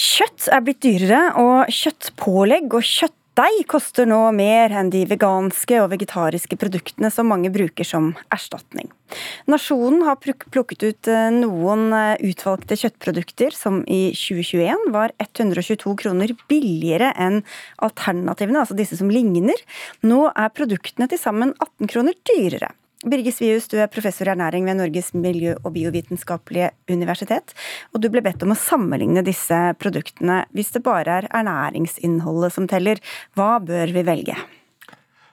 Kjøtt 0.00 0.46
er 0.48 0.62
blitt 0.64 0.80
dyrere, 0.80 1.24
og 1.36 1.68
kjøttpålegg 1.76 2.72
og 2.72 2.86
kjøttdeig 2.88 3.66
koster 3.68 4.06
nå 4.08 4.20
mer 4.32 4.72
enn 4.72 4.88
de 4.92 5.02
veganske 5.10 5.76
og 5.82 5.90
vegetariske 5.92 6.56
produktene 6.56 7.10
som 7.12 7.28
mange 7.28 7.50
bruker 7.52 7.84
som 7.84 8.14
erstatning. 8.32 8.88
Nasjonen 9.50 10.06
har 10.08 10.16
plukket 10.22 10.86
ut 10.86 11.10
noen 11.36 11.92
utvalgte 12.16 12.80
kjøttprodukter 12.80 13.52
som 13.52 13.82
i 13.84 14.14
2021 14.16 14.88
var 14.96 15.12
122 15.20 15.92
kroner 16.00 16.32
billigere 16.48 17.12
enn 17.20 17.42
alternativene, 17.84 18.62
altså 18.64 18.78
disse 18.80 18.96
som 18.96 19.12
ligner. 19.12 19.60
Nå 20.00 20.30
er 20.32 20.54
produktene 20.56 21.12
til 21.12 21.20
sammen 21.20 21.52
18 21.58 21.92
kroner 21.92 22.16
dyrere. 22.32 22.72
Birgit 23.00 23.32
Svius, 23.32 23.64
du 23.72 23.78
er 23.80 23.88
professor 23.88 24.28
i 24.28 24.32
ernæring 24.34 24.66
ved 24.68 24.76
Norges 24.76 25.14
miljø- 25.16 25.56
og 25.64 25.72
biovitenskapelige 25.72 26.68
universitet. 26.92 27.54
Og 27.94 28.02
du 28.02 28.10
ble 28.12 28.20
bedt 28.20 28.42
om 28.44 28.52
å 28.52 28.58
sammenligne 28.60 29.22
disse 29.24 29.56
produktene. 29.80 30.42
Hvis 30.52 30.74
det 30.74 30.82
bare 30.84 31.14
er 31.22 31.28
ernæringsinnholdet 31.32 32.52
som 32.52 32.66
teller, 32.68 33.00
hva 33.32 33.54
bør 33.64 33.94
vi 33.94 34.02
velge? 34.04 34.34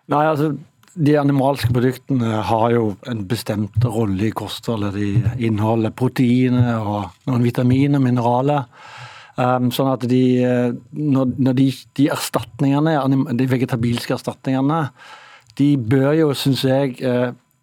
Nei, 0.07 0.21
altså 0.23 0.53
de 0.95 1.17
animalske 1.19 1.73
produktene 1.75 2.39
har 2.47 2.71
jo 2.71 2.85
en 3.11 3.25
bestemt 3.27 3.83
rolle 3.83 4.29
i 4.29 4.31
kostholdet. 4.31 4.95
De 4.95 5.49
inneholder 5.49 5.91
proteiner 5.91 6.79
og 6.79 7.27
noen 7.27 7.43
vitaminer 7.43 7.99
og 7.99 8.05
mineraler. 8.05 8.69
Um, 9.35 9.67
sånn 9.75 9.91
at 9.91 10.05
de, 10.09 10.21
når, 10.95 11.35
når 11.35 11.57
de, 11.59 11.67
de, 11.99 12.07
erstatningene, 12.15 12.95
de 13.37 13.49
vegetabilske 13.51 14.15
erstatningene, 14.15 14.79
de 15.59 15.67
bør 15.77 16.15
jo, 16.15 16.31
syns 16.37 16.63
jeg, 16.65 16.95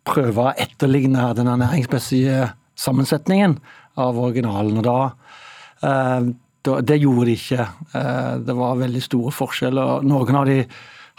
prøve 0.04 0.48
å 0.48 0.54
etterligne 0.60 1.30
den 1.36 1.50
ernæringsmessige 1.50 2.50
sammensetningen 2.76 3.58
av 4.00 4.18
originalen. 4.18 4.78
og 4.78 4.84
da, 4.84 4.98
da 6.64 6.80
Det 6.80 6.98
gjorde 6.98 7.26
de 7.26 7.36
ikke. 7.38 7.66
Det 8.44 8.56
var 8.56 8.80
veldig 8.80 9.02
store 9.02 9.32
forskjeller. 9.32 10.02
Noen 10.02 10.36
av 10.36 10.46
de 10.46 10.64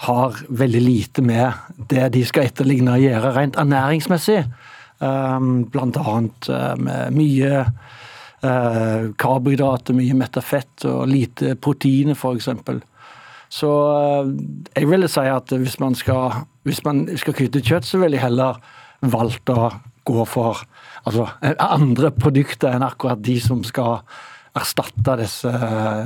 har 0.05 0.39
veldig 0.49 0.81
lite 0.81 1.21
med 1.23 1.53
det 1.89 2.09
de 2.11 2.23
skal 2.27 2.49
etterligne 2.49 2.97
å 2.97 3.01
gjøre 3.01 3.35
rent 3.37 3.59
ernæringsmessig. 3.61 4.41
Blant 4.99 6.01
annet 6.01 6.49
med 6.77 7.15
mye 7.15 7.63
karbohydrater, 9.17 9.95
mye 9.97 10.17
metafett 10.17 10.85
og 10.89 11.07
lite 11.09 11.55
proteiner, 11.55 12.17
f.eks. 12.17 12.49
Så 13.49 13.71
jeg 14.75 14.89
ville 14.89 15.09
si 15.11 15.25
at 15.29 15.51
hvis 15.53 15.79
man 15.79 15.95
skal, 15.95 16.45
hvis 16.63 16.83
man 16.85 17.05
skal 17.17 17.37
kutte 17.37 17.63
kjøtt, 17.63 17.87
så 17.87 18.01
ville 18.01 18.17
jeg 18.17 18.25
heller 18.25 18.61
valgt 19.05 19.49
å 19.53 19.69
gå 20.05 20.25
for 20.29 20.61
altså, 21.05 21.27
andre 21.41 22.11
produkter 22.13 22.75
enn 22.75 22.85
akkurat 22.85 23.21
de 23.25 23.37
som 23.41 23.63
skal 23.65 24.01
erstatte 24.55 25.15
disse 25.19 25.51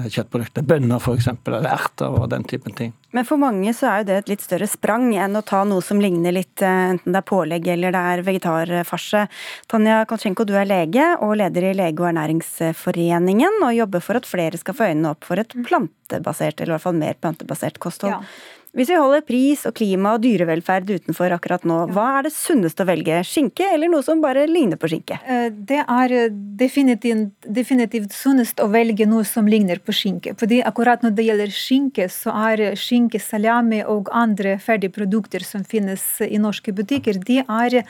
kjøttproduktene. 0.09 0.65
Bønner 0.67 1.01
f.eks., 1.01 1.29
eller 1.45 1.67
erter 1.69 2.15
og 2.17 2.29
den 2.31 2.45
typen 2.49 2.75
ting. 2.75 2.93
Men 3.13 3.25
for 3.25 3.41
mange 3.41 3.73
så 3.77 3.89
er 3.89 4.01
jo 4.01 4.07
det 4.09 4.17
et 4.23 4.31
litt 4.33 4.43
større 4.45 4.67
sprang 4.69 5.07
enn 5.17 5.37
å 5.37 5.43
ta 5.45 5.63
noe 5.67 5.81
som 5.85 6.01
ligner 6.01 6.33
litt, 6.35 6.61
enten 6.61 7.13
det 7.13 7.21
er 7.21 7.27
pålegg 7.29 7.69
eller 7.73 7.93
det 7.95 8.03
er 8.13 8.23
vegetarfarse. 8.25 9.25
Tanja 9.69 10.03
Kaltsjenko, 10.09 10.45
du 10.49 10.55
er 10.57 10.69
lege 10.69 11.11
og 11.25 11.35
leder 11.41 11.71
i 11.71 11.75
Lege- 11.79 12.03
og 12.03 12.11
ernæringsforeningen, 12.11 13.61
og 13.65 13.75
jobber 13.77 14.03
for 14.03 14.19
at 14.19 14.29
flere 14.29 14.61
skal 14.61 14.77
få 14.77 14.91
øynene 14.91 15.13
opp 15.13 15.29
for 15.29 15.41
et 15.41 15.53
plantebasert, 15.65 16.59
eller 16.59 16.73
i 16.73 16.77
hvert 16.77 16.87
fall 16.87 17.01
mer 17.01 17.19
plantebasert 17.21 17.81
kosthold. 17.81 18.17
Ja. 18.17 18.57
Hvis 18.77 18.91
vi 18.91 18.97
holder 18.99 19.23
pris 19.25 19.63
og 19.65 19.73
klima 19.79 20.11
og 20.13 20.21
dyrevelferd 20.21 20.91
utenfor 20.91 21.33
akkurat 21.33 21.63
nå, 21.65 21.77
hva 21.95 22.05
er 22.19 22.27
det 22.27 22.33
sunneste 22.35 22.85
å 22.85 22.89
velge? 22.89 23.17
Skinke 23.25 23.65
eller 23.73 23.89
noe 23.89 24.05
som 24.05 24.21
bare 24.21 24.45
ligner 24.49 24.77
på 24.77 24.91
skinke? 24.91 25.17
Det 25.49 25.81
er 25.81 26.13
definitivt, 26.59 27.33
definitivt 27.45 28.13
sunnest 28.13 28.61
å 28.61 28.69
velge 28.69 29.07
noe 29.09 29.25
som 29.25 29.49
ligner 29.49 29.81
på 29.81 29.95
skinke. 29.95 30.35
Fordi 30.37 30.61
akkurat 30.61 31.01
når 31.05 31.17
det 31.17 31.27
gjelder 31.31 31.55
skinke, 31.55 32.09
så 32.13 32.35
er 32.51 32.77
skinke, 32.79 33.21
salami 33.23 33.81
og 33.81 34.13
andre 34.13 34.59
ferdigprodukter 34.61 35.45
som 35.45 35.65
finnes 35.65 36.05
i 36.25 36.37
norske 36.37 36.75
butikker, 36.75 37.17
de 37.25 37.41
er 37.41 37.81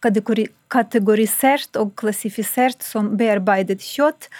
kategorisert 0.00 1.76
og 1.76 1.92
klassifisert 2.00 2.80
som 2.86 3.10
bearbeidet 3.20 3.82
kjøtt 3.84 4.30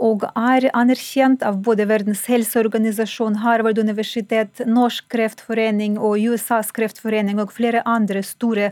og 0.00 0.24
er 0.32 0.70
anerkjent 0.76 1.44
av 1.44 1.60
både 1.64 1.84
Verdens 1.90 2.22
helseorganisasjon, 2.30 3.36
Harvard-universitet, 3.42 4.62
Norsk 4.66 5.10
kreftforening 5.12 5.98
og 6.00 6.16
USAs 6.32 6.72
kreftforening 6.76 7.42
og 7.42 7.52
flere 7.52 7.84
andre 7.84 8.24
store 8.24 8.70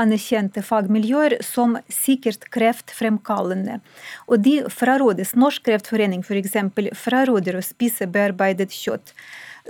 anerkjente 0.00 0.62
fagmiljøer 0.64 1.36
som 1.44 1.76
sikkert 1.92 2.46
kreftfremkallende. 2.54 3.80
Og 4.30 4.40
de 4.44 4.56
frarådes, 4.72 5.34
Norsk 5.36 5.66
kreftforening 5.68 6.24
f.eks. 6.24 6.56
fraråder 6.96 7.58
å 7.58 7.64
spise 7.64 8.08
bearbeidet 8.08 8.72
kjøtt. 8.72 9.12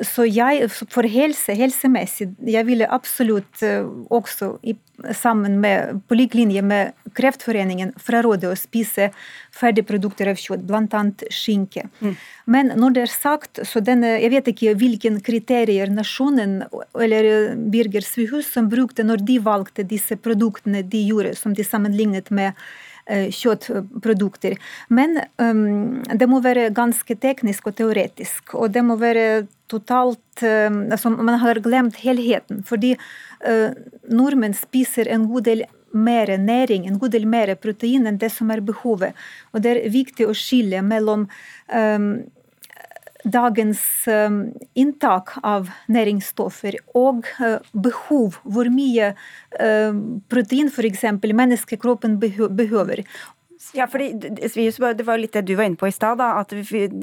Så 0.07 0.25
jeg, 0.29 0.69
for 0.71 1.07
helse, 1.09 1.55
helsemessig, 1.59 2.29
jeg 2.47 2.67
ville 2.69 2.87
absolutt 2.87 3.63
også 4.11 4.53
sammen 5.17 5.59
med, 5.61 6.03
på 6.09 6.15
lik 6.15 6.35
linje 6.37 6.63
med 6.63 6.93
Kreftforeningen 7.17 7.91
fraråde 7.99 8.51
å 8.51 8.59
spise 8.59 9.09
ferdigprodukter 9.57 10.31
av 10.31 10.39
kjøtt, 10.39 10.63
bl.a. 10.69 11.03
skinke. 11.35 11.89
Mm. 12.01 12.15
Men 12.55 12.73
når 12.79 12.95
det 12.97 13.03
er 13.07 13.15
sagt, 13.15 13.63
så 13.67 13.83
denne, 13.83 14.15
jeg 14.23 14.33
vet 14.37 14.53
ikke 14.53 14.77
hvilke 14.79 15.13
kriterier 15.27 15.91
nasjonen 15.91 16.61
eller 16.95 17.57
Birger 17.73 18.07
Svihus 18.07 18.53
som 18.53 18.71
brukte 18.71 19.07
når 19.07 19.27
de 19.27 19.41
valgte 19.43 19.87
disse 19.89 20.19
produktene 20.21 20.85
de 20.87 21.03
gjorde, 21.09 21.35
som 21.41 21.57
de 21.57 21.67
sammenlignet 21.67 22.31
med 22.31 22.55
kjøttprodukter. 23.11 24.57
Men 24.89 25.19
um, 25.41 26.03
det 26.05 26.29
må 26.31 26.41
være 26.45 26.71
ganske 26.75 27.17
teknisk 27.19 27.71
og 27.71 27.79
teoretisk. 27.81 28.55
Og 28.55 28.71
det 28.75 28.85
må 28.87 28.97
være 29.01 29.49
totalt 29.71 30.43
um, 30.45 30.83
altså 30.93 31.13
Man 31.15 31.39
har 31.43 31.61
glemt 31.65 32.01
helheten. 32.05 32.65
Fordi 32.67 32.95
uh, 32.97 33.71
nordmenn 34.11 34.57
spiser 34.57 35.11
en 35.11 35.29
god 35.31 35.47
del 35.49 35.65
mer 35.91 36.31
næring, 36.39 36.87
en 36.87 36.99
god 37.03 37.17
del 37.17 37.27
mer 37.27 37.55
protein 37.59 38.07
enn 38.07 38.21
det 38.23 38.31
som 38.31 38.51
er 38.55 38.63
behovet. 38.63 39.17
Og 39.51 39.65
det 39.65 39.73
er 39.73 39.89
viktig 39.91 40.29
å 40.29 40.37
skille 40.39 40.83
mellom 40.87 41.27
um, 41.75 42.13
dagens 43.21 43.83
inntak 44.81 45.35
av 45.45 45.67
næringsstoffer 45.93 46.79
og 46.97 47.27
behov, 47.77 48.39
hvor 48.49 48.71
mye 48.73 49.11
protein 50.33 50.71
f.eks. 50.73 51.05
menneskekroppen 51.21 52.17
behøver. 52.17 53.05
Ja, 53.77 53.87
fordi 53.87 54.13
Det 54.19 55.07
var 55.07 55.19
litt 55.19 55.33
det 55.33 55.45
du 55.47 55.55
var 55.55 55.65
inne 55.69 55.77
på 55.79 55.89
i 55.89 55.95
stad. 55.95 56.21
at 56.21 56.53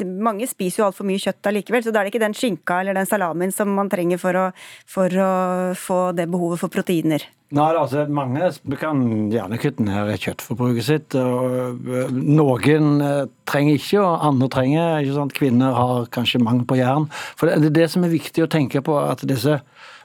Mange 0.06 0.48
spiser 0.48 0.84
jo 0.84 0.88
altfor 0.90 1.08
mye 1.08 1.22
kjøtt 1.22 1.48
allikevel. 1.48 1.84
Så 1.84 1.92
da 1.94 2.02
er 2.02 2.08
det 2.08 2.14
ikke 2.16 2.26
den 2.26 2.36
skinka 2.38 2.82
eller 2.82 2.94
den 2.94 3.06
salamien 3.06 3.54
som 3.54 3.70
man 3.74 3.90
trenger 3.90 4.18
for 4.20 4.34
å, 4.36 4.52
for 4.86 5.08
å 5.10 5.32
få 5.76 6.00
det 6.16 6.28
behovet 6.30 6.60
for 6.60 6.74
proteiner. 6.74 7.24
Nei, 7.56 7.70
altså 7.80 8.04
Mange 8.12 8.50
kan 8.76 9.00
gjerne 9.32 9.60
kutte 9.62 9.84
ned 9.86 10.10
kjøttforbruket 10.20 10.84
sitt. 10.84 11.16
og 11.16 11.88
Noen 12.12 13.00
trenger 13.48 13.78
ikke, 13.80 14.02
og 14.04 14.26
andre 14.28 14.50
trenger. 14.52 15.00
ikke 15.00 15.16
sant? 15.16 15.36
Kvinner 15.38 15.72
har 15.78 16.10
kanskje 16.12 16.44
mangel 16.44 16.66
på 16.68 16.80
jern. 16.82 17.08
For 17.40 17.48
Det 17.48 17.72
er 17.72 17.78
det 17.80 17.90
som 17.94 18.04
er 18.04 18.12
viktig 18.12 18.44
å 18.44 18.52
tenke 18.52 18.84
på, 18.84 19.00
at 19.00 19.24
disse 19.24 19.62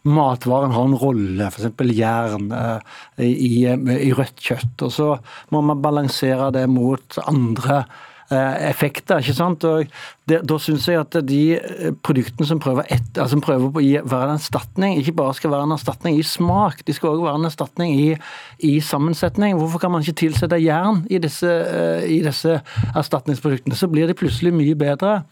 matvarene 0.09 0.75
har 0.75 0.89
en 0.89 0.99
rolle, 0.99 1.51
f.eks. 1.51 1.69
jern 1.97 2.49
øh, 2.53 2.95
i, 3.23 3.67
i 3.69 4.15
rødt 4.17 4.41
kjøtt. 4.43 4.87
Og 4.87 4.95
så 4.95 5.11
må 5.55 5.63
man 5.65 5.83
balansere 5.85 6.51
det 6.55 6.67
mot 6.71 7.21
andre 7.27 7.85
Eh, 8.33 8.71
effekter. 8.71 9.19
ikke 9.19 9.35
sant? 9.35 9.65
Og 9.65 9.87
det, 10.29 10.41
Da 10.49 10.57
syns 10.59 10.87
jeg 10.89 11.01
at 11.01 11.17
de 11.27 11.59
eh, 11.59 11.93
produktene 12.03 12.47
som 12.47 12.61
prøver, 12.61 12.87
et, 12.89 13.19
altså 13.19 13.41
prøver 13.41 13.69
på 13.75 13.83
å 13.83 14.09
være 14.09 14.31
en 14.31 14.39
erstatning, 14.39 14.97
ikke 14.97 15.17
bare 15.19 15.35
skal 15.35 15.51
være 15.51 15.67
en 15.67 15.75
erstatning 15.77 16.17
i 16.17 16.23
smak, 16.23 16.81
de 16.87 16.95
skal 16.97 17.11
også 17.11 17.27
være 17.27 17.41
en 17.41 17.51
erstatning 17.51 17.93
i, 17.93 18.17
i 18.61 18.81
sammensetning. 18.81 19.59
Hvorfor 19.59 19.83
kan 19.83 19.93
man 19.93 20.07
ikke 20.07 20.23
tilsette 20.23 20.63
jern 20.63 21.05
i 21.11 21.19
disse, 21.19 21.51
eh, 21.51 22.09
i 22.09 22.23
disse 22.25 22.61
erstatningsproduktene? 22.95 23.77
Så 23.77 23.91
blir 23.91 24.07
de 24.07 24.17
plutselig 24.17 24.55
mye 24.55 24.79
bedre. 24.79 25.25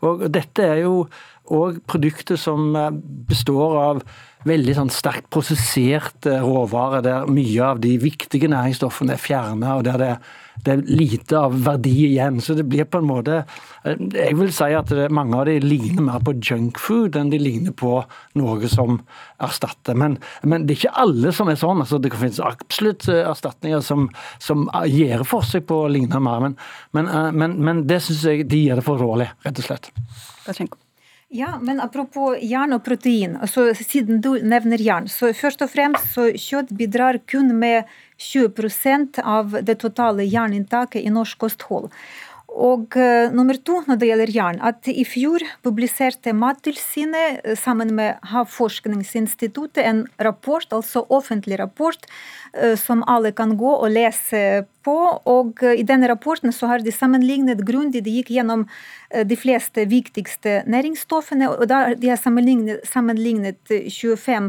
Og 0.00 0.24
Dette 0.32 0.62
er 0.62 0.84
jo 0.86 1.08
òg 1.52 1.82
produkter 1.88 2.40
som 2.40 2.72
består 3.28 3.76
av 3.82 4.02
veldig 4.46 4.74
sånn 4.76 4.92
sterkt 4.94 5.28
prosesserte 5.34 6.38
råvarer, 6.42 7.02
der 7.02 7.30
mye 7.30 7.70
av 7.72 7.80
de 7.82 7.96
viktige 7.98 8.50
næringsstoffene 8.52 9.16
er 9.16 9.22
fjerna, 9.22 9.78
og 9.78 9.86
der 9.88 10.02
det 10.02 10.12
det 10.64 10.72
er 10.72 10.82
lite 10.88 11.38
av 11.38 11.54
verdi 11.66 11.92
igjen. 12.08 12.40
Så 12.42 12.56
det 12.56 12.66
blir 12.70 12.86
på 12.88 13.00
en 13.02 13.08
måte 13.08 13.40
eh, 13.84 13.98
Jeg 14.14 14.36
vil 14.38 14.52
si 14.54 14.70
at 14.76 14.90
det, 14.92 15.08
mange 15.14 15.38
av 15.38 15.46
de 15.48 15.58
ligner 15.62 16.06
mer 16.08 16.24
på 16.24 16.36
junkfood 16.40 17.18
enn 17.18 17.30
de 17.32 17.40
ligner 17.40 17.74
på 17.76 17.98
noe 18.40 18.70
som 18.72 19.00
erstatter. 19.42 19.98
Men, 19.98 20.18
men, 20.42 20.66
det 20.66 20.76
er 20.76 20.80
ikke 20.80 21.04
alle 21.04 21.34
som 21.36 21.52
er 21.52 21.60
sånn. 21.60 21.84
Altså, 21.84 22.00
det 22.02 22.14
finnes 22.14 22.42
absolutt 22.42 23.08
eh, 23.12 23.22
erstatninger 23.26 23.84
som, 23.84 24.08
som 24.42 24.66
gjør 24.90 25.26
forsøk 25.28 25.68
på 25.70 25.84
å 25.84 25.92
ligne 25.92 26.22
mer, 26.22 26.48
men, 26.48 26.58
men, 26.96 27.12
eh, 27.12 27.30
men, 27.68 27.86
det 27.86 28.02
syns 28.06 28.26
jeg 28.26 28.48
de 28.50 28.66
gjør 28.66 28.82
det 28.82 28.88
for 28.88 29.06
dårlig, 29.06 29.30
rett 29.46 29.62
og 29.62 29.70
slett. 29.70 29.92
Ja, 31.28 31.58
men 31.58 31.80
apropos 31.80 32.38
jern 32.38 32.76
og 32.76 32.84
protein. 32.86 33.34
altså 33.42 33.72
Siden 33.74 34.20
du 34.22 34.36
nevner 34.46 34.78
jern, 34.78 35.08
så 35.10 35.32
først 35.34 35.64
og 35.64 35.72
fremst 35.72 36.12
så 36.14 36.28
kjøtt 36.30 36.70
bidrar 36.78 37.18
kun 37.26 37.50
med 37.58 37.90
20 38.22 39.18
av 39.24 39.56
det 39.66 39.80
totale 39.82 40.22
jerninntaket 40.22 41.02
i 41.02 41.10
norsk 41.10 41.38
kosthold. 41.38 41.90
Og 42.46 42.94
uh, 42.94 43.32
nummer 43.34 43.58
to 43.58 43.80
når 43.88 43.98
det 43.98 44.08
gjelder 44.10 44.32
jern, 44.32 44.60
at 44.64 44.86
i 44.88 45.04
fjor 45.04 45.42
publiserte 45.66 46.32
Mattilsynet 46.36 47.42
eh, 47.42 47.58
sammen 47.58 47.92
med 47.98 48.22
Havforskningsinstituttet 48.30 49.82
en 49.82 50.04
rapport, 50.22 50.66
altså 50.72 51.04
offentlig 51.10 51.58
rapport, 51.60 52.06
uh, 52.54 52.76
som 52.78 53.04
alle 53.10 53.34
kan 53.36 53.56
gå 53.58 53.74
og 53.74 53.90
lese 53.92 54.64
på. 54.86 54.96
Og 55.26 55.64
i 55.66 55.82
denne 55.82 56.06
rapporten 56.06 56.54
så 56.54 56.70
har 56.70 56.84
de 56.86 56.94
sammenlignet 56.94 57.64
grundig, 57.66 58.04
de 58.06 58.20
gikk 58.20 58.30
gjennom 58.36 58.68
de 59.26 59.36
fleste 59.38 59.82
viktigste 59.86 60.60
næringsstoffene, 60.70 61.48
og 61.50 61.66
da 61.70 61.80
de 61.98 62.10
har 62.10 62.18
sammenlignet, 62.18 62.84
sammenlignet 62.86 63.58
25 63.70 64.48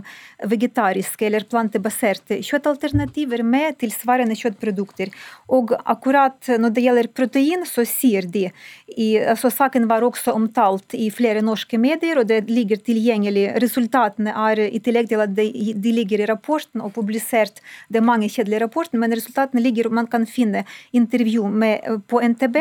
vegetariske 0.50 1.26
eller 1.26 1.46
plantebaserte 1.50 2.40
kjøttalternativer 2.46 3.42
med 3.46 3.80
tilsvarende 3.82 4.38
kjøttprodukter. 4.38 5.14
Og 5.54 5.74
akkurat 5.86 6.54
når 6.54 6.74
det 6.74 6.86
gjelder 6.86 7.12
protein, 7.18 7.66
så 7.70 7.86
sier 7.90 8.28
de. 8.32 8.48
I, 8.94 9.08
altså, 9.20 9.52
saken 9.54 9.88
var 9.90 10.06
også 10.06 10.34
omtalt 10.38 10.96
i 10.98 11.10
flere 11.14 11.42
norske 11.46 11.80
medier, 11.82 12.22
og 12.22 12.28
det 12.30 12.44
ligger 12.52 12.82
tilgjengelig. 12.84 13.48
Resultatene 13.64 14.34
er, 14.34 14.64
i 14.68 14.82
tillegg 14.84 15.10
til 15.12 15.24
at 15.24 15.36
de, 15.38 15.48
de 15.76 15.94
ligger 15.96 16.24
i 16.24 16.30
rapporten 16.30 16.84
og 16.84 16.94
publisert, 16.98 17.62
det 17.90 18.02
er 18.02 18.08
mange 18.10 18.30
kjedelige 18.32 18.64
rapporter, 18.66 19.00
men 19.02 19.16
resultatene 19.16 19.64
ligger, 19.64 19.90
man 19.90 20.10
kan 20.12 20.28
finne 20.30 20.66
intervju 20.96 21.48
med, 21.48 22.04
på 22.08 22.22
NTB, 22.24 22.60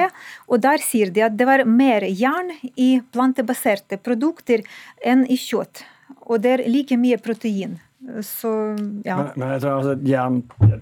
og 0.49 0.63
der 0.65 0.83
sier 0.85 1.13
de 1.13 1.27
at 1.27 1.37
det 1.37 1.49
var 1.49 1.67
mer 1.69 2.07
jern 2.07 2.55
i 2.75 2.97
plantebaserte 3.13 4.01
produkter 4.03 4.65
enn 5.05 5.27
i 5.31 5.39
kjøtt. 5.41 5.85
Og 6.27 6.43
det 6.43 6.57
er 6.57 6.69
like 6.71 6.97
mye 6.99 7.19
protein. 7.23 7.79
Så, 8.07 8.51
ja. 9.05 9.17
Men, 9.17 9.31
men 9.35 9.49
jeg 9.57 9.63
tror 9.65 9.81
altså, 9.81 9.95
jern 10.07 10.37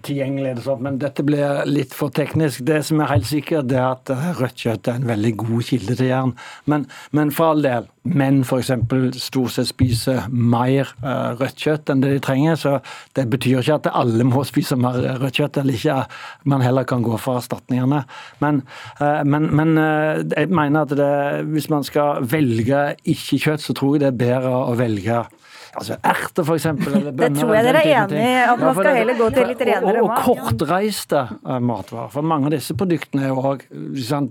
tilgjengelig, 0.04 0.58
sånt, 0.66 0.82
men 0.84 0.98
dette 1.00 1.24
blir 1.24 1.62
litt 1.64 1.94
for 1.96 2.12
teknisk. 2.12 2.60
Det 2.68 2.82
som 2.84 3.00
er 3.00 3.08
helt 3.14 3.28
sikkert, 3.28 3.72
er 3.72 3.86
at 3.94 4.12
eh, 4.12 4.26
rødt 4.36 4.60
kjøtt 4.60 4.90
er 4.90 4.98
en 5.00 5.08
veldig 5.08 5.30
god 5.40 5.64
kilde 5.64 5.96
til 5.96 6.10
jern. 6.10 6.34
Men, 6.68 6.84
men 7.16 7.32
for 7.32 7.54
all 7.54 7.64
del, 7.64 7.88
menn 8.04 8.42
f.eks. 8.44 8.74
stort 9.24 9.54
sett 9.54 9.70
spiser 9.70 10.26
mer 10.28 10.90
uh, 11.00 11.32
rødt 11.38 11.64
kjøtt 11.64 11.94
enn 11.94 12.02
det 12.04 12.12
de 12.12 12.24
trenger. 12.26 12.58
Så 12.60 12.74
det 13.16 13.24
betyr 13.32 13.62
ikke 13.62 13.78
at 13.80 13.88
alle 13.94 14.26
må 14.28 14.44
spise 14.52 14.76
mer 14.76 15.00
rødt 15.22 15.40
kjøtt, 15.40 15.62
eller 15.62 15.78
ikke 15.78 16.02
man 16.52 16.64
heller 16.66 16.84
kan 16.88 17.06
gå 17.06 17.16
for 17.16 17.40
erstatningene. 17.40 18.02
Men, 18.44 18.60
uh, 19.00 19.24
men 19.24 19.78
uh, 19.80 20.20
jeg 20.20 20.52
mener 20.52 20.84
at 20.84 20.92
det, 21.00 21.14
hvis 21.54 21.70
man 21.72 21.88
skal 21.88 22.28
velge 22.28 22.90
ikke 23.00 23.40
kjøtt, 23.48 23.64
så 23.64 23.72
tror 23.72 23.96
jeg 23.96 24.04
det 24.04 24.12
er 24.12 24.22
bedre 24.26 24.54
å 24.68 24.76
velge 24.76 25.24
altså 25.74 25.96
erter 26.00 26.46
f.eks. 26.46 26.66
Det 27.18 27.30
tror 27.38 27.52
jeg 27.56 27.66
dere 27.66 27.82
er 27.82 27.90
enig 28.02 28.20
i, 28.20 28.32
at 28.44 28.60
man 28.60 28.76
skal 28.78 28.98
heller 28.98 29.18
gå 29.18 29.28
til 29.34 29.48
litt 29.50 29.64
renere 29.68 30.04
mat. 30.04 30.24
Og, 30.24 30.38
og 30.38 30.42
kortreiste 30.48 31.22
uh, 31.34 31.58
matvarer. 31.62 32.10
For 32.14 32.26
mange 32.34 32.50
av 32.50 32.54
disse 32.56 32.76
produktene 32.78 33.26
er 33.26 33.32
jo 33.32 33.42
òg 33.52 33.64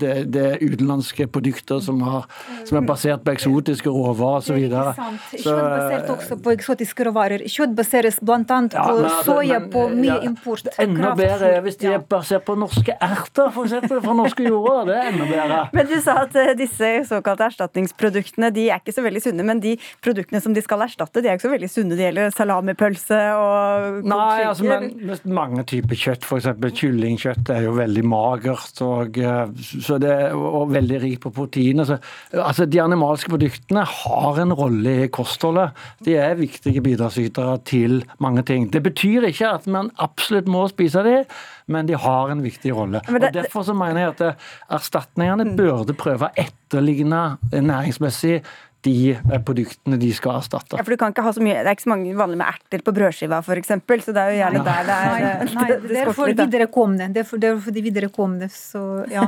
det, 0.02 0.14
det 0.34 0.44
er 0.54 0.64
utenlandske 0.64 1.28
produkter 1.34 1.82
som, 1.84 2.02
har, 2.06 2.28
som, 2.64 2.80
er 2.80 2.88
basert 2.88 3.24
på 3.26 3.34
eksotiske 3.34 3.92
råvarer 3.92 4.44
osv. 4.44 4.60
Kjøtt 4.64 5.44
basert 5.44 6.12
også 6.16 6.40
på 6.44 6.54
eksotiske 6.56 7.08
råvarer. 7.10 7.46
Kjøtt 7.52 7.76
baseres 7.78 8.20
bl.a. 8.24 8.42
På 8.44 8.96
ja, 9.04 9.14
soya, 9.26 9.60
på 9.74 9.86
mye 9.94 10.12
ja, 10.12 10.20
import. 10.28 10.70
Enda 10.82 11.14
bedre 11.18 11.54
er 11.58 11.66
hvis 11.66 11.80
de 11.82 11.92
er 11.94 12.04
basert 12.10 12.46
på 12.48 12.56
norske 12.60 12.96
erter, 12.98 13.52
f.eks. 13.52 13.90
fra 13.92 14.18
norske 14.18 14.48
jorder. 14.48 14.92
Det 14.92 14.98
er 15.00 15.12
enda 15.12 15.30
bedre. 15.30 15.62
Men 15.76 15.90
du 15.90 15.98
sa 16.04 16.20
at 16.24 16.38
uh, 16.38 16.54
disse 16.58 16.92
såkalte 17.10 17.50
erstatningsproduktene 17.52 18.52
de 18.54 18.68
er 18.70 18.82
ikke 18.82 18.96
så 18.96 19.06
veldig 19.06 19.24
sunne, 19.24 19.46
men 19.48 19.62
de 19.64 19.76
produktene 20.04 20.42
som 20.44 20.56
de 20.56 20.64
skal 20.64 20.86
erstatte, 20.86 21.24
de 21.24 21.32
er 21.32 21.33
ikke 21.38 21.48
så 21.48 21.52
veldig 21.54 21.70
sunne. 21.72 21.98
Det 21.98 22.06
gjelder 22.08 22.34
salamipølse 22.34 23.20
og 23.38 24.00
Nei, 24.10 24.44
altså, 24.48 24.68
men 24.68 25.34
mange 25.36 25.66
typer 25.70 26.00
kjøtt, 26.00 26.28
f.eks. 26.28 26.50
kyllingkjøtt, 26.80 27.52
er 27.54 27.68
jo 27.68 27.76
veldig 27.78 28.04
magert 28.08 28.82
og, 28.86 29.20
eh, 29.20 29.70
så 29.84 30.00
det, 30.02 30.16
og 30.34 30.74
veldig 30.74 31.02
rikt 31.04 31.24
på 31.26 31.34
proteiner. 31.36 31.88
Så, 31.90 32.00
altså, 32.38 32.68
de 32.70 32.82
animalske 32.84 33.32
produktene 33.34 33.86
har 33.90 34.42
en 34.44 34.56
rolle 34.58 34.98
i 35.06 35.12
kostholdet. 35.14 35.78
De 36.06 36.18
er 36.20 36.40
viktige 36.40 36.84
bidragsytere 36.86 37.60
til 37.70 38.02
mange 38.24 38.46
ting. 38.48 38.70
Det 38.74 38.84
betyr 38.86 39.30
ikke 39.30 39.54
at 39.60 39.70
man 39.72 39.92
absolutt 40.04 40.50
må 40.52 40.66
spise 40.72 41.04
de, 41.06 41.22
men 41.72 41.88
de 41.88 41.98
har 42.00 42.34
en 42.34 42.44
viktig 42.44 42.74
rolle. 42.76 43.02
Det, 43.08 43.16
og 43.16 43.40
Derfor 43.40 43.66
så 43.68 43.76
mener 43.78 44.06
jeg 44.06 44.16
at 44.16 44.46
erstatningene 44.80 45.56
burde 45.58 45.96
prøve 45.98 46.30
å 46.30 46.38
etterligne 46.44 47.24
næringsmessig 47.54 48.42
de 48.84 49.16
produktene 49.46 49.98
de 50.00 50.10
skal 50.16 50.40
erstatte. 50.42 50.78
Ja, 50.78 50.84
for 50.84 50.94
du 50.94 51.00
kan 51.00 51.14
ikke 51.14 51.24
ha 51.26 51.32
så 51.36 51.44
mye, 51.44 51.62
Det 51.62 51.72
er 51.72 51.78
ikke 51.78 51.86
så 51.86 51.92
mange 51.94 52.16
vanlige 52.18 52.40
med 52.42 52.50
erter 52.52 52.84
på 52.84 52.94
brødskiva 52.96 53.40
f.eks., 53.44 53.72
så 54.04 54.16
det 54.16 54.24
er 54.24 54.34
jo 54.34 54.40
gjerne 54.42 54.60
ja. 54.60 54.64
der 54.68 54.88
det 54.90 54.98
er 54.98 55.14
Nei, 55.14 55.54
nei 55.54 55.68
det, 55.70 55.78
det, 55.90 56.00
er 56.02 56.12
for 56.18 56.32
viderekomne. 56.32 57.10
Det 57.14 57.24
er 57.24 57.28
for, 57.30 57.42
det 57.42 57.50
er 57.50 57.62
for 57.64 57.76
de 57.76 57.84
viderekomne, 57.86 58.50
så 58.52 58.84
ja. 59.12 59.28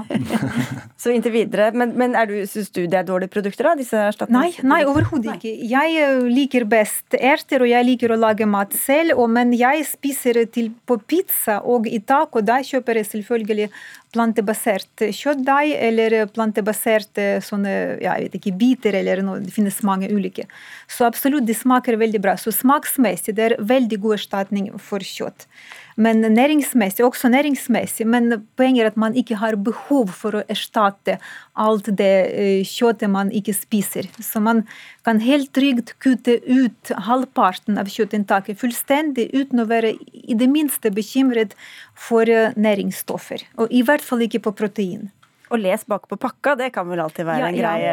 så 1.01 1.14
inntil 1.16 1.36
videre. 1.36 1.70
Men, 1.78 1.95
men 1.99 2.18
er 2.20 2.30
du, 2.30 2.36
syns 2.49 2.72
du 2.76 2.84
det 2.84 2.99
er 2.99 3.08
dårlige 3.08 3.34
produkter, 3.36 3.72
da? 3.72 3.76
disse 3.80 4.30
Nei, 4.34 4.49
nei 4.66 4.82
overhodet 4.88 5.38
ikke. 5.38 5.53
Jeg 5.72 5.97
eh, 6.01 6.26
liker 6.32 6.68
best 6.70 7.18
erter, 7.18 7.64
og 7.66 7.72
jeg 7.72 7.88
liker 7.88 8.16
å 8.16 8.20
lage 8.20 8.47
mat 8.49 8.76
selv, 8.76 9.16
og, 9.20 9.30
men 9.38 9.53
jeg 9.56 9.86
spiser 9.88 10.43
til 10.51 10.72
på 10.88 10.99
pizza 11.08 11.62
og 11.64 11.88
i 11.88 12.01
taco. 12.03 12.43
Da 12.45 12.60
kjøper 12.66 13.01
jeg 13.01 13.10
selvfølgelig 13.14 13.70
plantebasert 14.14 15.06
kjøttdeig 15.16 15.74
eller 15.88 16.18
plantebasert 16.34 17.22
sånne, 17.43 17.72
jeg 18.03 18.28
vet 18.28 18.38
ikke, 18.39 18.53
biter 18.60 18.97
eller 18.99 19.24
noe. 19.26 19.41
Det 19.43 19.53
finnes 19.56 19.82
mange 19.88 20.10
ulike. 20.12 20.45
Så 20.91 21.08
absolutt, 21.08 21.47
de 21.47 21.56
smaker 21.58 21.97
veldig 21.99 22.22
bra. 22.24 22.36
Så 22.39 22.53
smaksmessig 22.56 23.36
det 23.38 23.49
er 23.49 23.58
veldig 23.60 23.99
god 24.06 24.20
erstatning 24.20 24.70
for 24.80 25.03
kjøtt. 25.03 25.47
Men 25.96 26.20
næringsmessig, 26.20 27.06
også 27.06 27.30
næringsmessig, 27.32 28.08
men 28.08 28.41
poenget 28.60 28.84
er 28.84 28.89
at 28.91 28.98
man 29.00 29.16
ikke 29.16 29.38
har 29.39 29.56
behov 29.56 30.12
for 30.12 30.36
å 30.36 30.43
erstatte 30.52 31.16
alt 31.56 31.88
det 31.88 32.12
eh, 32.36 32.68
kjøttet 32.68 33.12
man 33.12 33.32
ikke 33.32 33.56
spiser. 33.56 34.10
Så 34.20 34.41
man 34.43 34.66
kan 35.08 35.24
helt 35.24 35.54
trygt 35.56 35.93
kutte 36.04 36.41
ut 36.43 36.91
halvparten 37.08 37.80
av 37.80 37.88
kjøttinntaket 37.91 38.60
fullstendig 38.60 39.30
uten 39.32 39.64
å 39.64 39.70
være 39.72 39.93
i 40.12 40.36
det 40.36 40.52
minste 40.52 40.91
bekymret 40.91 41.56
for 41.96 42.28
eh, 42.28 42.52
næringsstoffer. 42.60 43.48
Og 43.56 43.72
i 43.72 43.86
hvert 43.88 44.04
fall 44.04 44.28
ikke 44.28 44.43
på 44.50 44.58
protein. 44.60 45.08
Og 45.54 45.62
les 45.62 45.84
bakpå 45.86 46.18
pakka, 46.18 46.56
det 46.58 46.72
kan 46.74 46.88
vel 46.89 47.04
alltid 47.04 47.28
være 47.28 47.39
Ja, 47.43 47.50
en 47.52 47.56
ja. 47.60 47.74
greie. 47.76 47.91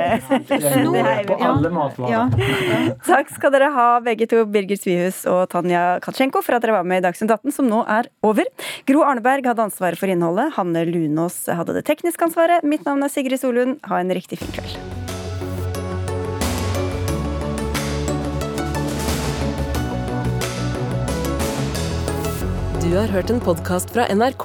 Ja. 0.62 1.24
på 1.28 1.36
alle 1.44 1.72
matvarer. 1.74 2.12
Ja. 2.12 2.94
Takk 3.04 3.32
skal 3.34 3.52
dere 3.52 3.68
ha, 3.74 3.88
begge 4.04 4.28
to, 4.30 4.44
Birgit 4.48 4.84
Svihus 4.84 5.22
og 5.28 5.44
Tanja 5.52 5.98
Katsjenko, 6.04 6.40
for 6.44 6.56
at 6.56 6.64
dere 6.64 6.78
var 6.78 6.88
med 6.88 7.02
i 7.02 7.06
Dagsnytt 7.08 7.30
18, 7.36 7.52
som 7.58 7.68
nå 7.68 7.82
er 7.92 8.08
over. 8.24 8.48
Gro 8.88 9.04
Arneberg 9.04 9.46
hadde 9.52 9.68
ansvaret 9.68 10.00
for 10.00 10.08
innholdet. 10.12 10.54
Hanne 10.56 10.86
Lunås 10.88 11.42
hadde 11.52 11.76
det 11.76 11.84
tekniske 11.90 12.30
ansvaret. 12.30 12.64
Mitt 12.64 12.88
navn 12.88 13.04
er 13.04 13.12
Sigrid 13.12 13.40
Solund. 13.42 13.78
Ha 13.90 14.00
en 14.00 14.16
riktig 14.16 14.40
fin 14.40 14.52
kveld. 14.56 14.80
Du 22.82 22.96
har 22.98 23.06
hørt 23.08 23.30
en 23.30 23.40
podkast 23.40 23.92
fra 23.94 24.04
NRK. 24.12 24.44